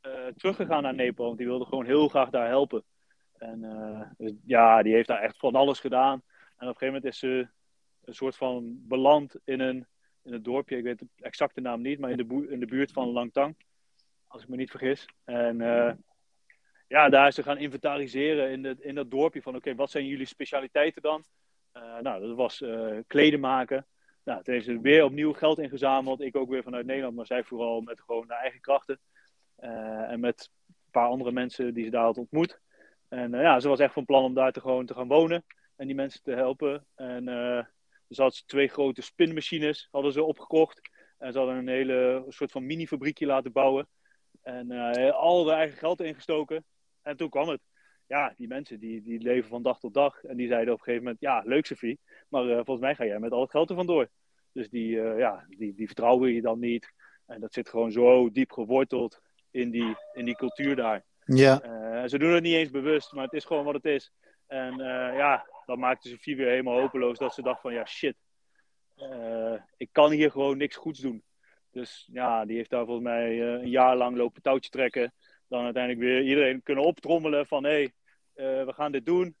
uh, 0.01 0.27
teruggegaan 0.35 0.83
naar 0.83 0.95
Nepal. 0.95 1.25
Want 1.25 1.37
die 1.37 1.47
wilde 1.47 1.65
gewoon 1.65 1.85
heel 1.85 2.07
graag 2.07 2.29
daar 2.29 2.47
helpen. 2.47 2.83
En 3.37 3.63
uh, 3.63 4.01
dus, 4.17 4.33
ja, 4.45 4.83
die 4.83 4.93
heeft 4.93 5.07
daar 5.07 5.21
echt 5.21 5.37
van 5.37 5.55
alles 5.55 5.79
gedaan. 5.79 6.23
En 6.57 6.67
op 6.67 6.73
een 6.73 6.79
gegeven 6.79 6.87
moment 6.87 7.05
is 7.05 7.19
ze 7.19 7.47
een 8.03 8.13
soort 8.13 8.35
van 8.35 8.77
beland 8.87 9.35
in 9.43 9.59
een, 9.59 9.87
in 10.23 10.33
een 10.33 10.43
dorpje. 10.43 10.77
Ik 10.77 10.83
weet 10.83 10.99
de 10.99 11.07
exacte 11.15 11.61
naam 11.61 11.81
niet, 11.81 11.99
maar 11.99 12.11
in 12.11 12.17
de, 12.17 12.47
in 12.49 12.59
de 12.59 12.65
buurt 12.65 12.91
van 12.91 13.11
Langtang. 13.11 13.55
Als 14.27 14.41
ik 14.41 14.47
me 14.47 14.55
niet 14.55 14.69
vergis. 14.69 15.05
En 15.23 15.59
uh, 15.59 15.91
ja, 16.87 17.09
daar 17.09 17.27
is 17.27 17.35
ze 17.35 17.43
gaan 17.43 17.57
inventariseren 17.57 18.51
in, 18.51 18.61
de, 18.61 18.75
in 18.79 18.95
dat 18.95 19.11
dorpje. 19.11 19.41
Van 19.41 19.55
oké, 19.55 19.75
wat 19.75 19.91
zijn 19.91 20.05
jullie 20.05 20.25
specialiteiten 20.25 21.01
dan? 21.01 21.23
nou, 22.01 22.27
dat 22.27 22.35
was 22.35 22.63
kleden 23.07 23.39
maken. 23.39 23.85
Nou, 24.29 24.43
toen 24.43 24.61
ze 24.61 24.81
weer 24.81 25.03
opnieuw 25.03 25.33
geld 25.33 25.59
ingezameld. 25.59 26.21
Ik 26.21 26.35
ook 26.35 26.49
weer 26.49 26.63
vanuit 26.63 26.85
Nederland, 26.85 27.15
maar 27.15 27.25
zij 27.25 27.43
vooral 27.43 27.81
met 27.81 28.01
gewoon 28.01 28.25
haar 28.27 28.41
eigen 28.41 28.61
krachten. 28.61 28.99
Uh, 29.59 30.11
en 30.11 30.19
met 30.19 30.49
een 30.67 30.91
paar 30.91 31.07
andere 31.07 31.31
mensen 31.31 31.73
die 31.73 31.83
ze 31.83 31.89
daar 31.89 32.03
had 32.03 32.17
ontmoet. 32.17 32.59
En 33.07 33.33
uh, 33.33 33.41
ja, 33.41 33.59
ze 33.59 33.67
was 33.67 33.79
echt 33.79 33.93
van 33.93 34.05
plan 34.05 34.23
om 34.23 34.33
daar 34.33 34.51
te, 34.51 34.59
gewoon 34.59 34.85
te 34.85 34.93
gaan 34.93 35.07
wonen 35.07 35.45
en 35.75 35.87
die 35.87 35.95
mensen 35.95 36.23
te 36.23 36.31
helpen. 36.31 36.85
En 36.95 37.27
uh, 37.27 37.63
dus 38.07 38.17
hadden 38.17 38.45
twee 38.45 38.67
grote 38.67 39.01
spinmachines 39.01 39.87
hadden 39.91 40.11
ze 40.11 40.23
opgekocht. 40.23 40.89
En 41.17 41.31
ze 41.31 41.37
hadden 41.37 41.57
een 41.57 41.67
hele 41.67 42.25
soort 42.27 42.51
van 42.51 42.65
mini-fabriekje 42.65 43.25
laten 43.25 43.51
bouwen. 43.51 43.87
En 44.41 44.71
al 45.11 45.47
hun 45.47 45.55
eigen 45.55 45.77
geld 45.77 46.01
ingestoken. 46.01 46.65
En 47.01 47.17
toen 47.17 47.29
kwam 47.29 47.47
het. 47.47 47.61
Ja, 48.07 48.33
die 48.37 48.47
mensen 48.47 48.79
die, 48.79 49.01
die 49.01 49.21
leven 49.21 49.49
van 49.49 49.63
dag 49.63 49.79
tot 49.79 49.93
dag. 49.93 50.23
En 50.23 50.37
die 50.37 50.47
zeiden 50.47 50.73
op 50.73 50.79
een 50.79 50.85
gegeven 50.85 51.03
moment, 51.03 51.21
ja, 51.21 51.41
leuk 51.45 51.65
Sophie. 51.65 51.99
Maar 52.27 52.43
volgens 52.43 52.79
mij 52.79 52.95
ga 52.95 53.05
jij 53.05 53.19
met 53.19 53.31
al 53.31 53.41
het 53.41 53.51
geld 53.51 53.69
er 53.69 53.75
vandoor. 53.75 54.09
Dus 54.59 54.69
die, 54.69 54.95
uh, 54.95 55.17
ja, 55.17 55.45
die, 55.49 55.73
die 55.73 55.85
vertrouwen 55.85 56.33
je 56.33 56.41
dan 56.41 56.59
niet. 56.59 56.93
En 57.25 57.39
dat 57.39 57.53
zit 57.53 57.69
gewoon 57.69 57.91
zo 57.91 58.31
diep 58.31 58.51
geworteld 58.51 59.21
in 59.51 59.69
die, 59.69 59.95
in 60.13 60.25
die 60.25 60.35
cultuur 60.35 60.75
daar. 60.75 61.03
Ja. 61.25 61.63
Uh, 61.63 62.07
ze 62.07 62.17
doen 62.17 62.33
het 62.33 62.43
niet 62.43 62.53
eens 62.53 62.69
bewust, 62.69 63.13
maar 63.13 63.23
het 63.23 63.33
is 63.33 63.45
gewoon 63.45 63.63
wat 63.63 63.73
het 63.73 63.85
is. 63.85 64.11
En 64.47 64.73
uh, 64.79 65.15
ja, 65.15 65.47
dat 65.65 65.77
maakte 65.77 66.09
Sofie 66.09 66.35
weer 66.35 66.47
helemaal 66.47 66.79
hopeloos. 66.79 67.17
Dat 67.17 67.33
ze 67.33 67.41
dacht 67.41 67.61
van, 67.61 67.73
ja 67.73 67.85
shit, 67.85 68.15
ik 69.77 69.89
kan 69.91 70.11
hier 70.11 70.31
gewoon 70.31 70.57
niks 70.57 70.75
goeds 70.75 70.99
doen. 70.99 71.23
Dus 71.71 72.09
ja, 72.11 72.45
die 72.45 72.55
heeft 72.55 72.69
daar 72.69 72.85
volgens 72.85 73.05
mij 73.05 73.41
een 73.41 73.69
jaar 73.69 73.95
lang 73.95 74.17
lopen 74.17 74.41
touwtje 74.41 74.69
trekken. 74.69 75.13
Dan 75.47 75.63
uiteindelijk 75.63 76.03
weer 76.03 76.21
iedereen 76.21 76.63
kunnen 76.63 76.83
optrommelen 76.83 77.47
van, 77.47 77.63
hé, 77.63 77.87
hey, 78.33 78.65
we 78.65 78.73
gaan 78.73 78.91
dit 78.91 79.05
doen. 79.05 79.35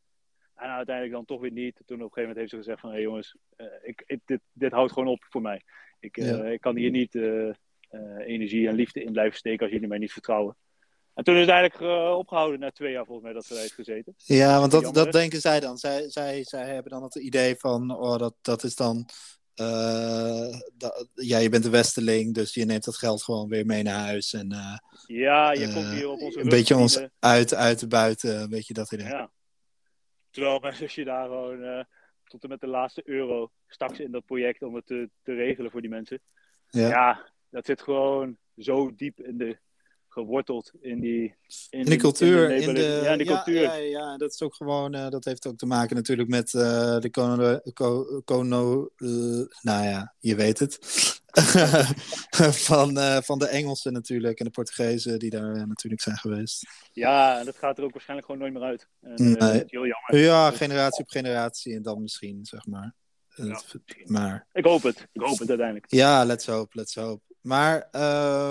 En 0.59 0.69
uiteindelijk 0.69 1.15
dan 1.15 1.25
toch 1.25 1.41
weer 1.41 1.51
niet. 1.51 1.75
Toen 1.85 1.97
op 1.97 2.03
een 2.03 2.13
gegeven 2.13 2.21
moment 2.21 2.37
heeft 2.37 2.49
ze 2.49 2.57
gezegd 2.57 2.79
van... 2.79 2.89
Hé 2.89 2.95
hey 2.95 3.03
jongens, 3.05 3.35
uh, 3.57 3.67
ik, 3.81 4.03
ik, 4.05 4.19
dit, 4.25 4.39
dit 4.53 4.71
houdt 4.71 4.91
gewoon 4.91 5.07
op 5.07 5.25
voor 5.29 5.41
mij. 5.41 5.61
Ik, 5.99 6.17
uh, 6.17 6.29
ja. 6.29 6.43
ik 6.43 6.61
kan 6.61 6.75
hier 6.75 6.91
niet 6.91 7.15
uh, 7.15 7.53
energie 8.25 8.67
en 8.67 8.75
liefde 8.75 9.03
in 9.03 9.11
blijven 9.11 9.37
steken 9.37 9.63
als 9.63 9.71
jullie 9.71 9.87
mij 9.87 9.97
niet 9.97 10.11
vertrouwen. 10.11 10.55
En 11.13 11.23
toen 11.23 11.35
is 11.35 11.41
het 11.41 11.49
eigenlijk 11.49 12.15
opgehouden 12.17 12.59
na 12.59 12.71
twee 12.71 12.91
jaar 12.91 13.05
volgens 13.05 13.25
mij 13.25 13.35
dat 13.35 13.45
ze 13.45 13.53
heeft 13.53 13.73
gezeten. 13.73 14.13
Ja, 14.17 14.59
want 14.59 14.71
dat, 14.71 14.93
dat 14.93 15.11
denken 15.11 15.41
zij 15.41 15.59
dan. 15.59 15.77
Zij, 15.77 16.09
zij, 16.09 16.43
zij 16.43 16.73
hebben 16.73 16.91
dan 16.91 17.03
het 17.03 17.15
idee 17.15 17.55
van... 17.55 17.97
Oh, 17.97 18.17
dat, 18.17 18.35
dat 18.41 18.63
is 18.63 18.75
dan... 18.75 19.05
Dat, 20.73 21.07
ja, 21.13 21.37
je 21.37 21.49
bent 21.49 21.65
een 21.65 21.71
westeling, 21.71 22.33
dus 22.33 22.53
je 22.53 22.65
neemt 22.65 22.83
dat 22.83 22.97
geld 22.97 23.23
gewoon 23.23 23.49
weer 23.49 23.65
mee 23.65 23.83
naar 23.83 24.05
huis. 24.05 24.33
En, 24.33 24.55
ja, 25.07 25.51
je 25.51 25.73
komt 25.73 25.89
hier 25.89 26.09
op 26.09 26.19
onze 26.19 26.39
Een 26.39 26.49
beetje 26.49 26.75
ons 26.75 27.01
uit, 27.19 27.53
uit 27.53 27.79
de 27.79 27.87
buiten, 27.87 28.41
een 28.41 28.49
beetje 28.49 28.73
dat 28.73 28.91
idee. 28.91 29.07
Ja. 29.07 29.31
Terwijl 30.39 30.59
mijn 30.59 30.75
zusje 30.75 31.03
daar 31.03 31.25
gewoon 31.25 31.61
uh, 31.61 31.83
tot 32.23 32.43
en 32.43 32.49
met 32.49 32.59
de 32.59 32.67
laatste 32.67 33.01
euro 33.05 33.51
stak 33.67 33.97
in 33.97 34.11
dat 34.11 34.25
project 34.25 34.61
om 34.61 34.75
het 34.75 34.85
te, 34.85 35.09
te 35.23 35.33
regelen 35.33 35.71
voor 35.71 35.81
die 35.81 35.89
mensen. 35.89 36.21
Ja. 36.69 36.87
ja. 36.87 37.31
dat 37.49 37.65
zit 37.65 37.81
gewoon 37.81 38.37
zo 38.57 38.95
diep 38.95 39.19
in 39.19 39.37
de, 39.37 39.57
geworteld 40.07 40.71
in 40.81 40.99
die, 40.99 41.35
in, 41.69 41.79
in 41.79 41.85
de 41.85 41.95
cultuur. 41.95 42.51
In 42.51 42.73
de, 42.73 43.01
ja, 43.03 43.11
in 43.11 43.17
de 43.17 43.23
ja, 43.23 43.35
cultuur. 43.35 43.61
Ja, 43.61 43.73
ja, 43.73 44.17
dat 44.17 44.33
is 44.33 44.41
ook 44.41 44.55
gewoon, 44.55 44.95
uh, 44.95 45.09
dat 45.09 45.25
heeft 45.25 45.47
ook 45.47 45.57
te 45.57 45.65
maken 45.65 45.95
natuurlijk 45.95 46.29
met 46.29 46.53
uh, 46.53 46.99
de 46.99 47.09
kono, 47.09 47.59
ko, 47.73 48.21
kono 48.25 48.89
nou 49.61 49.85
ja, 49.85 50.13
je 50.19 50.35
weet 50.35 50.59
het. 50.59 50.79
van, 52.69 52.97
van 53.23 53.39
de 53.39 53.47
Engelsen 53.47 53.93
natuurlijk 53.93 54.39
en 54.39 54.45
de 54.45 54.51
Portugezen 54.51 55.19
die 55.19 55.29
daar 55.29 55.67
natuurlijk 55.67 56.01
zijn 56.01 56.17
geweest. 56.17 56.67
Ja, 56.93 57.43
dat 57.43 57.57
gaat 57.57 57.77
er 57.77 57.83
ook 57.83 57.91
waarschijnlijk 57.91 58.27
gewoon 58.27 58.41
nooit 58.41 58.53
meer 58.53 58.69
uit. 58.69 58.87
En, 59.01 59.31
nee. 59.31 59.63
heel 59.65 59.85
jammer. 59.85 60.17
Ja, 60.17 60.51
generatie 60.51 61.03
op 61.03 61.09
generatie 61.09 61.75
en 61.75 61.81
dan 61.81 62.01
misschien, 62.01 62.45
zeg 62.45 62.65
maar. 62.65 62.95
Ja, 63.35 63.61
maar... 64.05 64.47
Ik 64.51 64.65
hoop 64.65 64.83
het. 64.83 65.07
Ik 65.11 65.21
hoop 65.21 65.39
het 65.39 65.49
uiteindelijk. 65.49 65.91
Ja, 65.91 66.25
let's 66.25 66.45
hope, 66.45 66.77
let's 66.77 66.95
hope. 66.95 67.21
Maar 67.41 67.87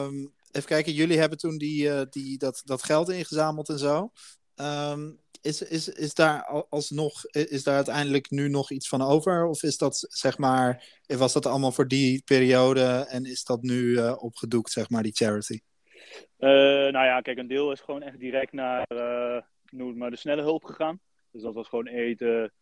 um, 0.04 0.32
even 0.50 0.68
kijken, 0.68 0.92
jullie 0.92 1.18
hebben 1.18 1.38
toen 1.38 1.58
die, 1.58 1.84
uh, 1.84 2.00
die, 2.10 2.38
dat, 2.38 2.62
dat 2.64 2.82
geld 2.82 3.08
ingezameld 3.08 3.68
en 3.68 3.78
zo. 3.78 4.12
Um, 4.56 5.20
is, 5.40 5.62
is, 5.62 5.88
is 5.88 6.14
daar 6.14 6.64
alsnog, 6.68 7.24
is 7.26 7.62
daar 7.62 7.74
uiteindelijk 7.74 8.30
nu 8.30 8.48
nog 8.48 8.70
iets 8.70 8.88
van 8.88 9.02
over? 9.02 9.46
Of 9.46 9.62
is 9.62 9.78
dat, 9.78 10.06
zeg 10.08 10.38
maar, 10.38 10.84
was 11.06 11.32
dat 11.32 11.46
allemaal 11.46 11.72
voor 11.72 11.88
die 11.88 12.22
periode 12.24 13.06
en 13.08 13.24
is 13.24 13.44
dat 13.44 13.62
nu 13.62 13.80
uh, 13.80 14.22
opgedoekt, 14.22 14.70
zeg 14.70 14.90
maar, 14.90 15.02
die 15.02 15.14
charity? 15.14 15.60
Uh, 16.38 16.48
nou 16.92 17.04
ja, 17.04 17.20
kijk, 17.20 17.38
een 17.38 17.46
deel 17.46 17.72
is 17.72 17.80
gewoon 17.80 18.02
echt 18.02 18.18
direct 18.18 18.52
naar, 18.52 18.86
noem 19.70 19.96
maar, 19.96 20.10
de 20.10 20.16
snelle 20.16 20.42
hulp 20.42 20.64
gegaan. 20.64 21.00
Dus 21.30 21.42
dat 21.42 21.54
was 21.54 21.68
gewoon 21.68 21.86
eten, 21.86 22.52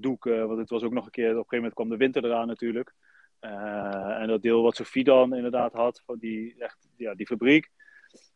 doeken. 0.00 0.46
Want 0.46 0.58
het 0.58 0.70
was 0.70 0.82
ook 0.82 0.92
nog 0.92 1.04
een 1.04 1.10
keer, 1.10 1.30
op 1.30 1.30
een 1.30 1.36
gegeven 1.36 1.56
moment 1.56 1.74
kwam 1.74 1.88
de 1.88 1.96
winter 1.96 2.24
eraan 2.24 2.46
natuurlijk. 2.46 2.94
en 3.40 4.26
dat 4.26 4.42
deel 4.42 4.62
wat 4.62 4.76
Sofie 4.76 5.04
dan 5.04 5.34
inderdaad 5.34 5.72
had, 5.72 6.02
van 6.06 6.18
die, 6.18 6.54
echt, 6.58 6.88
ja, 6.96 7.14
die 7.14 7.26
fabriek, 7.26 7.70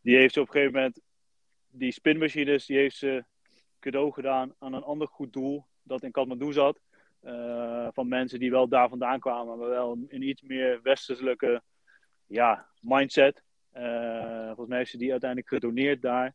die 0.01 0.17
heeft 0.17 0.33
ze 0.33 0.41
op 0.41 0.47
een 0.47 0.53
gegeven 0.53 0.73
moment, 0.73 1.01
die 1.71 1.91
spinmachines, 1.91 2.65
die 2.65 2.77
heeft 2.77 2.97
ze 2.97 3.23
cadeau 3.79 4.11
gedaan 4.11 4.53
aan 4.59 4.73
een 4.73 4.83
ander 4.83 5.07
goed 5.07 5.33
doel 5.33 5.65
dat 5.83 6.03
in 6.03 6.11
Kathmandu 6.11 6.53
zat. 6.53 6.79
van 7.93 8.07
mensen 8.07 8.39
die 8.39 8.51
wel 8.51 8.67
daar 8.67 8.89
vandaan 8.89 9.19
kwamen, 9.19 9.57
maar 9.57 9.69
wel 9.69 9.97
een 10.07 10.21
iets 10.21 10.41
meer 10.41 10.79
westelijke 10.81 11.61
ja, 12.25 12.67
mindset. 12.79 13.43
Uh, 13.77 14.45
volgens 14.45 14.67
mij 14.67 14.77
heeft 14.77 14.91
ze 14.91 14.97
die 14.97 15.11
uiteindelijk 15.11 15.49
gedoneerd 15.49 16.01
daar. 16.01 16.33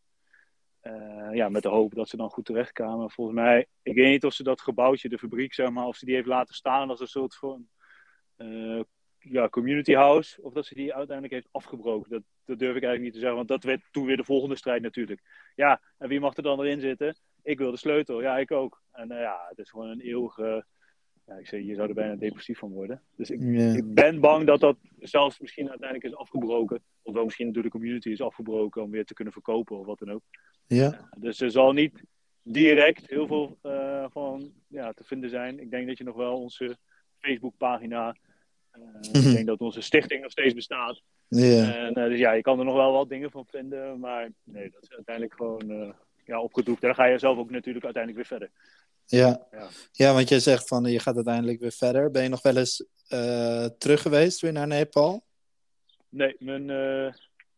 Uh, 0.82 1.34
ja, 1.34 1.48
met 1.48 1.62
de 1.62 1.68
hoop 1.68 1.94
dat 1.94 2.08
ze 2.08 2.16
dan 2.16 2.30
goed 2.30 2.44
terechtkwamen. 2.44 3.10
Volgens 3.10 3.36
mij, 3.36 3.66
ik 3.82 3.94
weet 3.94 4.10
niet 4.10 4.24
of 4.24 4.32
ze 4.32 4.42
dat 4.42 4.60
gebouwtje, 4.60 5.08
de 5.08 5.18
fabriek, 5.18 5.54
zeg 5.54 5.70
maar, 5.70 5.86
of 5.86 5.96
ze 5.96 6.04
die 6.04 6.14
heeft 6.14 6.26
laten 6.26 6.54
staan 6.54 6.90
als 6.90 7.00
een 7.00 7.06
soort 7.06 7.36
van 7.36 7.68
ja, 9.30 9.48
community 9.48 9.92
house. 9.92 10.42
Of 10.42 10.52
dat 10.52 10.66
ze 10.66 10.74
die 10.74 10.94
uiteindelijk 10.94 11.34
heeft 11.34 11.48
afgebroken. 11.50 12.10
Dat, 12.10 12.22
dat 12.44 12.58
durf 12.58 12.76
ik 12.76 12.82
eigenlijk 12.82 13.02
niet 13.02 13.12
te 13.12 13.18
zeggen, 13.18 13.36
want 13.36 13.48
dat 13.48 13.64
werd 13.64 13.82
toen 13.90 14.06
weer 14.06 14.16
de 14.16 14.24
volgende 14.24 14.56
strijd 14.56 14.82
natuurlijk. 14.82 15.20
Ja, 15.54 15.80
en 15.98 16.08
wie 16.08 16.20
mag 16.20 16.36
er 16.36 16.42
dan 16.42 16.60
erin 16.60 16.80
zitten? 16.80 17.16
Ik 17.42 17.58
wil 17.58 17.70
de 17.70 17.76
sleutel, 17.76 18.22
ja, 18.22 18.38
ik 18.38 18.50
ook. 18.50 18.82
En 18.92 19.08
ja, 19.08 19.46
het 19.48 19.58
is 19.58 19.70
gewoon 19.70 19.88
een 19.88 20.00
eeuwige 20.00 20.64
ja, 21.26 21.34
ik 21.34 21.46
zeg, 21.46 21.62
je 21.62 21.74
zou 21.74 21.88
er 21.88 21.94
bijna 21.94 22.14
depressief 22.14 22.58
van 22.58 22.70
worden. 22.70 23.02
Dus 23.16 23.30
ik, 23.30 23.40
ik, 23.76 23.94
ben 23.94 24.20
bang 24.20 24.46
dat 24.46 24.60
dat 24.60 24.76
zelfs 24.98 25.40
misschien 25.40 25.68
uiteindelijk 25.68 26.12
is 26.12 26.18
afgebroken. 26.18 26.82
Of 27.02 27.14
wel 27.14 27.24
misschien 27.24 27.52
door 27.52 27.62
de 27.62 27.68
community 27.68 28.08
is 28.08 28.20
afgebroken 28.20 28.82
om 28.82 28.90
weer 28.90 29.04
te 29.04 29.14
kunnen 29.14 29.32
verkopen 29.32 29.78
of 29.78 29.86
wat 29.86 29.98
dan 29.98 30.10
ook. 30.10 30.22
Ja. 30.66 31.08
dus 31.18 31.40
er 31.40 31.50
zal 31.50 31.72
niet 31.72 32.02
direct 32.42 33.08
heel 33.08 33.26
veel 33.26 33.58
uh, 33.62 34.06
van 34.10 34.52
ja, 34.68 34.92
te 34.92 35.04
vinden 35.04 35.30
zijn. 35.30 35.60
Ik 35.60 35.70
denk 35.70 35.86
dat 35.86 35.98
je 35.98 36.04
nog 36.04 36.16
wel 36.16 36.40
onze 36.40 36.76
Facebookpagina. 37.18 38.16
Uh, 38.78 39.22
Ik 39.22 39.34
denk 39.34 39.46
dat 39.46 39.60
onze 39.60 39.80
stichting 39.80 40.22
nog 40.22 40.30
steeds 40.30 40.54
bestaat. 40.54 41.02
En, 41.28 41.98
uh, 41.98 42.04
dus 42.04 42.18
ja, 42.18 42.32
je 42.32 42.42
kan 42.42 42.58
er 42.58 42.64
nog 42.64 42.74
wel 42.74 42.92
wat 42.92 43.08
dingen 43.08 43.30
van 43.30 43.46
vinden. 43.46 44.00
Maar 44.00 44.30
nee, 44.44 44.70
dat 44.70 44.82
is 44.82 44.90
uiteindelijk 44.90 45.34
gewoon 45.36 45.94
ja, 46.24 46.40
opgedoekt. 46.40 46.80
En 46.80 46.86
dan 46.86 46.96
ga 46.96 47.04
je 47.04 47.18
zelf 47.18 47.38
ook 47.38 47.50
natuurlijk 47.50 47.84
uiteindelijk 47.84 48.28
weer 48.28 48.38
verder. 48.38 48.50
Ja. 49.04 49.46
ja. 49.50 49.68
Ja. 49.92 50.12
want 50.12 50.28
je 50.28 50.40
zegt 50.40 50.68
van 50.68 50.84
je 50.84 50.98
gaat 50.98 51.14
uiteindelijk 51.14 51.60
weer 51.60 51.72
verder. 51.72 52.10
Ben 52.10 52.22
je 52.22 52.28
nog 52.28 52.42
wel 52.42 52.56
eens 52.56 52.84
uh, 53.08 53.64
terug 53.64 54.02
geweest 54.02 54.40
weer 54.40 54.52
naar 54.52 54.66
Nepal? 54.66 55.24
Nee, 56.08 56.36
mijn, 56.38 56.68
uh, 56.68 57.12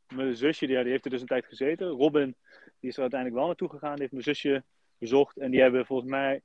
mijn 0.08 0.36
zusje 0.36 0.66
die, 0.66 0.82
die 0.82 0.90
heeft 0.90 1.04
er 1.04 1.10
dus 1.10 1.20
een 1.20 1.26
tijd 1.26 1.46
gezeten. 1.46 1.86
Robin 1.86 2.36
die 2.80 2.90
is 2.90 2.96
er 2.96 3.02
uiteindelijk 3.02 3.40
wel 3.40 3.46
naartoe 3.46 3.68
gegaan. 3.68 3.92
Die 3.92 4.00
heeft 4.00 4.12
mijn 4.12 4.24
zusje 4.24 4.64
bezocht. 4.98 5.38
En 5.38 5.50
die 5.50 5.60
hebben 5.60 5.86
volgens 5.86 6.10
mij 6.10 6.40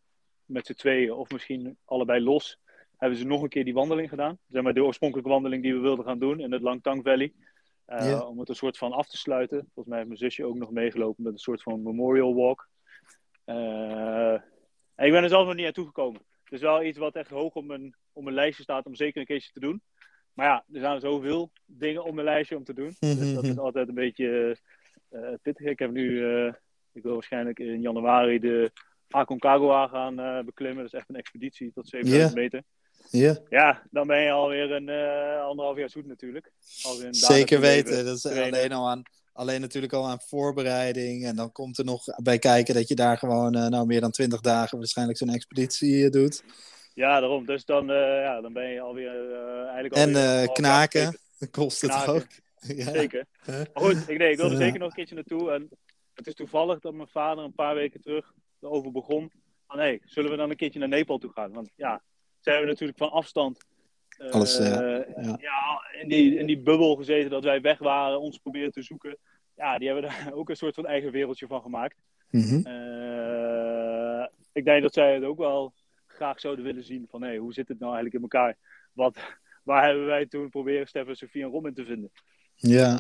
met 0.46 0.66
z'n 0.66 0.74
tweeën, 0.74 1.12
of 1.12 1.30
misschien 1.30 1.78
allebei 1.86 2.22
los, 2.22 2.60
hebben 3.04 3.22
ze 3.22 3.28
nog 3.28 3.42
een 3.42 3.50
keer 3.50 3.64
die 3.64 3.74
wandeling 3.74 4.10
gedaan. 4.10 4.38
Zeg 4.48 4.64
maar 4.64 4.74
de 4.74 4.84
oorspronkelijke 4.84 5.32
wandeling 5.32 5.64
die 5.64 5.74
we 5.74 5.80
wilden 5.80 6.06
gaan 6.06 6.20
doen 6.20 6.40
in 6.40 6.52
het 6.52 6.62
Langtang 6.62 7.04
Valley. 7.04 7.34
Uh, 7.88 8.10
ja. 8.10 8.20
Om 8.20 8.40
het 8.40 8.50
een 8.50 8.56
soort 8.56 8.78
van 8.78 8.92
af 8.92 9.08
te 9.08 9.18
sluiten. 9.18 9.60
Volgens 9.60 9.86
mij 9.86 9.98
heeft 9.98 10.08
mijn 10.08 10.20
zusje 10.20 10.46
ook 10.46 10.56
nog 10.56 10.72
meegelopen 10.72 11.24
met 11.24 11.34
een 11.34 11.40
soort 11.40 11.62
van 11.62 11.84
memorial 11.84 12.36
walk. 12.36 12.70
Uh, 13.46 14.34
en 14.96 15.06
ik 15.06 15.12
ben 15.12 15.24
er 15.24 15.30
zelf 15.30 15.46
nog 15.46 15.56
niet 15.56 15.64
naartoe 15.64 15.86
gekomen. 15.86 16.22
Het 16.44 16.54
is 16.54 16.62
wel 16.62 16.84
iets 16.84 16.98
wat 16.98 17.16
echt 17.16 17.30
hoog 17.30 17.54
op 17.54 17.66
mijn, 17.66 17.96
op 18.14 18.24
mijn 18.24 18.36
lijstje 18.36 18.64
staat 18.64 18.86
om 18.86 18.96
zeker 18.96 19.20
een 19.20 19.28
keertje 19.28 19.52
te 19.52 19.60
doen. 19.60 19.82
Maar 20.34 20.46
ja, 20.46 20.66
er 20.74 20.80
zijn 20.80 21.00
zoveel 21.00 21.52
dingen 21.66 22.04
op 22.04 22.14
mijn 22.14 22.26
lijstje 22.26 22.58
om 22.58 22.64
te 22.64 22.74
doen. 22.74 22.96
Dus 23.00 23.34
dat 23.34 23.44
is 23.44 23.58
altijd 23.58 23.88
een 23.88 23.94
beetje 23.94 24.58
uh, 25.10 25.34
pittig. 25.42 25.66
Ik 25.66 25.80
heb 25.80 25.92
nu, 25.92 26.26
ik 26.92 27.04
wil 27.04 27.14
waarschijnlijk 27.14 27.60
in 27.60 27.82
januari 27.82 28.40
de 28.40 28.72
Aconcagua 29.10 29.88
gaan 29.88 30.46
beklimmen. 30.46 30.84
Dat 30.84 30.94
is 30.94 31.00
echt 31.00 31.10
een 31.10 31.16
expeditie 31.16 31.72
tot 31.72 31.88
7000 31.88 32.34
yeah. 32.34 32.44
meter. 32.44 32.64
Yeah. 33.18 33.36
Ja, 33.50 33.84
dan 33.92 34.08
ben 34.08 34.22
je 34.22 34.32
alweer 34.32 34.72
een 34.72 34.90
anderhalf 35.42 35.78
jaar 35.78 35.90
zoet 35.90 36.06
natuurlijk. 36.06 36.52
Zeker 37.12 37.60
weten. 37.60 38.06
Dat 38.06 38.18
is 38.18 38.26
alleen 38.26 38.72
al 38.72 38.90
aan 38.90 39.04
Alleen 39.34 39.62
natuurlijk 39.62 39.94
al 39.94 40.08
aan 40.08 40.20
voorbereiding. 40.20 41.26
En 41.26 41.36
dan 41.36 41.52
komt 41.52 41.78
er 41.78 41.86
nog 41.86 42.04
bij 42.24 42.40
kijken 42.40 42.74
dat 42.74 42.88
je 42.88 42.96
daar 42.96 43.18
gewoon 43.18 43.58
uh, 43.58 43.68
nou, 43.68 43.86
meer 43.86 44.02
dan 44.02 44.12
twintig 44.12 44.42
dagen 44.42 44.78
waarschijnlijk 44.78 45.18
zo'n 45.18 45.30
expeditie 45.30 45.94
uh, 45.94 46.10
doet. 46.10 46.44
Ja, 46.94 47.20
daarom. 47.20 47.46
Dus 47.46 47.66
dan, 47.66 47.88
ja, 47.88 48.42
dan 48.42 48.54
ben 48.54 48.68
je 48.70 48.82
alweer 48.82 49.32
eigenlijk 49.64 49.96
En 49.96 50.16
alweer 50.16 50.52
knaken, 50.52 51.18
kost 51.52 51.82
het 51.82 51.92
knaken. 51.92 52.14
ook. 52.14 52.26
ja. 52.78 52.92
Zeker. 52.92 53.26
Maar 53.46 53.68
goed, 53.74 54.10
ik, 54.10 54.18
nee, 54.18 54.32
ik 54.32 54.38
wilde 54.38 54.58
zeker 54.58 54.80
nog 54.80 54.88
een 54.90 54.96
keertje 54.96 55.16
naartoe. 55.16 55.52
En 55.52 55.70
het 56.14 56.28
is 56.28 56.34
toevallig 56.34 56.80
dat 56.80 56.94
mijn 56.94 57.08
vader 57.08 57.44
een 57.44 57.54
paar 57.54 57.76
weken 57.76 58.02
terug 58.02 58.34
erover 58.62 58.92
begon. 58.92 59.32
Van, 59.68 59.80
hé, 59.80 59.98
zullen 60.04 60.32
we 60.32 60.38
dan 60.38 60.50
een 60.50 60.56
keertje 60.56 60.80
naar 60.80 60.88
Nepal 60.88 61.18
toe 61.18 61.32
gaan? 61.32 61.52
Want 61.52 61.70
ja, 61.76 62.02
ze 62.44 62.50
hebben 62.50 62.68
natuurlijk 62.70 62.98
van 62.98 63.12
afstand 63.12 63.66
alles, 64.32 64.60
uh, 64.60 64.66
ja. 64.68 65.38
ja. 65.40 65.82
in, 66.02 66.08
die, 66.08 66.38
in 66.38 66.46
die 66.46 66.60
bubbel 66.60 66.96
gezeten 66.96 67.30
dat 67.30 67.44
wij 67.44 67.62
weg 67.62 67.80
waren, 67.80 68.20
ons 68.20 68.38
proberen 68.38 68.72
te 68.72 68.82
zoeken. 68.82 69.18
Ja, 69.56 69.78
die 69.78 69.88
hebben 69.88 70.10
daar 70.10 70.34
ook 70.38 70.50
een 70.50 70.56
soort 70.56 70.76
van 70.76 70.86
eigen 70.86 71.12
wereldje 71.12 71.48
van 71.48 71.62
gemaakt. 71.62 71.96
Mm 72.30 72.42
-hmm. 72.42 72.58
ik 74.54 74.66
denk 74.66 74.82
dat 74.82 74.94
zij 74.94 75.14
het 75.14 75.24
ook 75.24 75.38
wel 75.38 75.74
graag 76.08 76.40
zouden 76.40 76.66
willen 76.66 76.84
zien 76.84 77.08
van, 77.10 77.22
hé, 77.22 77.28
hey, 77.28 77.38
hoe 77.38 77.54
zit 77.54 77.68
het 77.68 77.80
nou 77.80 77.94
eigenlijk 77.94 78.24
in 78.24 78.30
elkaar? 78.30 78.58
Wat, 78.94 79.18
waar 79.64 79.86
hebben 79.86 80.06
wij 80.06 80.26
toen 80.26 80.50
proberen 80.50 80.88
Stefan, 80.88 81.16
Sofie 81.16 81.44
en 81.44 81.50
Robin 81.50 81.74
te 81.74 81.86
vinden? 81.86 82.12
Ja. 82.56 83.00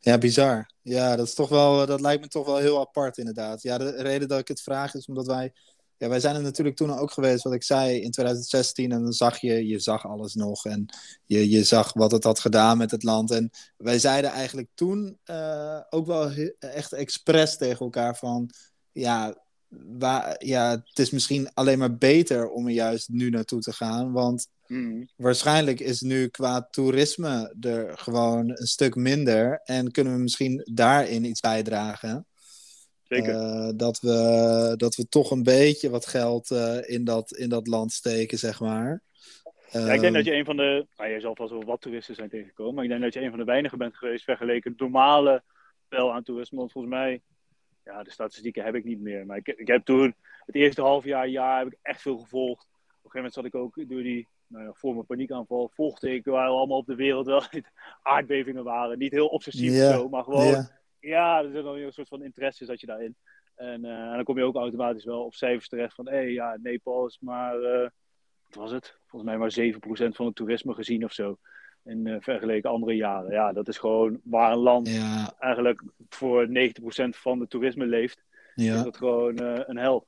Ja, 0.00 0.18
bizar. 0.18 0.70
Ja, 0.82 1.16
dat, 1.16 1.26
is 1.26 1.34
toch 1.34 1.48
wel, 1.48 1.86
dat 1.86 2.00
lijkt 2.00 2.22
me 2.22 2.28
toch 2.28 2.46
wel 2.46 2.56
heel 2.56 2.80
apart 2.80 3.18
inderdaad. 3.18 3.62
Ja, 3.62 3.78
de 3.78 4.02
reden 4.02 4.28
dat 4.28 4.38
ik 4.38 4.48
het 4.48 4.62
vraag 4.62 4.94
is 4.94 5.06
omdat 5.06 5.26
wij 5.26 5.52
ja, 5.98 6.08
wij 6.08 6.20
zijn 6.20 6.36
er 6.36 6.42
natuurlijk 6.42 6.76
toen 6.76 6.98
ook 6.98 7.10
geweest, 7.10 7.44
wat 7.44 7.52
ik 7.52 7.62
zei, 7.62 8.00
in 8.00 8.10
2016. 8.10 8.92
En 8.92 9.02
dan 9.02 9.12
zag 9.12 9.38
je, 9.38 9.66
je 9.66 9.78
zag 9.78 10.06
alles 10.06 10.34
nog. 10.34 10.64
En 10.64 10.86
je, 11.24 11.50
je 11.50 11.64
zag 11.64 11.92
wat 11.92 12.10
het 12.12 12.24
had 12.24 12.40
gedaan 12.40 12.78
met 12.78 12.90
het 12.90 13.02
land. 13.02 13.30
En 13.30 13.50
wij 13.76 13.98
zeiden 13.98 14.30
eigenlijk 14.30 14.68
toen 14.74 15.18
uh, 15.30 15.80
ook 15.90 16.06
wel 16.06 16.30
echt 16.58 16.92
expres 16.92 17.56
tegen 17.56 17.78
elkaar 17.78 18.16
van... 18.16 18.50
Ja, 18.92 19.44
waar, 19.98 20.44
ja, 20.44 20.70
het 20.70 20.98
is 20.98 21.10
misschien 21.10 21.50
alleen 21.54 21.78
maar 21.78 21.96
beter 21.96 22.48
om 22.48 22.66
er 22.66 22.72
juist 22.72 23.08
nu 23.08 23.30
naartoe 23.30 23.60
te 23.60 23.72
gaan. 23.72 24.12
Want 24.12 24.46
mm. 24.66 25.08
waarschijnlijk 25.16 25.80
is 25.80 26.00
nu 26.00 26.28
qua 26.28 26.68
toerisme 26.70 27.54
er 27.60 27.98
gewoon 27.98 28.48
een 28.48 28.66
stuk 28.66 28.94
minder. 28.94 29.60
En 29.64 29.90
kunnen 29.90 30.12
we 30.12 30.18
misschien 30.18 30.70
daarin 30.72 31.24
iets 31.24 31.40
bijdragen. 31.40 32.26
Zeker. 33.08 33.34
Uh, 33.34 33.70
dat, 33.76 34.00
we, 34.00 34.74
dat 34.76 34.94
we 34.94 35.08
toch 35.08 35.30
een 35.30 35.42
beetje 35.42 35.90
wat 35.90 36.06
geld 36.06 36.50
uh, 36.50 36.78
in, 36.90 37.04
dat, 37.04 37.32
in 37.32 37.48
dat 37.48 37.66
land 37.66 37.92
steken, 37.92 38.38
zeg 38.38 38.60
maar. 38.60 39.02
Ja, 39.70 39.92
ik 39.92 40.00
denk 40.00 40.14
dat 40.14 40.24
je 40.24 40.34
een 40.34 40.44
van 40.44 40.56
de. 40.56 40.86
Nou, 40.96 41.10
je 41.10 41.20
zal 41.20 41.34
vast 41.34 41.50
wel 41.50 41.64
wat 41.64 41.80
toeristen 41.80 42.14
zijn 42.14 42.28
tegengekomen. 42.28 42.74
Maar 42.74 42.84
ik 42.84 42.90
denk 42.90 43.02
dat 43.02 43.14
je 43.14 43.20
een 43.20 43.30
van 43.30 43.38
de 43.38 43.44
weinigen 43.44 43.78
bent 43.78 43.96
geweest 43.96 44.24
vergeleken 44.24 44.70
het 44.70 44.80
normale 44.80 45.42
spel 45.84 46.12
aan 46.12 46.22
toerisme. 46.22 46.58
Want 46.58 46.72
volgens 46.72 46.94
mij. 46.94 47.22
Ja, 47.84 48.02
de 48.02 48.10
statistieken 48.10 48.64
heb 48.64 48.74
ik 48.74 48.84
niet 48.84 49.00
meer. 49.00 49.26
Maar 49.26 49.36
ik, 49.36 49.48
ik 49.48 49.66
heb 49.66 49.84
toen. 49.84 50.14
Het 50.46 50.54
eerste 50.54 50.82
half 50.82 51.04
jaar, 51.04 51.28
jaar 51.28 51.58
heb 51.58 51.72
ik 51.72 51.78
echt 51.82 52.02
veel 52.02 52.18
gevolgd. 52.18 52.62
Op 52.62 52.68
een 52.68 53.10
gegeven 53.10 53.10
moment 53.14 53.34
zat 53.34 53.44
ik 53.44 53.54
ook 53.54 53.88
door 53.88 54.02
die. 54.02 54.28
Nou 54.46 54.64
ja, 54.64 54.72
voor 54.74 54.94
mijn 54.94 55.06
paniekaanval 55.06 55.70
volgde 55.74 56.14
ik 56.14 56.24
waar 56.24 56.48
allemaal 56.48 56.78
op 56.78 56.86
de 56.86 56.94
wereld 56.94 57.26
wel 57.26 57.42
aardbevingen 58.02 58.64
waren. 58.64 58.98
Niet 58.98 59.12
heel 59.12 59.26
obsessief 59.26 59.72
yeah. 59.72 59.94
zo, 59.94 60.08
maar 60.08 60.24
gewoon. 60.24 60.46
Yeah. 60.46 60.66
Ja, 61.00 61.42
er 61.42 61.50
zit 61.50 61.64
dan 61.64 61.76
een 61.76 61.92
soort 61.92 62.08
van 62.08 62.22
interesse 62.22 62.64
zat 62.64 62.80
je 62.80 62.86
daarin. 62.86 63.16
En, 63.54 63.84
uh, 63.84 63.90
en, 63.90 64.14
dan 64.14 64.24
kom 64.24 64.38
je 64.38 64.44
ook 64.44 64.56
automatisch 64.56 65.04
wel 65.04 65.24
op 65.24 65.34
cijfers 65.34 65.68
terecht 65.68 65.94
van, 65.94 66.08
hé, 66.08 66.16
hey, 66.16 66.32
ja, 66.32 66.58
Nepal 66.62 67.06
is 67.06 67.18
maar, 67.20 67.60
uh, 67.60 67.88
wat 68.48 68.54
was 68.54 68.70
het? 68.70 68.98
Volgens 69.06 69.30
mij 69.30 69.38
maar 69.38 69.50
7% 69.50 70.16
van 70.16 70.26
het 70.26 70.34
toerisme 70.34 70.74
gezien 70.74 71.04
of 71.04 71.12
zo. 71.12 71.38
In 71.84 72.06
uh, 72.06 72.16
vergeleken 72.20 72.70
andere 72.70 72.96
jaren. 72.96 73.32
Ja, 73.32 73.52
dat 73.52 73.68
is 73.68 73.78
gewoon 73.78 74.20
waar 74.24 74.52
een 74.52 74.58
land 74.58 74.88
ja. 74.88 75.34
eigenlijk 75.38 75.82
voor 76.08 76.48
90% 76.48 76.50
van 77.08 77.40
het 77.40 77.50
toerisme 77.50 77.86
leeft. 77.86 78.24
Ja. 78.54 78.76
Is 78.76 78.82
dat 78.82 78.96
gewoon 78.96 79.40
een 79.40 79.76
hel. 79.76 80.06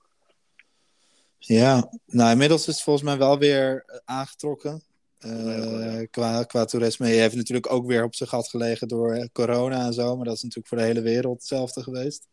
Ja, 1.38 1.90
nou 2.06 2.30
inmiddels 2.30 2.60
is 2.60 2.74
het 2.74 2.82
volgens 2.82 3.04
mij 3.04 3.18
wel 3.18 3.38
weer 3.38 3.84
aangetrokken. 4.04 4.82
Uh, 5.26 6.00
qua, 6.10 6.44
qua 6.44 6.64
toerisme. 6.64 7.08
Je 7.08 7.20
heeft 7.20 7.34
natuurlijk 7.34 7.72
ook 7.72 7.86
weer 7.86 8.04
op 8.04 8.14
zijn 8.14 8.28
gat 8.28 8.48
gelegen 8.48 8.88
door 8.88 9.28
corona 9.32 9.86
en 9.86 9.92
zo. 9.92 10.16
Maar 10.16 10.24
dat 10.24 10.36
is 10.36 10.42
natuurlijk 10.42 10.68
voor 10.68 10.78
de 10.78 10.84
hele 10.84 11.00
wereld 11.00 11.38
hetzelfde 11.38 11.82
geweest. 11.82 12.26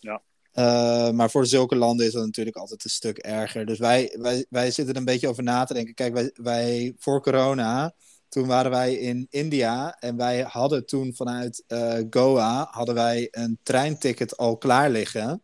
Ja. 0.00 0.22
Uh, 0.54 1.10
maar 1.10 1.30
voor 1.30 1.46
zulke 1.46 1.76
landen 1.76 2.06
is 2.06 2.12
dat 2.12 2.24
natuurlijk 2.24 2.56
altijd 2.56 2.84
een 2.84 2.90
stuk 2.90 3.18
erger. 3.18 3.66
Dus 3.66 3.78
wij, 3.78 4.16
wij, 4.18 4.46
wij 4.48 4.70
zitten 4.70 4.94
er 4.94 5.00
een 5.00 5.06
beetje 5.06 5.28
over 5.28 5.42
na 5.42 5.64
te 5.64 5.74
denken. 5.74 5.94
Kijk, 5.94 6.12
wij, 6.12 6.30
wij 6.34 6.94
voor 6.98 7.22
corona, 7.22 7.94
toen 8.28 8.46
waren 8.46 8.70
wij 8.70 8.94
in 8.94 9.26
India. 9.30 9.96
En 9.98 10.16
wij 10.16 10.40
hadden 10.40 10.86
toen 10.86 11.14
vanuit 11.14 11.64
uh, 11.68 11.98
Goa 12.10 12.68
hadden 12.70 12.94
wij 12.94 13.28
een 13.30 13.58
treinticket 13.62 14.36
al 14.36 14.56
klaar 14.56 14.90
liggen. 14.90 15.42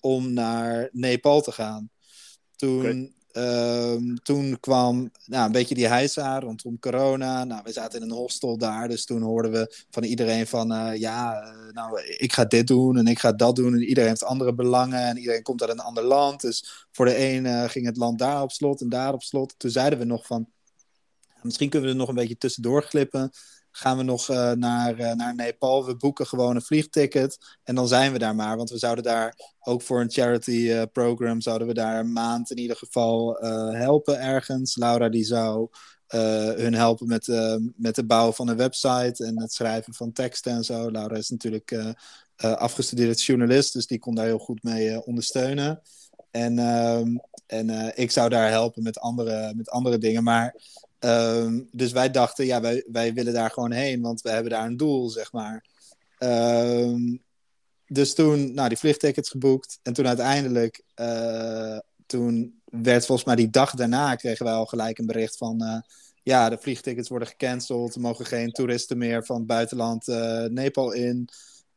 om 0.00 0.32
naar 0.32 0.88
Nepal 0.92 1.40
te 1.40 1.52
gaan. 1.52 1.90
Toen. 2.56 2.80
Okay 2.80 3.20
ehm, 3.32 4.14
toen 4.22 4.60
kwam 4.60 5.10
nou, 5.26 5.46
een 5.46 5.52
beetje 5.52 5.74
die 5.74 5.86
heisa 5.86 6.40
rondom 6.40 6.78
corona. 6.78 7.44
Nou, 7.44 7.60
we 7.64 7.72
zaten 7.72 8.00
in 8.00 8.10
een 8.10 8.16
hostel 8.16 8.58
daar, 8.58 8.88
dus 8.88 9.04
toen 9.04 9.22
hoorden 9.22 9.52
we 9.52 9.84
van 9.90 10.04
iedereen 10.04 10.46
van... 10.46 10.72
eh, 10.72 11.00
ja, 11.00 11.40
eh, 11.40 11.72
nou, 11.72 12.02
ik 12.02 12.32
ga 12.32 12.44
dit 12.44 12.66
doen 12.66 12.96
en 12.98 13.06
ik 13.06 13.18
ga 13.18 13.32
dat 13.32 13.56
doen. 13.56 13.74
En 13.74 13.82
iedereen 13.82 14.08
heeft 14.08 14.24
andere 14.24 14.54
belangen 14.54 15.00
en 15.00 15.18
iedereen 15.18 15.42
komt 15.42 15.62
uit 15.62 15.70
een 15.70 15.80
ander 15.80 16.04
land. 16.04 16.40
Dus 16.40 16.86
voor 16.92 17.04
de 17.04 17.18
een 17.18 17.46
eh, 17.46 17.68
ging 17.68 17.86
het 17.86 17.96
land 17.96 18.18
daar 18.18 18.42
op 18.42 18.52
slot 18.52 18.80
en 18.80 18.88
daar 18.88 19.12
op 19.12 19.22
slot. 19.22 19.54
Toen 19.56 19.70
zeiden 19.70 19.98
we 19.98 20.04
nog 20.04 20.26
van, 20.26 20.46
misschien 21.42 21.68
kunnen 21.68 21.88
we 21.88 21.94
er 21.94 22.00
nog 22.00 22.08
een 22.08 22.14
beetje 22.14 22.38
tussendoor 22.38 22.82
glippen 22.82 23.30
gaan 23.72 23.96
we 23.96 24.02
nog 24.02 24.28
uh, 24.28 24.52
naar, 24.52 25.00
uh, 25.00 25.12
naar 25.12 25.34
Nepal. 25.34 25.86
We 25.86 25.96
boeken 25.96 26.26
gewoon 26.26 26.56
een 26.56 26.62
vliegticket 26.62 27.38
en 27.62 27.74
dan 27.74 27.88
zijn 27.88 28.12
we 28.12 28.18
daar 28.18 28.34
maar. 28.34 28.56
Want 28.56 28.70
we 28.70 28.78
zouden 28.78 29.04
daar 29.04 29.54
ook 29.60 29.82
voor 29.82 30.00
een 30.00 30.10
charity 30.10 30.50
uh, 30.50 30.82
program 30.92 31.40
zouden 31.40 31.66
we 31.66 31.74
daar 31.74 31.98
een 31.98 32.12
maand 32.12 32.50
in 32.50 32.58
ieder 32.58 32.76
geval 32.76 33.36
helpen 33.72 34.20
ergens. 34.20 34.76
Laura 34.76 35.08
die 35.08 35.24
zou 35.24 35.68
hun 36.56 36.74
helpen 36.74 37.06
met, 37.06 37.26
met 37.76 37.94
de 37.94 38.04
bouw 38.04 38.32
van 38.32 38.48
een 38.48 38.56
website 38.56 39.24
en 39.24 39.40
het 39.40 39.52
schrijven 39.52 39.94
van 39.94 40.12
teksten 40.12 40.52
en 40.52 40.64
zo. 40.64 40.90
Laura 40.90 41.16
is 41.16 41.30
natuurlijk 41.30 41.94
afgestudeerd 42.36 43.22
journalist, 43.22 43.72
dus 43.72 43.86
die 43.86 43.98
kon 43.98 44.14
daar 44.14 44.26
heel 44.26 44.38
goed 44.38 44.62
mee 44.62 45.04
ondersteunen. 45.04 45.82
En, 46.30 46.58
ehm, 46.58 47.16
en 47.46 47.96
ik 47.96 48.10
zou 48.10 48.28
daar 48.28 48.50
helpen 48.50 48.82
met 48.82 48.98
andere, 48.98 49.54
met 49.56 49.70
andere 49.70 49.98
dingen. 49.98 50.22
Maar 50.22 50.54
Um, 51.04 51.68
dus 51.72 51.92
wij 51.92 52.10
dachten, 52.10 52.46
ja, 52.46 52.60
wij, 52.60 52.84
wij 52.92 53.12
willen 53.12 53.32
daar 53.32 53.50
gewoon 53.50 53.72
heen, 53.72 54.00
want 54.00 54.20
we 54.20 54.30
hebben 54.30 54.50
daar 54.52 54.66
een 54.66 54.76
doel, 54.76 55.08
zeg 55.08 55.32
maar. 55.32 55.64
Um, 56.18 57.22
dus 57.86 58.14
toen, 58.14 58.54
nou, 58.54 58.68
die 58.68 58.78
vliegtickets 58.78 59.30
geboekt. 59.30 59.78
En 59.82 59.92
toen 59.92 60.06
uiteindelijk, 60.06 60.82
uh, 60.96 61.78
toen 62.06 62.60
werd 62.64 63.06
volgens 63.06 63.26
mij 63.26 63.36
die 63.36 63.50
dag 63.50 63.74
daarna, 63.74 64.14
kregen 64.14 64.44
wij 64.44 64.54
al 64.54 64.66
gelijk 64.66 64.98
een 64.98 65.06
bericht 65.06 65.36
van, 65.36 65.62
uh, 65.62 65.78
ja, 66.22 66.48
de 66.48 66.58
vliegtickets 66.60 67.08
worden 67.08 67.28
gecanceld. 67.28 67.94
Er 67.94 68.00
mogen 68.00 68.26
geen 68.26 68.52
toeristen 68.52 68.98
meer 68.98 69.24
van 69.24 69.36
het 69.36 69.46
buitenland 69.46 70.08
uh, 70.08 70.44
Nepal 70.44 70.92
in. 70.92 71.28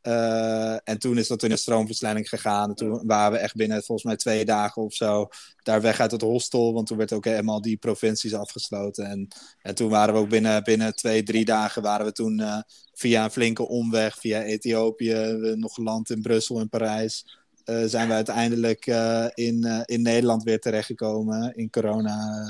Uh, 0.07 0.73
en 0.83 0.99
toen 0.99 1.17
is 1.17 1.27
dat 1.27 1.43
in 1.43 1.51
een 1.51 1.57
stroomversnelling 1.57 2.29
gegaan. 2.29 2.69
En 2.69 2.75
toen 2.75 3.01
waren 3.05 3.31
we 3.31 3.37
echt 3.37 3.55
binnen 3.55 3.83
volgens 3.83 4.03
mij 4.03 4.15
twee 4.15 4.45
dagen 4.45 4.81
of 4.81 4.93
zo 4.93 5.27
daar 5.63 5.81
weg 5.81 5.99
uit 5.99 6.11
het 6.11 6.21
hostel. 6.21 6.73
Want 6.73 6.87
toen 6.87 6.97
werd 6.97 7.13
ook 7.13 7.25
helemaal 7.25 7.61
die 7.61 7.77
provincies 7.77 8.33
afgesloten. 8.33 9.05
En, 9.05 9.27
en 9.61 9.75
toen 9.75 9.89
waren 9.89 10.13
we 10.13 10.19
ook 10.19 10.29
binnen, 10.29 10.63
binnen 10.63 10.95
twee, 10.95 11.23
drie 11.23 11.45
dagen 11.45 11.81
waren 11.81 12.05
we 12.05 12.11
toen 12.11 12.39
uh, 12.39 12.57
via 12.93 13.23
een 13.23 13.31
flinke 13.31 13.67
omweg, 13.67 14.19
via 14.19 14.41
Ethiopië, 14.41 15.37
nog 15.55 15.73
geland 15.73 16.09
in 16.09 16.21
Brussel 16.21 16.59
en 16.59 16.69
Parijs. 16.69 17.39
Uh, 17.65 17.83
zijn 17.85 18.07
we 18.07 18.13
uiteindelijk 18.13 18.85
in, 19.33 19.83
in 19.85 20.01
Nederland 20.01 20.43
weer 20.43 20.59
terechtgekomen 20.59 21.55
in 21.55 21.69
corona. 21.69 22.43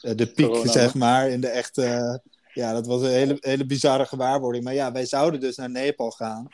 de 0.00 0.32
piek, 0.34 0.46
corona. 0.46 0.72
zeg 0.72 0.94
maar, 0.94 1.28
in 1.28 1.40
de 1.40 1.48
echte 1.48 2.20
ja, 2.54 2.72
dat 2.72 2.86
was 2.86 3.02
een 3.02 3.10
hele, 3.10 3.36
hele 3.40 3.66
bizarre 3.66 4.06
gewaarwording. 4.06 4.64
Maar 4.64 4.74
ja, 4.74 4.92
wij 4.92 5.06
zouden 5.06 5.40
dus 5.40 5.56
naar 5.56 5.70
Nepal 5.70 6.10
gaan. 6.10 6.48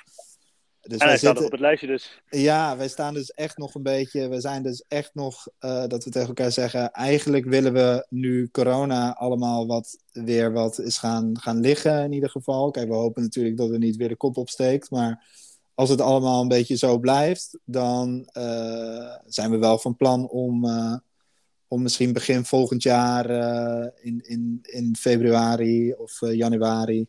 Dus 0.91 1.01
en 1.01 1.07
hij 1.09 1.17
staat 1.17 1.29
zitten... 1.29 1.45
op 1.45 1.51
het 1.51 1.61
lijstje 1.61 1.87
dus. 1.87 2.23
Ja, 2.29 2.77
wij 2.77 2.89
staan 2.89 3.15
dus 3.15 3.31
echt 3.31 3.59
nog 3.59 3.75
een 3.75 3.83
beetje... 3.83 4.29
We 4.29 4.41
zijn 4.41 4.63
dus 4.63 4.85
echt 4.89 5.15
nog, 5.15 5.49
uh, 5.61 5.87
dat 5.87 6.05
we 6.05 6.11
tegen 6.11 6.29
elkaar 6.29 6.53
zeggen... 6.53 6.93
Eigenlijk 6.93 7.45
willen 7.45 7.73
we 7.73 8.07
nu 8.09 8.49
corona 8.49 9.15
allemaal 9.15 9.67
wat 9.67 9.99
weer 10.11 10.53
wat 10.53 10.79
is 10.79 10.99
gaan, 10.99 11.39
gaan 11.41 11.61
liggen 11.61 12.05
in 12.05 12.13
ieder 12.13 12.31
geval. 12.31 12.71
Kijk, 12.71 12.89
we 12.89 12.95
hopen 12.95 13.23
natuurlijk 13.23 13.57
dat 13.57 13.71
er 13.71 13.79
niet 13.79 13.97
weer 13.97 14.09
de 14.09 14.17
kop 14.17 14.37
opsteekt. 14.37 14.91
Maar 14.91 15.27
als 15.75 15.89
het 15.89 16.01
allemaal 16.01 16.43
een 16.43 16.49
beetje 16.49 16.77
zo 16.77 16.99
blijft... 16.99 17.59
dan 17.65 18.29
uh, 18.33 19.15
zijn 19.27 19.51
we 19.51 19.59
wel 19.59 19.79
van 19.79 19.97
plan 19.97 20.29
om... 20.29 20.65
Uh, 20.65 20.97
om 21.69 21.83
misschien 21.83 22.13
begin 22.13 22.45
volgend 22.45 22.83
jaar 22.83 23.31
in, 24.01 24.21
in, 24.27 24.59
in 24.63 24.97
februari 24.99 25.93
of 25.93 26.19
januari 26.21 27.07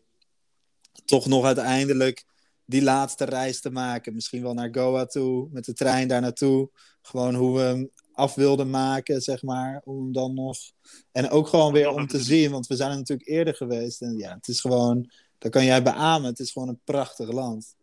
toch 1.04 1.26
nog 1.26 1.44
uiteindelijk 1.44 2.24
die 2.72 2.82
laatste 2.82 3.24
reis 3.24 3.60
te 3.60 3.70
maken. 3.70 4.14
Misschien 4.14 4.42
wel 4.42 4.54
naar 4.54 4.68
Goa 4.72 5.06
toe, 5.06 5.48
met 5.52 5.64
de 5.64 5.72
trein 5.72 6.08
daar 6.08 6.20
naartoe. 6.20 6.70
Gewoon 7.02 7.34
hoe 7.34 7.56
we 7.56 7.62
hem 7.62 7.90
af 8.12 8.34
wilden 8.34 8.70
maken, 8.70 9.20
zeg 9.20 9.42
maar. 9.42 9.80
Om 9.84 10.12
dan 10.12 10.34
nog... 10.34 10.56
En 11.12 11.30
ook 11.30 11.46
gewoon 11.46 11.72
weer 11.72 11.90
om 11.90 12.06
te 12.06 12.20
zien, 12.20 12.50
want 12.50 12.66
we 12.66 12.76
zijn 12.76 12.90
natuurlijk 12.90 13.28
eerder 13.28 13.54
geweest. 13.54 14.02
En 14.02 14.16
ja, 14.16 14.34
het 14.34 14.48
is 14.48 14.60
gewoon... 14.60 15.10
Dat 15.38 15.50
kan 15.50 15.64
jij 15.64 15.82
beamen. 15.82 16.30
Het 16.30 16.38
is 16.38 16.52
gewoon 16.52 16.68
een 16.68 16.80
prachtig 16.84 17.32
land. 17.32 17.76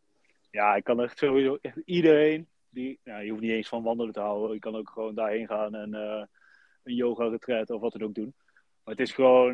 Ja, 0.51 0.75
ik 0.75 0.83
kan 0.83 1.01
echt 1.01 1.17
sowieso... 1.17 1.57
Echt 1.61 1.77
iedereen 1.85 2.47
die... 2.69 2.99
Nou, 3.03 3.23
je 3.23 3.29
hoeft 3.29 3.41
niet 3.41 3.51
eens 3.51 3.67
van 3.67 3.83
wandelen 3.83 4.13
te 4.13 4.19
houden. 4.19 4.53
Je 4.53 4.59
kan 4.59 4.75
ook 4.75 4.89
gewoon 4.89 5.15
daarheen 5.15 5.47
gaan 5.47 5.75
en... 5.75 5.89
Uh 5.93 6.23
een 6.83 6.95
yoga 6.95 7.27
retreat 7.27 7.69
of 7.69 7.81
wat 7.81 7.91
dan 7.91 8.03
ook 8.03 8.13
doen. 8.15 8.33
Maar 8.83 8.95
het 8.95 8.99
is 8.99 9.11
gewoon, 9.11 9.53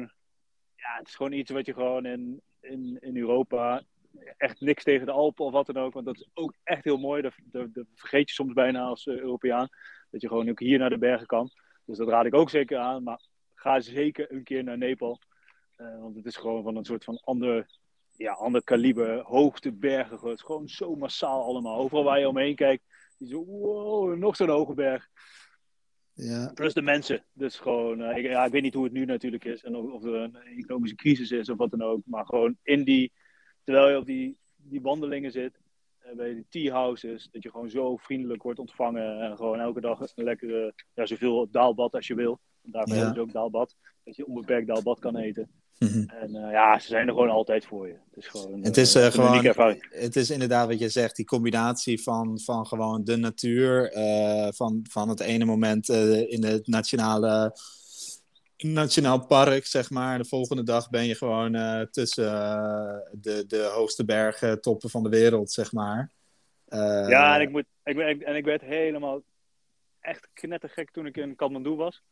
ja, 0.75 0.97
het 0.97 1.07
is 1.07 1.15
gewoon 1.15 1.31
iets 1.31 1.51
wat 1.51 1.65
je 1.65 1.73
gewoon 1.73 2.05
in, 2.05 2.41
in, 2.59 2.97
in 2.99 3.17
Europa 3.17 3.83
echt 4.37 4.61
niks 4.61 4.83
tegen 4.83 5.05
de 5.05 5.11
Alpen 5.11 5.45
of 5.45 5.51
wat 5.51 5.65
dan 5.65 5.77
ook. 5.77 5.93
Want 5.93 6.05
dat 6.05 6.15
is 6.15 6.29
ook 6.33 6.53
echt 6.63 6.83
heel 6.83 6.97
mooi. 6.97 7.21
Dat, 7.21 7.33
dat, 7.43 7.73
dat 7.73 7.85
vergeet 7.95 8.29
je 8.29 8.35
soms 8.35 8.53
bijna 8.53 8.81
als 8.81 9.05
uh, 9.05 9.17
Europeaan. 9.17 9.69
Dat 10.11 10.21
je 10.21 10.27
gewoon 10.27 10.49
ook 10.49 10.59
hier 10.59 10.79
naar 10.79 10.89
de 10.89 10.97
bergen 10.97 11.27
kan. 11.27 11.51
Dus 11.85 11.97
dat 11.97 12.07
raad 12.07 12.25
ik 12.25 12.33
ook 12.33 12.49
zeker 12.49 12.77
aan. 12.77 13.03
Maar 13.03 13.21
ga 13.53 13.79
zeker 13.79 14.31
een 14.31 14.43
keer 14.43 14.63
naar 14.63 14.77
Nepal. 14.77 15.19
Uh, 15.77 15.99
want 16.01 16.15
het 16.15 16.25
is 16.25 16.35
gewoon 16.35 16.63
van 16.63 16.75
een 16.75 16.85
soort 16.85 17.03
van 17.03 17.19
ander, 17.23 17.79
ja, 18.15 18.31
ander 18.31 18.63
kaliber. 18.63 19.19
Hoogte 19.19 19.71
bergen. 19.71 20.19
Het 20.29 20.37
is 20.37 20.45
gewoon 20.45 20.67
zo 20.67 20.95
massaal 20.95 21.43
allemaal. 21.43 21.77
Overal 21.77 22.03
waar 22.03 22.19
je 22.19 22.27
omheen 22.27 22.55
kijkt. 22.55 22.83
Je 23.17 23.27
zo, 23.27 23.45
wow, 23.45 24.17
nog 24.17 24.35
zo'n 24.35 24.49
hoge 24.49 24.73
berg. 24.73 25.09
Ja. 26.13 26.51
Plus 26.53 26.73
de 26.73 26.81
mensen. 26.81 27.25
Dus 27.33 27.59
gewoon, 27.59 28.01
uh, 28.01 28.17
ik, 28.17 28.23
ja, 28.23 28.45
ik 28.45 28.51
weet 28.51 28.61
niet 28.61 28.73
hoe 28.73 28.83
het 28.83 28.93
nu 28.93 29.05
natuurlijk 29.05 29.45
is. 29.45 29.63
En 29.63 29.75
of, 29.75 29.91
of, 29.91 30.03
er 30.03 30.13
een 30.13 30.35
economische 30.35 30.95
crisis 30.95 31.31
is 31.31 31.49
of 31.49 31.57
wat 31.57 31.71
dan 31.71 31.81
ook. 31.81 32.01
Maar 32.05 32.25
gewoon 32.25 32.57
in 32.63 32.83
die, 32.83 33.13
terwijl 33.65 33.89
je 33.89 33.97
op 33.97 34.05
die, 34.05 34.37
die 34.55 34.81
wandelingen 34.81 35.31
zit. 35.31 35.59
Uh, 36.05 36.15
bij 36.15 36.33
die 36.33 36.45
tea 36.49 36.73
houses. 36.73 37.29
Dat 37.31 37.43
je 37.43 37.49
gewoon 37.49 37.69
zo 37.69 37.97
vriendelijk 37.97 38.43
wordt 38.43 38.59
ontvangen. 38.59 39.21
En 39.21 39.37
gewoon 39.37 39.59
elke 39.59 39.81
dag 39.81 39.99
een 39.99 40.23
lekkere, 40.23 40.73
ja, 40.93 41.05
zoveel 41.05 41.47
daalbad 41.51 41.93
als 41.93 42.07
je 42.07 42.15
wil. 42.15 42.39
Daarvoor 42.61 42.95
ja. 42.95 42.99
hebben 42.99 43.15
ze 43.15 43.21
ook 43.21 43.33
daalbad. 43.33 43.75
Dat 44.03 44.15
je 44.15 44.27
onbeperkt 44.27 44.67
daalbad 44.67 44.99
kan 44.99 45.17
eten. 45.17 45.49
Mm-hmm. 45.79 46.09
En 46.09 46.35
uh, 46.35 46.51
ja, 46.51 46.79
ze 46.79 46.87
zijn 46.87 47.07
er 47.07 47.13
gewoon 47.13 47.29
altijd 47.29 47.65
voor 47.65 47.87
je. 47.87 47.93
Het 47.93 48.17
is 48.23 48.27
gewoon, 48.27 48.63
het 48.63 48.77
is, 48.77 48.95
uh, 48.95 49.05
gewoon, 49.05 49.83
het 49.89 50.15
is 50.15 50.29
inderdaad 50.29 50.67
wat 50.67 50.79
je 50.79 50.89
zegt, 50.89 51.15
die 51.15 51.25
combinatie 51.25 52.01
van, 52.01 52.39
van 52.39 52.67
gewoon 52.67 53.03
de 53.03 53.15
natuur, 53.15 53.97
uh, 53.97 54.47
van, 54.51 54.85
van 54.89 55.09
het 55.09 55.19
ene 55.19 55.45
moment 55.45 55.89
in 56.27 56.43
het 56.43 56.67
nationale 56.67 57.57
nationaal 58.57 59.25
park, 59.25 59.65
zeg 59.65 59.89
maar. 59.89 60.17
De 60.17 60.25
volgende 60.25 60.63
dag 60.63 60.89
ben 60.89 61.05
je 61.05 61.15
gewoon 61.15 61.51
tussen 61.91 62.25
de, 63.11 63.43
de 63.47 63.71
hoogste 63.73 64.05
bergen, 64.05 64.61
toppen 64.61 64.89
van 64.89 65.03
de 65.03 65.09
wereld, 65.09 65.51
zeg 65.51 65.71
maar. 65.71 66.11
ja, 67.07 67.35
en 67.35 67.41
ik, 67.41 67.49
moet, 67.49 67.65
ik, 67.83 67.97
en 68.21 68.35
ik 68.35 68.45
werd 68.45 68.61
helemaal 68.61 69.21
echt 69.99 70.29
knettergek 70.33 70.91
toen 70.91 71.05
ik 71.05 71.17
in 71.17 71.35
Kathmandu 71.35 71.69
was. 71.69 72.03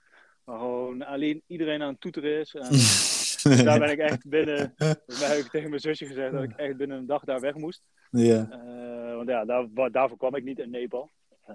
Maar 0.44 0.58
gewoon 0.58 1.06
alleen 1.06 1.44
iedereen 1.48 1.82
aan 1.82 1.92
het 1.92 2.02
toeteren 2.02 2.40
is. 2.40 2.56
En... 2.56 2.70
Daar 3.66 3.80
ben 3.80 3.92
ik 3.92 4.00
echt 4.00 4.30
binnen. 4.30 4.74
Volgens 4.78 5.28
heb 5.28 5.38
ik 5.38 5.50
tegen 5.50 5.70
mijn 5.70 5.82
zusje 5.82 6.06
gezegd 6.06 6.32
dat 6.32 6.44
ik 6.44 6.54
echt 6.56 6.78
binnen 6.78 6.98
een 6.98 7.06
dag 7.06 7.24
daar 7.24 7.40
weg 7.40 7.56
moest. 7.56 7.82
Ja. 8.12 8.48
Want 9.16 9.30
ja, 9.30 9.46
daar, 9.46 9.92
daarvoor 9.92 10.18
kwam 10.18 10.36
ik 10.36 10.44
niet 10.44 10.60
in 10.60 10.70
Nepal. 10.70 11.10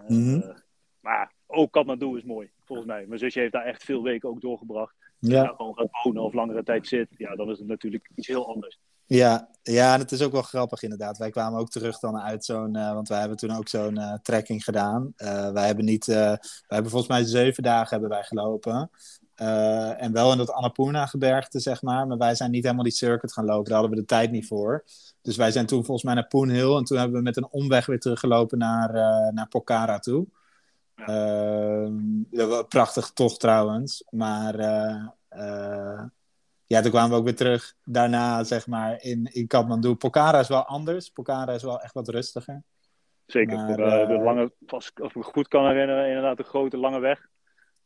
Mm-hmm. 0.06 0.54
Maar 1.00 1.32
ook 1.46 1.72
Kathmandu 1.72 2.16
is 2.16 2.22
mooi, 2.22 2.50
volgens 2.68 2.88
mij. 2.88 3.04
Mijn 3.06 3.20
zusje 3.20 3.40
heeft 3.40 3.52
daar 3.52 3.64
echt 3.64 3.84
veel 3.84 4.02
weken 4.02 4.28
ook 4.28 4.40
doorgebracht. 4.40 4.94
Als 5.20 5.30
ja. 5.30 5.46
gewoon 5.56 5.74
gaat 5.74 6.02
wonen 6.02 6.22
of 6.22 6.32
langere 6.32 6.62
tijd 6.62 6.86
zit, 6.86 7.08
ja, 7.16 7.36
dan 7.36 7.50
is 7.50 7.58
het 7.58 7.68
natuurlijk 7.68 8.10
iets 8.14 8.26
heel 8.26 8.48
anders. 8.54 8.78
Ja, 9.06 9.48
ja, 9.62 9.94
en 9.94 10.00
het 10.00 10.12
is 10.12 10.22
ook 10.22 10.32
wel 10.32 10.42
grappig 10.42 10.82
inderdaad. 10.82 11.18
Wij 11.18 11.30
kwamen 11.30 11.60
ook 11.60 11.70
terug 11.70 11.98
dan 11.98 12.18
uit 12.18 12.44
zo'n, 12.44 12.76
uh, 12.76 12.92
want 12.92 13.08
wij 13.08 13.18
hebben 13.18 13.36
toen 13.36 13.56
ook 13.56 13.68
zo'n 13.68 13.96
uh, 13.98 14.14
trekking 14.14 14.64
gedaan. 14.64 15.12
Uh, 15.16 15.50
wij 15.50 15.66
hebben 15.66 15.84
niet, 15.84 16.06
wij 16.06 16.38
hebben 16.66 16.90
volgens 16.90 17.10
mij 17.10 17.24
zeven 17.24 17.62
dagen 17.62 17.88
hebben 17.88 18.08
wij 18.08 18.22
gelopen. 18.22 18.90
En 19.96 20.12
wel 20.12 20.32
in 20.32 20.38
dat 20.38 20.52
Annapurna-gebergte, 20.52 21.60
zeg 21.60 21.82
maar. 21.82 22.06
Maar 22.06 22.18
wij 22.18 22.34
zijn 22.34 22.50
niet 22.50 22.62
helemaal 22.62 22.84
die 22.84 22.92
circuit 22.92 23.32
gaan 23.32 23.44
lopen. 23.44 23.64
Daar 23.64 23.78
hadden 23.78 23.96
we 23.96 24.00
de 24.00 24.06
tijd 24.06 24.30
niet 24.30 24.46
voor. 24.46 24.84
Dus 25.22 25.36
wij 25.36 25.50
zijn 25.50 25.66
toen 25.66 25.84
volgens 25.84 26.04
mij 26.04 26.14
naar 26.14 26.26
Poon 26.26 26.48
Hill. 26.48 26.76
En 26.76 26.84
toen 26.84 26.98
hebben 26.98 27.16
we 27.16 27.22
met 27.22 27.36
een 27.36 27.48
omweg 27.50 27.86
weer 27.86 28.00
teruggelopen 28.00 28.58
naar, 28.58 28.92
naar 29.32 29.48
Pokhara 29.48 29.98
toe. 29.98 30.26
Ja. 31.06 31.88
Uh, 32.30 32.62
prachtig 32.68 33.10
tocht 33.10 33.40
trouwens. 33.40 34.04
Maar 34.10 34.56
ja, 36.66 36.80
toen 36.80 36.90
kwamen 36.90 37.10
we 37.10 37.16
ook 37.16 37.24
weer 37.24 37.36
terug 37.36 37.74
daarna, 37.84 38.44
zeg 38.44 38.66
maar, 38.66 39.02
in, 39.02 39.24
in 39.32 39.46
Kathmandu. 39.46 39.94
Pokhara 39.94 40.38
is 40.38 40.48
wel 40.48 40.64
anders. 40.64 41.10
Pokhara 41.10 41.52
is 41.52 41.62
wel 41.62 41.80
echt 41.80 41.94
wat 41.94 42.08
rustiger. 42.08 42.62
Zeker. 43.26 43.56
Maar, 43.56 43.76
de 44.06 44.20
lange, 44.24 44.52
als 44.66 44.90
ik 44.94 45.14
me 45.14 45.22
goed 45.22 45.48
kan 45.48 45.66
herinneren, 45.66 46.06
inderdaad 46.06 46.36
de 46.36 46.42
grote 46.42 46.76
lange 46.76 46.98
weg. 46.98 47.28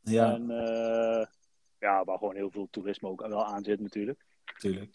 Ja. 0.01 0.33
En 0.33 0.51
uh, 0.51 1.25
ja, 1.79 2.05
waar 2.05 2.19
gewoon 2.19 2.35
heel 2.35 2.51
veel 2.51 2.69
toerisme 2.71 3.09
ook 3.09 3.27
wel 3.27 3.45
aan 3.45 3.65
zit 3.65 3.81
natuurlijk. 3.81 4.25
Tuurlijk. 4.59 4.95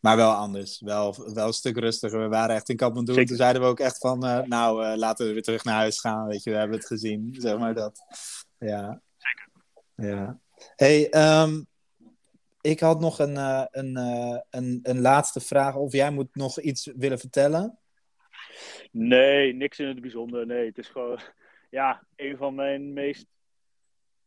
Maar 0.00 0.16
wel 0.16 0.32
anders. 0.32 0.80
Wel, 0.80 1.32
wel 1.34 1.46
een 1.46 1.52
stuk 1.52 1.78
rustiger. 1.78 2.20
We 2.20 2.28
waren 2.28 2.54
echt 2.54 2.68
in 2.68 2.76
Kathmandu. 2.76 3.24
Toen 3.24 3.36
zeiden 3.36 3.62
we 3.62 3.68
ook 3.68 3.80
echt 3.80 3.98
van, 3.98 4.26
uh, 4.26 4.40
nou, 4.40 4.86
uh, 4.86 4.96
laten 4.96 5.26
we 5.26 5.32
weer 5.32 5.42
terug 5.42 5.64
naar 5.64 5.74
huis 5.74 6.00
gaan. 6.00 6.26
Weet 6.26 6.42
je, 6.42 6.50
we 6.50 6.56
hebben 6.56 6.76
het 6.76 6.86
gezien. 6.86 7.36
Zeg 7.38 7.58
maar 7.58 7.74
dat. 7.74 8.00
Ja. 8.58 9.02
Zeker. 9.16 9.48
Ja. 9.94 10.40
Hey, 10.76 11.10
ehm, 11.10 11.62
ik 12.60 12.80
had 12.80 13.00
nog 13.00 13.18
een, 13.18 13.34
uh, 13.34 13.64
een, 13.70 13.96
een, 14.50 14.80
een 14.82 15.00
laatste 15.00 15.40
vraag. 15.40 15.76
Of 15.76 15.92
jij 15.92 16.10
moet 16.10 16.34
nog 16.34 16.60
iets 16.60 16.90
willen 16.96 17.18
vertellen? 17.18 17.78
Nee, 18.90 19.54
niks 19.54 19.78
in 19.78 19.86
het 19.86 20.00
bijzonder. 20.00 20.46
Nee, 20.46 20.66
het 20.66 20.78
is 20.78 20.88
gewoon 20.88 21.18
ja, 21.70 22.06
een 22.16 22.36
van 22.36 22.54
mijn 22.54 22.92
meest 22.92 23.26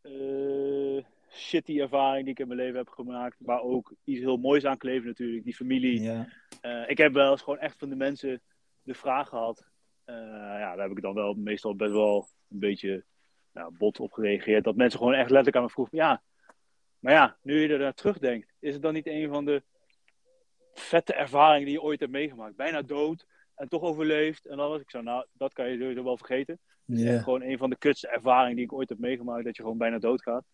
uh, 0.01 1.03
shitty 1.33 1.79
ervaringen 1.79 2.23
die 2.23 2.33
ik 2.33 2.39
in 2.39 2.47
mijn 2.47 2.59
leven 2.59 2.77
heb 2.77 2.89
gemaakt. 2.89 3.35
Maar 3.39 3.61
ook 3.61 3.93
iets 4.03 4.19
heel 4.19 4.37
moois 4.37 4.65
aan 4.65 4.77
kleven 4.77 5.07
natuurlijk. 5.07 5.43
Die 5.43 5.55
familie. 5.55 6.01
Ja. 6.01 6.27
ik 6.87 6.97
heb 6.97 7.13
wel 7.13 7.31
eens 7.31 7.41
gewoon 7.41 7.59
echt 7.59 7.77
van 7.77 7.89
de 7.89 7.95
mensen 7.95 8.41
de 8.81 8.93
vraag 8.93 9.29
gehad. 9.29 9.71
ja, 10.05 10.75
daar 10.75 10.87
heb 10.87 10.97
ik 10.97 11.01
dan 11.01 11.13
wel 11.13 11.33
meestal 11.33 11.75
best 11.75 11.91
wel 11.91 12.27
een 12.49 12.59
beetje 12.59 13.03
nou, 13.51 13.73
bot 13.77 13.99
op 13.99 14.11
gereageerd. 14.11 14.63
Dat 14.63 14.75
mensen 14.75 14.99
gewoon 14.99 15.13
echt 15.13 15.29
letterlijk 15.29 15.55
aan 15.55 15.63
me 15.63 15.69
vroegen. 15.69 15.97
Ja, 15.97 16.21
maar 16.99 17.13
ja, 17.13 17.37
nu 17.41 17.61
je 17.61 17.67
er 17.67 17.79
naar 17.79 17.93
terugdenkt, 17.93 18.53
is 18.59 18.73
het 18.73 18.81
dan 18.81 18.93
niet 18.93 19.07
een 19.07 19.29
van 19.29 19.45
de 19.45 19.63
vette 20.73 21.13
ervaringen 21.13 21.65
die 21.65 21.73
je 21.73 21.81
ooit 21.81 21.99
hebt 21.99 22.11
meegemaakt? 22.11 22.55
Bijna 22.55 22.81
dood 22.81 23.25
en 23.55 23.67
toch 23.67 23.81
overleefd. 23.81 24.45
En 24.45 24.57
dan 24.57 24.69
was 24.69 24.81
ik 24.81 24.89
zo, 24.89 25.01
nou, 25.01 25.25
dat 25.31 25.53
kan 25.53 25.69
je 25.69 25.77
sowieso 25.77 26.03
wel 26.03 26.17
vergeten. 26.17 26.59
Yeah. 26.85 27.23
Gewoon 27.23 27.41
een 27.41 27.57
van 27.57 27.69
de 27.69 27.77
kutste 27.77 28.07
ervaringen 28.07 28.55
die 28.55 28.65
ik 28.65 28.73
ooit 28.73 28.89
heb 28.89 28.99
meegemaakt, 28.99 29.45
dat 29.45 29.55
je 29.55 29.61
gewoon 29.61 29.77
bijna 29.77 29.99
doodgaat. 29.99 30.45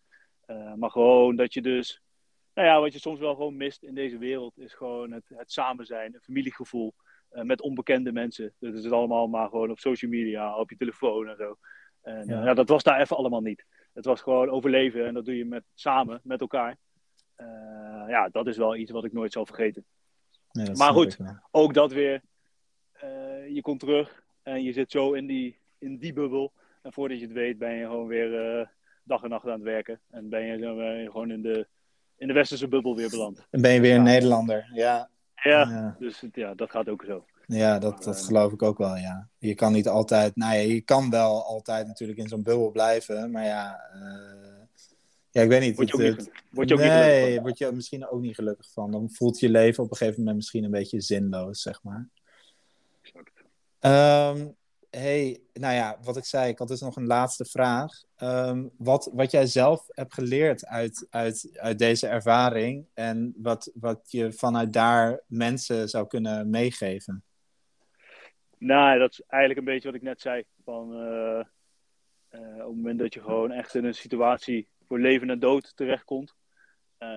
Uh, 0.50 0.74
maar 0.74 0.90
gewoon 0.90 1.36
dat 1.36 1.54
je 1.54 1.62
dus, 1.62 2.02
nou 2.54 2.68
ja, 2.68 2.80
wat 2.80 2.92
je 2.92 2.98
soms 2.98 3.18
wel 3.18 3.34
gewoon 3.34 3.56
mist 3.56 3.82
in 3.82 3.94
deze 3.94 4.18
wereld, 4.18 4.58
is 4.58 4.74
gewoon 4.74 5.12
het, 5.12 5.28
het 5.28 5.52
samen 5.52 5.86
zijn, 5.86 6.14
een 6.14 6.20
familiegevoel 6.20 6.94
uh, 7.32 7.42
met 7.42 7.60
onbekende 7.60 8.12
mensen. 8.12 8.54
Dat 8.58 8.74
is 8.74 8.84
het 8.84 8.92
allemaal 8.92 9.28
maar 9.28 9.48
gewoon 9.48 9.70
op 9.70 9.78
social 9.78 10.10
media, 10.10 10.56
op 10.56 10.70
je 10.70 10.76
telefoon 10.76 11.28
en 11.28 11.36
zo. 11.36 11.56
En 12.00 12.26
ja. 12.26 12.38
Uh, 12.38 12.44
ja, 12.44 12.54
dat 12.54 12.68
was 12.68 12.82
daar 12.82 13.00
even 13.00 13.16
allemaal 13.16 13.40
niet. 13.40 13.64
Het 13.92 14.04
was 14.04 14.20
gewoon 14.20 14.48
overleven 14.48 15.06
en 15.06 15.14
dat 15.14 15.24
doe 15.24 15.36
je 15.36 15.44
met, 15.44 15.64
samen, 15.74 16.20
met 16.22 16.40
elkaar. 16.40 16.76
Ja, 18.08 18.28
dat 18.28 18.46
is 18.46 18.56
wel 18.56 18.76
iets 18.76 18.90
wat 18.90 19.04
ik 19.04 19.12
nooit 19.12 19.32
zal 19.32 19.46
vergeten. 19.46 19.84
Ja, 20.50 20.72
maar 20.72 20.92
goed, 20.92 21.18
ook 21.50 21.74
dat 21.74 21.92
weer. 21.92 22.22
Je 23.48 23.58
komt 23.62 23.80
terug 23.80 24.22
en 24.42 24.62
je 24.62 24.72
zit 24.72 24.90
zo 24.90 25.12
in 25.12 25.26
die, 25.26 25.58
in 25.78 25.98
die 25.98 26.12
bubbel. 26.12 26.52
En 26.82 26.92
voordat 26.92 27.18
je 27.18 27.24
het 27.24 27.34
weet 27.34 27.58
ben 27.58 27.74
je 27.74 27.84
gewoon 27.84 28.06
weer 28.06 28.58
uh, 28.58 28.66
dag 29.02 29.22
en 29.22 29.28
nacht 29.30 29.44
aan 29.44 29.52
het 29.52 29.62
werken. 29.62 30.00
En 30.10 30.28
ben 30.28 30.42
je 30.42 30.58
zo, 30.58 30.74
gewoon 31.10 31.30
in 31.30 31.42
de, 31.42 31.66
in 32.16 32.26
de 32.26 32.32
westerse 32.32 32.68
bubbel 32.68 32.96
weer 32.96 33.10
beland. 33.10 33.46
En 33.50 33.60
ben 33.60 33.72
je 33.72 33.80
weer 33.80 33.94
een 33.94 34.04
ja. 34.04 34.12
Nederlander, 34.12 34.70
ja. 34.74 35.10
Ja, 35.42 35.96
dus 35.98 36.24
ja, 36.32 36.54
dat 36.54 36.70
gaat 36.70 36.88
ook 36.88 37.04
zo. 37.04 37.24
Ja, 37.46 37.78
dat, 37.78 38.02
dat 38.02 38.22
geloof 38.24 38.52
ik 38.52 38.62
ook 38.62 38.78
wel, 38.78 38.96
ja. 38.96 39.28
Je 39.38 39.54
kan 39.54 39.72
niet 39.72 39.88
altijd... 39.88 40.36
Nou 40.36 40.54
ja, 40.54 40.60
je 40.60 40.80
kan 40.80 41.10
wel 41.10 41.44
altijd 41.44 41.86
natuurlijk 41.86 42.18
in 42.18 42.28
zo'n 42.28 42.42
bubbel 42.42 42.70
blijven. 42.70 43.30
Maar 43.30 43.44
ja... 43.44 43.90
Uh, 43.94 44.50
ja, 45.30 45.42
ik 45.42 45.48
weet 45.48 45.60
niet. 45.60 45.76
Word 45.76 45.88
je 45.88 45.94
ook 45.94 46.00
het, 46.00 46.18
niet, 46.18 46.30
word 46.50 46.68
je 46.68 46.74
ook 46.74 46.80
nee, 46.80 47.32
niet 47.32 47.40
word 47.40 47.58
je 47.58 47.72
misschien 47.72 48.08
ook 48.08 48.20
niet 48.20 48.34
gelukkig 48.34 48.70
van. 48.72 48.90
Dan 48.90 49.10
voelt 49.10 49.40
je 49.40 49.48
leven 49.48 49.84
op 49.84 49.90
een 49.90 49.96
gegeven 49.96 50.18
moment 50.18 50.36
misschien 50.36 50.64
een 50.64 50.70
beetje 50.70 51.00
zinloos, 51.00 51.62
zeg 51.62 51.82
maar. 51.82 52.08
Exact. 53.02 53.32
Um, 53.80 54.56
hey, 54.90 55.42
nou 55.52 55.74
ja, 55.74 55.98
wat 56.02 56.16
ik 56.16 56.24
zei, 56.24 56.50
ik 56.50 56.58
had 56.58 56.68
dus 56.68 56.80
nog 56.80 56.96
een 56.96 57.06
laatste 57.06 57.44
vraag. 57.44 58.02
Um, 58.22 58.70
wat, 58.76 59.10
wat 59.12 59.30
jij 59.30 59.46
zelf 59.46 59.84
hebt 59.88 60.14
geleerd 60.14 60.66
uit, 60.66 61.06
uit, 61.10 61.58
uit 61.60 61.78
deze 61.78 62.06
ervaring 62.06 62.86
en 62.94 63.34
wat, 63.36 63.70
wat 63.74 64.00
je 64.10 64.32
vanuit 64.32 64.72
daar 64.72 65.20
mensen 65.26 65.88
zou 65.88 66.06
kunnen 66.06 66.50
meegeven? 66.50 67.24
Nou, 68.58 68.98
dat 68.98 69.12
is 69.12 69.20
eigenlijk 69.26 69.60
een 69.60 69.72
beetje 69.74 69.88
wat 69.88 69.96
ik 69.96 70.02
net 70.02 70.20
zei. 70.20 70.44
Van, 70.64 70.92
uh, 70.92 71.44
uh, 72.30 72.40
op 72.40 72.66
het 72.66 72.76
moment 72.76 72.98
dat 72.98 73.14
je 73.14 73.20
gewoon 73.20 73.50
echt 73.50 73.74
in 73.74 73.84
een 73.84 73.94
situatie 73.94 74.68
voor 74.86 74.98
leven 74.98 75.30
en 75.30 75.38
dood 75.38 75.72
terechtkomt. 75.76 76.34
Uh, 76.98 77.08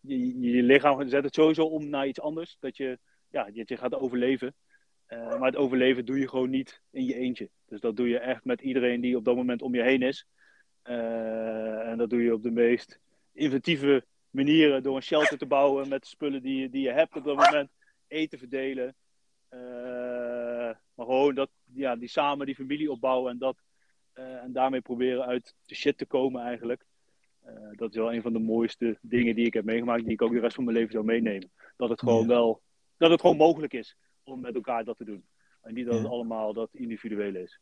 je, 0.00 0.40
je 0.40 0.62
lichaam 0.62 1.08
zet 1.08 1.24
het 1.24 1.34
sowieso 1.34 1.64
om 1.64 1.88
naar 1.88 2.06
iets 2.06 2.20
anders. 2.20 2.56
Dat 2.60 2.76
je, 2.76 2.98
ja, 3.28 3.50
dat 3.50 3.68
je 3.68 3.76
gaat 3.76 3.94
overleven. 3.94 4.54
Uh, 5.12 5.38
maar 5.38 5.48
het 5.48 5.56
overleven 5.56 6.04
doe 6.04 6.18
je 6.18 6.28
gewoon 6.28 6.50
niet 6.50 6.80
in 6.90 7.04
je 7.04 7.14
eentje. 7.14 7.50
Dus 7.66 7.80
dat 7.80 7.96
doe 7.96 8.08
je 8.08 8.18
echt 8.18 8.44
met 8.44 8.60
iedereen 8.60 9.00
die 9.00 9.16
op 9.16 9.24
dat 9.24 9.36
moment 9.36 9.62
om 9.62 9.74
je 9.74 9.82
heen 9.82 10.02
is. 10.02 10.26
Uh, 10.84 11.88
en 11.88 11.98
dat 11.98 12.10
doe 12.10 12.22
je 12.22 12.34
op 12.34 12.42
de 12.42 12.50
meest 12.50 13.00
inventieve 13.32 14.04
manieren. 14.30 14.82
Door 14.82 14.96
een 14.96 15.02
shelter 15.02 15.38
te 15.38 15.46
bouwen 15.46 15.88
met 15.88 16.06
spullen 16.06 16.42
die 16.42 16.60
je, 16.60 16.70
die 16.70 16.82
je 16.82 16.92
hebt 16.92 17.16
op 17.16 17.24
dat 17.24 17.36
moment. 17.36 17.70
Eten 18.08 18.38
verdelen. 18.38 18.94
Uh, 19.50 19.60
maar 20.94 21.06
gewoon 21.06 21.34
dat, 21.34 21.50
ja, 21.74 21.96
die 21.96 22.08
samen 22.08 22.46
die 22.46 22.54
familie 22.54 22.90
opbouwen. 22.90 23.30
En, 23.30 23.38
dat, 23.38 23.56
en 24.12 24.52
daarmee 24.52 24.80
proberen 24.80 25.26
uit 25.26 25.54
de 25.66 25.74
shit 25.74 25.98
te 25.98 26.06
komen 26.06 26.42
eigenlijk. 26.42 26.84
dat 27.72 27.90
is 27.90 27.96
wel 27.96 28.12
een 28.12 28.22
van 28.22 28.32
de 28.32 28.38
mooiste 28.38 28.98
dingen 29.02 29.34
die 29.34 29.46
ik 29.46 29.54
heb 29.54 29.64
meegemaakt. 29.64 30.04
Die 30.04 30.12
ik 30.12 30.22
ook 30.22 30.32
de 30.32 30.40
rest 30.40 30.54
van 30.54 30.64
mijn 30.64 30.76
leven 30.76 30.92
zou 30.92 31.04
meenemen. 31.04 31.50
Dat 31.76 31.88
het 31.88 32.00
gewoon 32.00 32.26
wel... 32.26 32.62
Dat 32.96 33.10
het 33.10 33.20
gewoon 33.20 33.36
mogelijk 33.36 33.72
is 33.72 33.96
om 34.30 34.40
met 34.40 34.54
elkaar 34.54 34.84
dat 34.84 34.96
te 34.96 35.04
doen. 35.04 35.24
En 35.62 35.74
niet 35.74 35.86
dat 35.86 35.94
Ja. 35.94 36.00
het 36.00 36.10
allemaal 36.10 36.52
dat 36.52 36.68
individuele 36.72 37.42
is. 37.42 37.60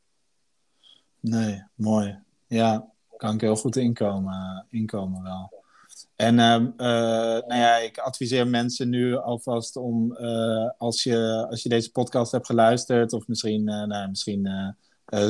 Nee, 1.20 1.62
mooi. 1.74 2.18
Ja, 2.46 2.92
kan 3.16 3.34
ik 3.34 3.40
heel 3.40 3.56
goed 3.56 3.76
inkomen, 3.76 4.66
inkomen 4.70 5.22
wel. 5.22 5.52
En 6.16 6.38
ehm, 6.38 6.66
eh, 6.76 7.46
nou 7.46 7.54
ja, 7.54 7.76
ik 7.76 7.98
adviseer 7.98 8.46
mensen 8.46 8.88
nu 8.88 9.16
alvast 9.16 9.76
om, 9.76 10.16
eh, 10.16 10.70
als, 10.78 11.02
je, 11.02 11.46
als 11.50 11.62
je 11.62 11.68
deze 11.68 11.90
podcast 11.92 12.32
hebt 12.32 12.46
geluisterd, 12.46 13.12
of 13.12 13.26
misschien, 13.26 13.68
eh, 13.68 13.84
nou, 13.84 14.08
misschien 14.08 14.48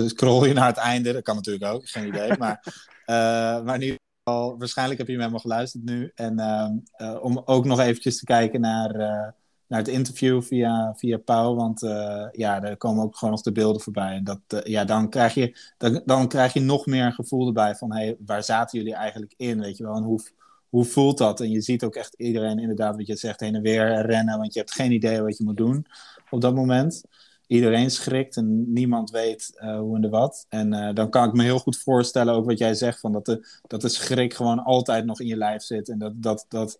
scroll 0.07 0.49
je 0.49 0.55
naar 0.55 0.67
het 0.67 0.77
einde, 0.77 1.13
dat 1.13 1.23
kan 1.23 1.35
natuurlijk 1.37 1.73
ook, 1.73 1.89
geen 1.89 2.07
idee. 2.07 2.37
maar, 2.39 2.83
maar 3.65 3.75
in 3.75 3.83
ieder 3.83 3.99
geval, 4.25 4.59
waarschijnlijk 4.59 4.99
heb 4.99 5.07
je 5.07 5.13
hem 5.13 5.23
helemaal 5.23 5.43
geluisterd 5.43 5.85
nu. 5.85 6.13
En 6.15 6.39
ehm, 6.39 6.77
eh, 6.93 7.19
om 7.23 7.43
ook 7.45 7.65
nog 7.65 7.81
eventjes 7.81 8.19
te 8.19 8.25
kijken 8.25 8.61
naar, 8.61 9.35
naar 9.69 9.79
het 9.79 9.89
interview 9.89 10.43
via, 10.43 10.95
via 10.97 11.19
Pauw, 11.19 11.55
want 11.55 11.83
eh, 11.83 12.27
ja, 12.33 12.63
er 12.63 12.77
komen 12.77 13.05
ook 13.05 13.17
gewoon 13.17 13.35
nog 13.35 13.43
de 13.43 13.53
beelden 13.53 13.83
voorbij. 13.83 14.15
En 14.15 14.25
dat, 14.25 14.41
eh, 14.47 14.63
ja, 14.63 14.85
dan, 14.85 15.11
krijg 15.11 15.35
je, 15.35 15.59
dan, 15.79 16.03
dan 16.05 16.29
krijg 16.29 16.53
je 16.53 16.61
nog 16.61 16.87
meer 16.87 17.05
een 17.05 17.13
gevoel 17.13 17.47
erbij 17.47 17.75
van, 17.75 17.93
hey, 17.93 18.17
waar 18.27 18.43
zaten 18.43 18.79
jullie 18.79 18.95
eigenlijk 18.95 19.35
in, 19.37 19.61
weet 19.61 19.77
je 19.77 19.85
wel, 19.85 19.97
en 19.97 20.03
hoe, 20.03 20.21
hoe 20.69 20.85
voelt 20.85 21.19
dat? 21.19 21.41
En 21.41 21.51
je 21.51 21.61
ziet 21.61 21.85
ook 21.85 21.95
echt 21.95 22.15
iedereen 22.15 22.59
inderdaad, 22.59 22.97
wat 22.97 23.07
je 23.07 23.17
zegt, 23.17 23.41
heen 23.41 23.55
en 23.55 23.63
weer 23.63 24.07
rennen, 24.07 24.39
want 24.39 24.53
je 24.53 24.59
hebt 24.59 24.75
geen 24.75 24.93
idee 24.93 25.23
wat 25.23 25.39
je 25.39 25.45
moet 25.45 25.57
doen 25.57 25.87
op 26.31 26.41
dat 26.41 26.55
moment. 26.55 27.03
Iedereen 27.47 27.91
schrikt 27.91 28.37
en 28.37 28.73
niemand 28.73 29.11
weet 29.11 29.53
eh, 29.55 29.79
hoe 29.79 29.95
en 29.95 30.01
de 30.01 30.09
wat. 30.09 30.47
En 30.49 30.95
dan 30.95 31.11
kan 31.11 31.29
ik 31.29 31.33
me 31.33 31.43
heel 31.43 31.59
goed 31.59 31.79
voorstellen, 31.79 32.35
ook 32.35 32.47
wat 32.47 32.59
jij 32.59 32.75
zegt, 32.75 33.01
van 33.01 33.13
dat, 33.13 33.25
de, 33.25 33.47
dat 33.67 33.81
de 33.81 33.89
schrik 33.89 34.35
gewoon 34.35 34.65
altijd 34.65 35.05
nog 35.05 35.21
in 35.21 35.27
je 35.27 35.37
lijf 35.37 35.63
zit. 35.63 35.89
En 35.89 35.99
dat, 35.99 36.13
dat, 36.23 36.45
dat 36.49 36.79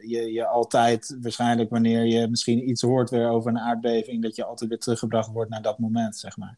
je, 0.00 0.28
je 0.32 0.46
altijd, 0.46 1.18
waarschijnlijk 1.20 1.70
wanneer 1.70 2.04
je 2.04 2.28
misschien 2.28 2.68
iets 2.68 2.82
hoort 2.82 3.10
weer 3.10 3.28
over 3.28 3.50
een 3.50 3.58
aardbeving, 3.58 4.22
dat 4.22 4.36
je 4.36 4.44
altijd 4.44 4.70
weer 4.70 4.78
teruggebracht 4.78 5.32
wordt 5.32 5.50
naar 5.50 5.62
dat 5.62 5.78
moment, 5.78 6.16
zeg 6.16 6.36
maar. 6.36 6.56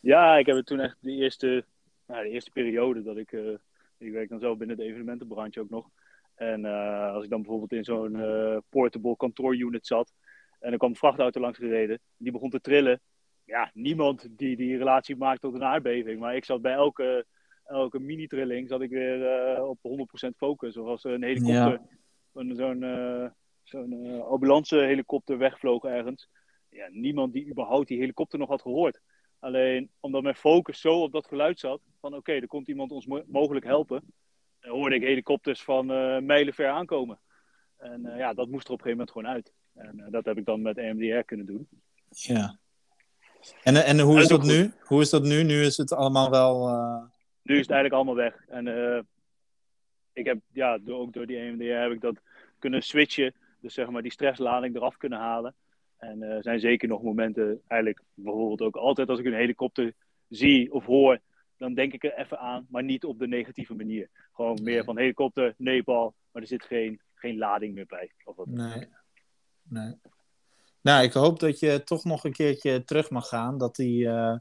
Ja, 0.00 0.36
ik 0.36 0.46
heb 0.46 0.56
het 0.56 0.66
toen 0.66 0.80
echt 0.80 0.96
de 1.00 1.10
eerste, 1.10 1.64
nou, 2.06 2.22
de 2.22 2.30
eerste 2.30 2.50
periode 2.50 3.02
dat 3.02 3.16
ik... 3.16 3.32
eh, 3.32 3.54
ik 3.98 4.12
werk 4.12 4.28
dan 4.28 4.40
zo 4.40 4.56
binnen 4.56 4.76
de 4.76 4.82
evenementenbranche 4.82 5.60
ook 5.60 5.70
nog. 5.70 5.88
En 6.34 6.64
eh, 6.64 7.12
als 7.12 7.24
ik 7.24 7.30
dan 7.30 7.42
bijvoorbeeld 7.42 7.72
in 7.72 7.84
zo'n 7.84 8.20
eh, 8.20 8.56
portable 8.68 9.16
kantoorunit 9.16 9.86
zat. 9.86 10.12
En 10.60 10.72
er 10.72 10.78
kwam 10.78 10.90
een 10.90 10.96
vrachtauto 10.96 11.40
langs 11.40 11.58
gereden. 11.58 12.00
Die 12.16 12.32
begon 12.32 12.50
te 12.50 12.60
trillen. 12.60 13.00
Ja, 13.44 13.70
niemand 13.74 14.28
die 14.30 14.56
die 14.56 14.76
relatie 14.76 15.16
maakt 15.16 15.40
tot 15.40 15.54
een 15.54 15.64
aardbeving. 15.64 16.20
Maar 16.20 16.36
ik 16.36 16.44
zat 16.44 16.62
bij 16.62 16.72
elke, 16.72 17.26
elke 17.66 17.98
mini-trilling 17.98 18.68
zat 18.68 18.80
ik 18.80 18.90
weer 18.90 19.26
eh, 19.26 19.68
op 19.68 19.78
100% 19.82 20.36
focus. 20.36 20.76
Of 20.76 20.86
als 20.86 21.04
een 21.04 21.22
helikopter, 21.22 21.80
een- 22.34 22.56
zo'n 22.56 22.82
eh, 22.82 23.26
zo'n 23.62 23.92
eh, 23.92 24.20
ambulance 24.20 24.76
helikopter 24.76 25.38
wegvloog 25.38 25.84
ergens. 25.84 26.28
Ja, 26.68 26.88
niemand 26.90 27.32
die 27.32 27.48
überhaupt 27.50 27.88
die 27.88 27.98
helikopter 27.98 28.38
nog 28.38 28.48
had 28.48 28.62
gehoord. 28.62 29.00
Alleen 29.38 29.90
omdat 30.00 30.22
mijn 30.22 30.34
focus 30.34 30.80
zo 30.80 31.02
op 31.02 31.12
dat 31.12 31.26
geluid 31.26 31.58
zat. 31.60 31.80
Van 32.00 32.14
oké, 32.14 32.32
er 32.32 32.46
komt 32.46 32.68
iemand 32.68 32.90
ons 32.92 33.06
mo- 33.06 33.24
mogelijk 33.26 33.64
helpen. 33.64 34.02
Dan 34.60 34.70
hoorde 34.70 34.94
ik 34.96 35.02
helikopters 35.02 35.62
van 35.62 35.86
mijlen 36.26 36.54
ver 36.54 36.68
aankomen. 36.68 37.20
En 37.76 38.02
ja, 38.16 38.34
dat 38.34 38.48
moest 38.48 38.66
er 38.66 38.72
op 38.72 38.78
een 38.78 38.84
gegeven 38.84 38.90
moment 38.90 39.10
gewoon 39.10 39.28
uit. 39.28 39.52
En 39.74 40.10
dat 40.10 40.24
heb 40.24 40.38
ik 40.38 40.44
dan 40.44 40.62
met 40.62 40.78
EMDR 40.78 41.18
kunnen 41.24 41.46
doen. 41.46 41.68
Ja. 42.10 42.58
En, 43.62 43.84
en 43.84 44.00
hoe 44.00 44.18
is 44.18 44.28
dat 44.28 44.42
nu? 44.42 44.72
Hoe 44.80 45.00
is 45.00 45.10
dat 45.10 45.22
nu? 45.22 45.42
Nu 45.42 45.62
is 45.62 45.76
het 45.76 45.92
allemaal 45.92 46.30
wel. 46.30 46.68
Nu 47.46 47.54
is 47.54 47.60
het 47.60 47.70
eigenlijk 47.70 47.92
allemaal 47.92 48.14
weg. 48.14 48.44
En 48.48 48.68
eh, 48.68 49.02
ik 50.12 50.24
heb, 50.24 50.38
ja, 50.52 50.78
door, 50.78 51.00
ook 51.00 51.12
door 51.12 51.26
die 51.26 51.38
EMDR 51.38 51.64
heb 51.64 51.92
ik 51.92 52.00
dat 52.00 52.20
kunnen 52.58 52.82
switchen. 52.82 53.34
Dus 53.60 53.74
zeg 53.74 53.90
maar 53.90 54.02
die 54.02 54.12
stresslading 54.12 54.76
eraf 54.76 54.96
kunnen 54.96 55.18
halen. 55.18 55.54
En 55.96 56.22
er 56.22 56.42
zijn 56.42 56.60
zeker 56.60 56.88
nog 56.88 57.02
momenten, 57.02 57.60
eigenlijk 57.66 58.02
bijvoorbeeld 58.14 58.60
ook 58.60 58.76
altijd 58.76 59.08
als 59.08 59.18
ik 59.18 59.24
een 59.24 59.34
helikopter 59.34 59.92
zie 60.28 60.72
of 60.72 60.84
hoor, 60.84 61.20
dan 61.56 61.74
denk 61.74 61.92
ik 61.92 62.04
er 62.04 62.18
even 62.18 62.38
aan, 62.38 62.66
maar 62.68 62.84
niet 62.84 63.04
op 63.04 63.18
de 63.18 63.28
negatieve 63.28 63.74
manier. 63.74 64.08
Gewoon 64.32 64.62
meer 64.62 64.84
van 64.84 64.98
helikopter, 64.98 65.54
Nepal, 65.56 66.14
maar 66.32 66.42
er 66.42 66.48
zit 66.48 66.64
geen, 66.64 67.00
geen 67.14 67.38
lading 67.38 67.74
meer 67.74 67.86
bij. 67.86 68.12
Of 68.24 68.36
wat. 68.36 68.46
Nee. 68.46 68.88
nee. 69.62 69.94
Nou, 70.80 71.04
ik 71.04 71.12
hoop 71.12 71.40
dat 71.40 71.58
je 71.58 71.82
toch 71.84 72.04
nog 72.04 72.24
een 72.24 72.32
keertje 72.32 72.84
terug 72.84 73.10
mag 73.10 73.28
gaan. 73.28 73.58
Dat 73.58 73.76
die, 73.76 74.08
eh, 74.08 74.36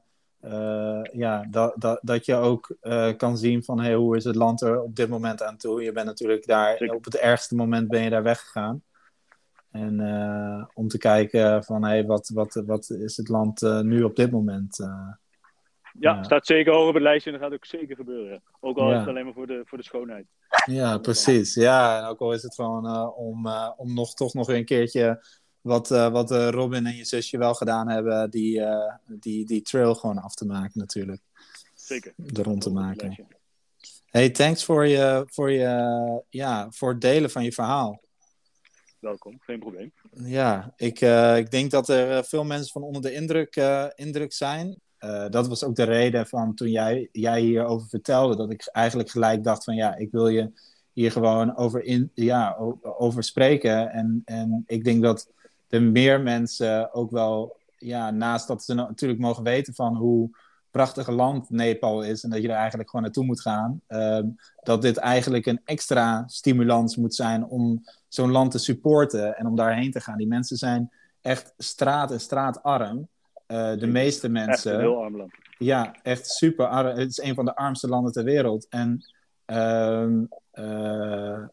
eh, 0.45 1.01
ja, 1.11 1.45
dat, 1.49 1.73
dat, 1.75 1.99
dat 2.01 2.25
je 2.25 2.35
ook 2.35 2.75
eh, 2.81 3.15
kan 3.17 3.37
zien 3.37 3.63
van 3.63 3.79
hey, 3.79 3.93
hoe 3.93 4.15
is 4.15 4.23
het 4.23 4.35
land 4.35 4.61
er 4.61 4.81
op 4.81 4.95
dit 4.95 5.09
moment 5.09 5.43
aan 5.43 5.57
toe. 5.57 5.83
Je 5.83 5.91
bent 5.91 6.05
natuurlijk 6.05 6.45
daar, 6.45 6.79
op 6.79 7.05
het 7.05 7.15
ergste 7.15 7.55
moment 7.55 7.87
ben 7.87 8.01
je 8.01 8.09
daar 8.09 8.23
weggegaan. 8.23 8.83
En 9.71 9.99
eh, 9.99 10.65
om 10.73 10.87
te 10.87 10.97
kijken 10.97 11.63
van 11.63 11.83
hey, 11.83 12.05
wat, 12.05 12.31
wat, 12.33 12.63
wat 12.65 12.89
is 12.89 13.17
het 13.17 13.29
land 13.29 13.61
nu 13.61 14.03
op 14.03 14.15
dit 14.15 14.31
moment. 14.31 14.89
Ja, 15.99 16.23
staat 16.23 16.45
zeker 16.45 16.73
hoog 16.73 16.87
op 16.87 16.93
het 16.93 17.03
lijstje 17.03 17.31
en 17.31 17.39
dat 17.39 17.47
gaat 17.47 17.57
ook 17.57 17.65
zeker 17.65 17.95
gebeuren. 17.95 18.43
Ook 18.59 18.77
al 18.77 18.87
Ja. 18.87 18.93
is 18.93 18.99
het 18.99 19.09
alleen 19.09 19.25
maar 19.25 19.33
voor 19.33 19.47
de, 19.47 19.61
voor 19.65 19.77
de 19.77 19.83
schoonheid. 19.83 20.25
Ja, 20.65 20.97
precies. 20.97 21.53
Ja, 21.53 21.99
en 21.99 22.05
ook 22.05 22.19
al 22.19 22.33
is 22.33 22.43
het 22.43 22.55
gewoon 22.55 23.13
om, 23.13 23.47
om 23.77 23.93
nog, 23.93 24.13
toch 24.13 24.33
nog 24.33 24.49
een 24.49 24.65
keertje 24.65 25.23
wat, 25.65 25.91
eh, 25.91 26.11
wat 26.11 26.31
eh, 26.31 26.49
Robin 26.49 26.85
en 26.85 26.95
je 26.95 27.03
zusje 27.03 27.37
wel 27.37 27.53
gedaan 27.53 27.89
hebben, 27.89 28.29
die, 28.29 28.61
eh, 28.61 28.93
die, 29.07 29.45
die 29.45 29.61
trail 29.61 29.95
gewoon 29.95 30.17
af 30.17 30.33
te 30.35 30.45
maken 30.45 30.79
natuurlijk. 30.79 31.21
Zeker. 31.75 32.13
Er 32.33 32.43
rond 32.43 32.61
te 32.61 32.71
maken. 32.71 33.27
Hey, 34.05 34.29
thanks 34.29 34.63
voor, 34.63 34.85
je, 34.87 35.23
voor, 35.27 35.51
je, 35.51 36.23
ja, 36.29 36.67
voor 36.71 36.89
het 36.89 37.01
delen 37.01 37.29
van 37.29 37.43
je 37.43 37.51
verhaal. 37.51 38.01
Welkom, 38.99 39.37
geen 39.39 39.59
probleem. 39.59 39.93
Ja, 40.11 40.73
ik, 40.75 41.01
ik 41.37 41.51
denk 41.51 41.71
dat 41.71 41.89
er 41.89 42.23
veel 42.23 42.43
mensen 42.43 42.71
van 42.71 42.83
onder 42.83 43.01
de 43.01 43.13
indruk, 43.13 43.55
indruk 43.95 44.33
zijn. 44.33 44.79
Dat 45.29 45.47
was 45.47 45.63
ook 45.63 45.75
de 45.75 45.83
reden 45.83 46.27
van 46.27 46.55
toen 46.55 46.69
jij, 46.69 47.09
jij 47.11 47.41
hierover 47.41 47.87
vertelde, 47.87 48.35
dat 48.35 48.51
ik 48.51 48.69
eigenlijk 48.71 49.09
gelijk 49.09 49.43
dacht 49.43 49.63
van 49.63 49.75
ja, 49.75 49.95
ik 49.95 50.11
wil 50.11 50.27
je 50.27 50.51
hier 50.93 51.11
gewoon 51.11 51.55
over, 51.55 51.83
in, 51.83 52.11
ja, 52.13 52.55
over 52.81 53.23
spreken. 53.23 53.91
En, 53.91 54.21
en 54.25 54.63
ik 54.67 54.83
denk 54.83 55.01
dat 55.01 55.33
er 55.75 55.81
meer 55.83 56.21
mensen 56.21 56.93
ook 56.93 57.11
wel, 57.11 57.57
ja, 57.77 58.11
naast 58.11 58.47
dat 58.47 58.63
ze 58.63 58.73
natuurlijk 58.73 59.19
mogen 59.19 59.43
weten 59.43 59.73
van 59.73 59.95
hoe 59.95 60.29
prachtige 60.71 61.11
land 61.11 61.49
Nepal 61.49 62.01
is 62.01 62.23
en 62.23 62.29
dat 62.29 62.41
je 62.41 62.47
er 62.47 62.55
eigenlijk 62.55 62.89
gewoon 62.89 63.05
naartoe 63.05 63.25
moet 63.25 63.41
gaan, 63.41 63.81
ehm, 63.87 64.27
dat 64.63 64.81
dit 64.81 64.97
eigenlijk 64.97 65.45
een 65.45 65.61
extra 65.65 66.23
stimulans 66.27 66.95
moet 66.95 67.15
zijn 67.15 67.45
om 67.45 67.83
zo'n 68.07 68.31
land 68.31 68.51
te 68.51 68.57
supporten 68.57 69.37
en 69.37 69.47
om 69.47 69.55
daarheen 69.55 69.91
te 69.91 69.99
gaan. 69.99 70.17
Die 70.17 70.27
mensen 70.27 70.57
zijn 70.57 70.91
echt 71.21 71.53
straat 71.57 72.11
en 72.11 72.19
straatarm. 72.19 73.07
Eh, 73.45 73.77
de 73.77 73.87
meeste 73.87 74.27
Echt 74.27 74.33
mensen. 74.33 74.79
heel 74.79 75.03
arm 75.03 75.17
land. 75.17 75.31
Ja, 75.57 75.95
echt 76.03 76.27
super 76.27 76.67
arm. 76.67 76.97
Het 76.97 77.09
is 77.09 77.21
een 77.21 77.35
van 77.35 77.45
de 77.45 77.55
armste 77.55 77.87
landen 77.87 78.11
ter 78.11 78.23
wereld. 78.23 78.67
En 78.69 79.05
ehm, 79.45 80.23
eh, 80.51 81.43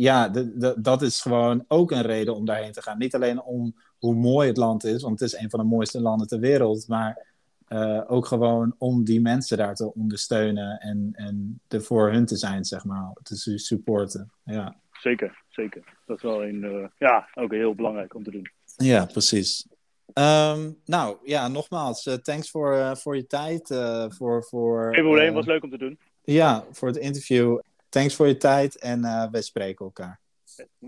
ja, 0.00 0.28
de, 0.28 0.56
de- 0.58 0.74
dat 0.80 1.02
is 1.02 1.20
gewoon 1.20 1.64
ook 1.68 1.90
een 1.90 2.02
reden 2.02 2.34
om 2.34 2.44
daarheen 2.44 2.72
te 2.72 2.82
gaan. 2.82 2.98
Niet 2.98 3.14
alleen 3.14 3.42
om 3.42 3.74
hoe 3.98 4.14
mooi 4.14 4.48
het 4.48 4.56
land 4.56 4.84
is, 4.84 5.02
want 5.02 5.20
het 5.20 5.32
is 5.32 5.40
een 5.40 5.50
van 5.50 5.60
de 5.60 5.66
mooiste 5.66 6.00
landen 6.00 6.26
ter 6.26 6.38
wereld, 6.40 6.88
maar 6.88 7.26
eh, 7.66 8.00
ook 8.06 8.26
gewoon 8.26 8.74
om 8.78 9.04
die 9.04 9.20
mensen 9.20 9.56
daar 9.58 9.74
te 9.74 9.94
ondersteunen 9.94 10.78
en, 10.80 11.10
en 11.12 11.60
er 11.68 11.82
voor 11.82 12.10
hun 12.12 12.26
te 12.26 12.36
zijn, 12.36 12.64
zeg 12.64 12.84
maar, 12.84 13.12
te 13.22 13.36
su- 13.36 13.58
supporten. 13.58 14.30
Ja. 14.44 14.76
Zeker, 14.92 15.42
zeker. 15.48 15.84
Dat 16.06 16.16
is 16.16 16.22
wel 16.22 16.44
een, 16.44 16.64
eh, 16.64 16.88
ja, 16.98 17.28
ook 17.34 17.52
heel 17.52 17.74
belangrijk 17.74 18.14
om 18.14 18.24
te 18.24 18.30
doen. 18.30 18.50
Ja, 18.76 19.04
precies. 19.06 19.66
Ehm, 20.12 20.70
nou 20.84 21.16
ja, 21.24 21.48
nogmaals, 21.48 22.06
eh, 22.06 22.14
thanks 22.14 22.50
voor, 22.50 22.96
voor 22.96 23.16
je 23.16 23.26
tijd. 23.26 23.66
voor, 24.08 24.44
voor, 24.44 24.94
Geen 24.94 25.04
probleem, 25.04 25.34
was 25.34 25.46
leuk 25.46 25.62
om 25.62 25.70
te 25.70 25.78
doen. 25.78 25.98
Ja, 26.24 26.64
voor 26.70 26.88
het 26.88 26.96
interview. 26.96 27.58
Thanks 27.90 28.14
voor 28.14 28.26
je 28.26 28.36
tijd 28.36 28.78
en 28.78 29.04
eh 29.04 29.30
we 29.30 29.42
spreken 29.42 29.84
elkaar. 29.84 30.20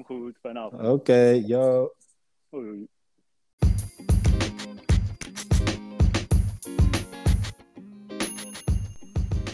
Goed, 0.05 0.39
fijne 0.41 0.59
avond. 0.59 0.89
Oké, 0.89 1.43
yo. 1.47 1.93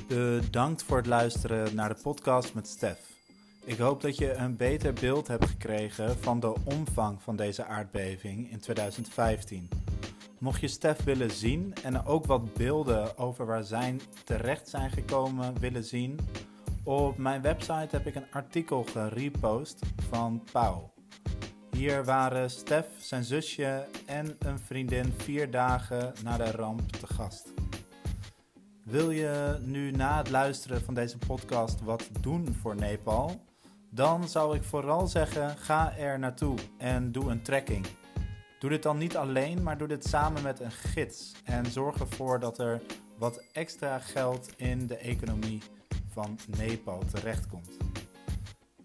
Bedankt 0.09 0.83
voor 0.83 0.97
het 0.97 1.07
luisteren 1.07 1.75
naar 1.75 1.89
de 1.89 2.01
podcast 2.03 2.55
met 2.55 2.67
Stef. 2.69 3.11
Ik 3.65 3.79
hoop 3.79 4.01
dat 4.01 4.17
je 4.17 4.33
een 4.33 4.57
beter 4.57 4.93
beeld 4.93 5.29
hebt 5.29 5.47
gekregen 5.47 6.19
van 6.19 6.41
de 6.41 6.55
omvang 6.65 7.23
van 7.23 7.37
deze 7.37 7.65
aardbeving 7.65 8.51
in 8.51 8.61
2015. 8.61 9.69
Mocht 10.39 10.61
je 10.61 10.69
Stef 10.69 11.05
willen 11.05 11.31
zien 11.31 11.75
en 11.83 12.05
ook 12.05 12.27
wat 12.27 12.55
beelden 12.55 13.19
over 13.19 13.47
waar 13.47 13.65
zij 13.65 13.97
terecht 14.25 14.69
zijn 14.69 14.91
gekomen 14.91 15.59
willen 15.61 15.85
zien, 15.85 16.19
op 16.89 17.19
mijn 17.19 17.43
website 17.43 17.89
heb 17.91 18.07
ik 18.07 18.15
een 18.15 18.31
artikel 18.31 18.83
gerepost 18.85 19.79
van 20.09 20.43
Pauw. 20.53 20.93
Hier 21.71 22.05
waren 22.05 22.51
Stef, 22.51 22.87
zijn 22.99 23.25
zusje 23.25 23.87
en 24.07 24.37
een 24.39 24.59
vriendin 24.59 25.13
vier 25.17 25.51
dagen 25.51 26.13
na 26.25 26.37
de 26.37 26.51
ramp 26.51 26.93
te 26.93 27.07
gast. 27.07 27.53
Wil 28.85 29.11
je 29.11 29.59
nu 29.63 29.91
na 29.91 30.17
het 30.17 30.31
luisteren 30.31 30.83
van 30.83 30.95
deze 30.95 31.19
podcast 31.19 31.81
wat 31.81 32.09
doen 32.21 32.55
voor 32.61 32.77
Nepal? 32.77 33.45
Dan 33.91 34.29
zou 34.29 34.57
ik 34.57 34.63
vooral 34.63 35.07
zeggen: 35.07 35.57
ga 35.57 35.97
er 35.97 36.19
naartoe 36.19 36.59
en 36.79 37.13
doe 37.13 37.31
een 37.31 37.43
trekking. 37.43 37.87
Doe 38.59 38.71
dit 38.71 38.83
dan 38.83 38.99
niet 38.99 39.17
alleen, 39.17 39.63
maar 39.63 39.79
doe 39.79 39.89
dit 39.89 40.07
samen 40.07 40.43
met 40.43 40.61
een 40.61 40.73
gids. 40.73 41.33
En 41.45 41.67
zorg 41.67 42.01
ervoor 42.01 42.41
dat 42.41 42.59
er 42.59 42.83
wat 43.19 43.43
extra 43.53 43.99
geld 43.99 44.53
in 44.57 44.87
de 44.87 44.97
economie 44.97 45.63
van 46.13 46.39
Nepal 46.59 47.03
terechtkomt. 47.13 47.77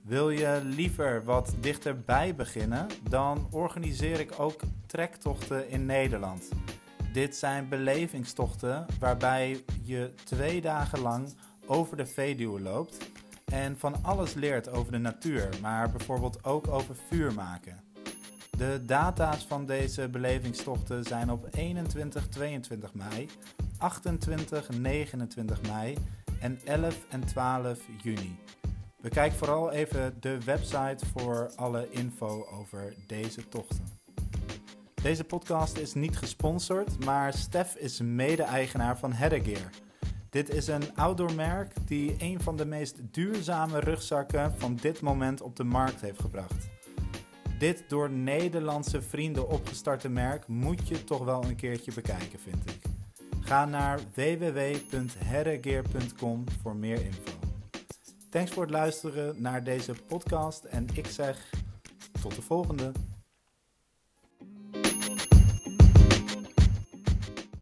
Wil 0.02 0.30
je 0.30 0.60
liever 0.64 1.24
wat 1.24 1.56
dichterbij 1.60 2.36
beginnen? 2.36 2.88
Dan 3.10 3.48
organiseer 3.52 4.20
ik 4.20 4.40
ook 4.40 4.62
trektochten 4.86 5.70
in 5.70 5.86
Nederland. 5.86 6.50
Dit 7.14 7.36
zijn 7.36 7.70
belevingstochten 7.70 8.86
waarbij 9.00 9.64
je 9.84 10.14
twee 10.24 10.62
dagen 10.62 11.00
lang 11.00 11.34
over 11.66 11.98
de 11.98 12.06
Veluwe 12.06 12.62
loopt 12.62 12.98
en 13.46 13.78
van 13.78 14.04
alles 14.04 14.34
leert 14.34 14.70
over 14.70 14.92
de 14.92 14.98
natuur, 14.98 15.50
maar 15.62 15.92
bijvoorbeeld 15.92 16.44
ook 16.44 16.68
over 16.68 16.96
vuur 17.08 17.34
maken. 17.34 17.80
De 18.58 18.82
data's 18.86 19.46
van 19.46 19.66
deze 19.66 20.10
belevingstochten 20.10 21.04
zijn 21.04 21.32
op 21.32 21.48
21, 21.52 22.28
22 22.28 22.94
mei, 22.94 23.30
28, 23.78 24.70
29 24.70 25.62
mei 25.62 25.98
en 26.44 26.60
11 26.64 27.06
en 27.10 27.26
12 27.26 27.80
juni. 28.02 28.36
Bekijk 29.02 29.32
vooral 29.32 29.72
even 29.72 30.16
de 30.20 30.38
website 30.46 31.06
voor 31.14 31.52
alle 31.56 31.90
info 31.90 32.46
over 32.52 32.94
deze 33.08 33.50
tochten. 33.50 33.86
Deze 34.94 35.24
podcast 35.24 35.78
is 35.78 35.94
niet 35.94 36.18
gesponsord, 36.18 37.06
maar 37.06 37.34
Stef 37.34 37.76
is 37.76 38.02
mede-eigenaar 38.02 38.98
van 38.98 39.14
Headgear. 39.14 39.70
Dit 40.30 40.50
is 40.50 40.68
een 40.68 40.96
outdoormerk 40.96 41.74
die 41.88 42.16
een 42.18 42.42
van 42.42 42.56
de 42.56 42.66
meest 42.66 43.14
duurzame 43.14 43.80
rugzakken 43.80 44.54
van 44.58 44.76
dit 44.76 45.02
moment 45.02 45.42
op 45.42 45.56
de 45.56 45.64
markt 45.64 46.02
heeft 46.02 46.22
gebracht. 46.22 46.70
Dit 47.60 47.84
door 47.88 48.10
Nederlandse 48.10 49.02
vrienden 49.02 49.50
opgestarte 49.50 50.10
merk 50.10 50.48
moet 50.48 50.88
je 50.88 51.04
toch 51.04 51.24
wel 51.24 51.44
een 51.44 51.56
keertje 51.56 51.94
bekijken, 51.94 52.40
vind 52.40 52.70
ik. 52.70 52.93
Ga 53.46 53.66
naar 53.66 54.00
www.herregear.com 54.14 56.44
voor 56.62 56.76
meer 56.76 57.06
info. 57.06 57.32
Thanks 58.30 58.52
voor 58.52 58.64
het 58.64 58.72
luisteren 58.72 59.42
naar 59.42 59.64
deze 59.64 59.94
podcast 60.08 60.64
en 60.64 60.88
ik 60.94 61.08
zeg 61.08 61.50
tot 62.22 62.36
de 62.36 62.42
volgende. 62.42 62.92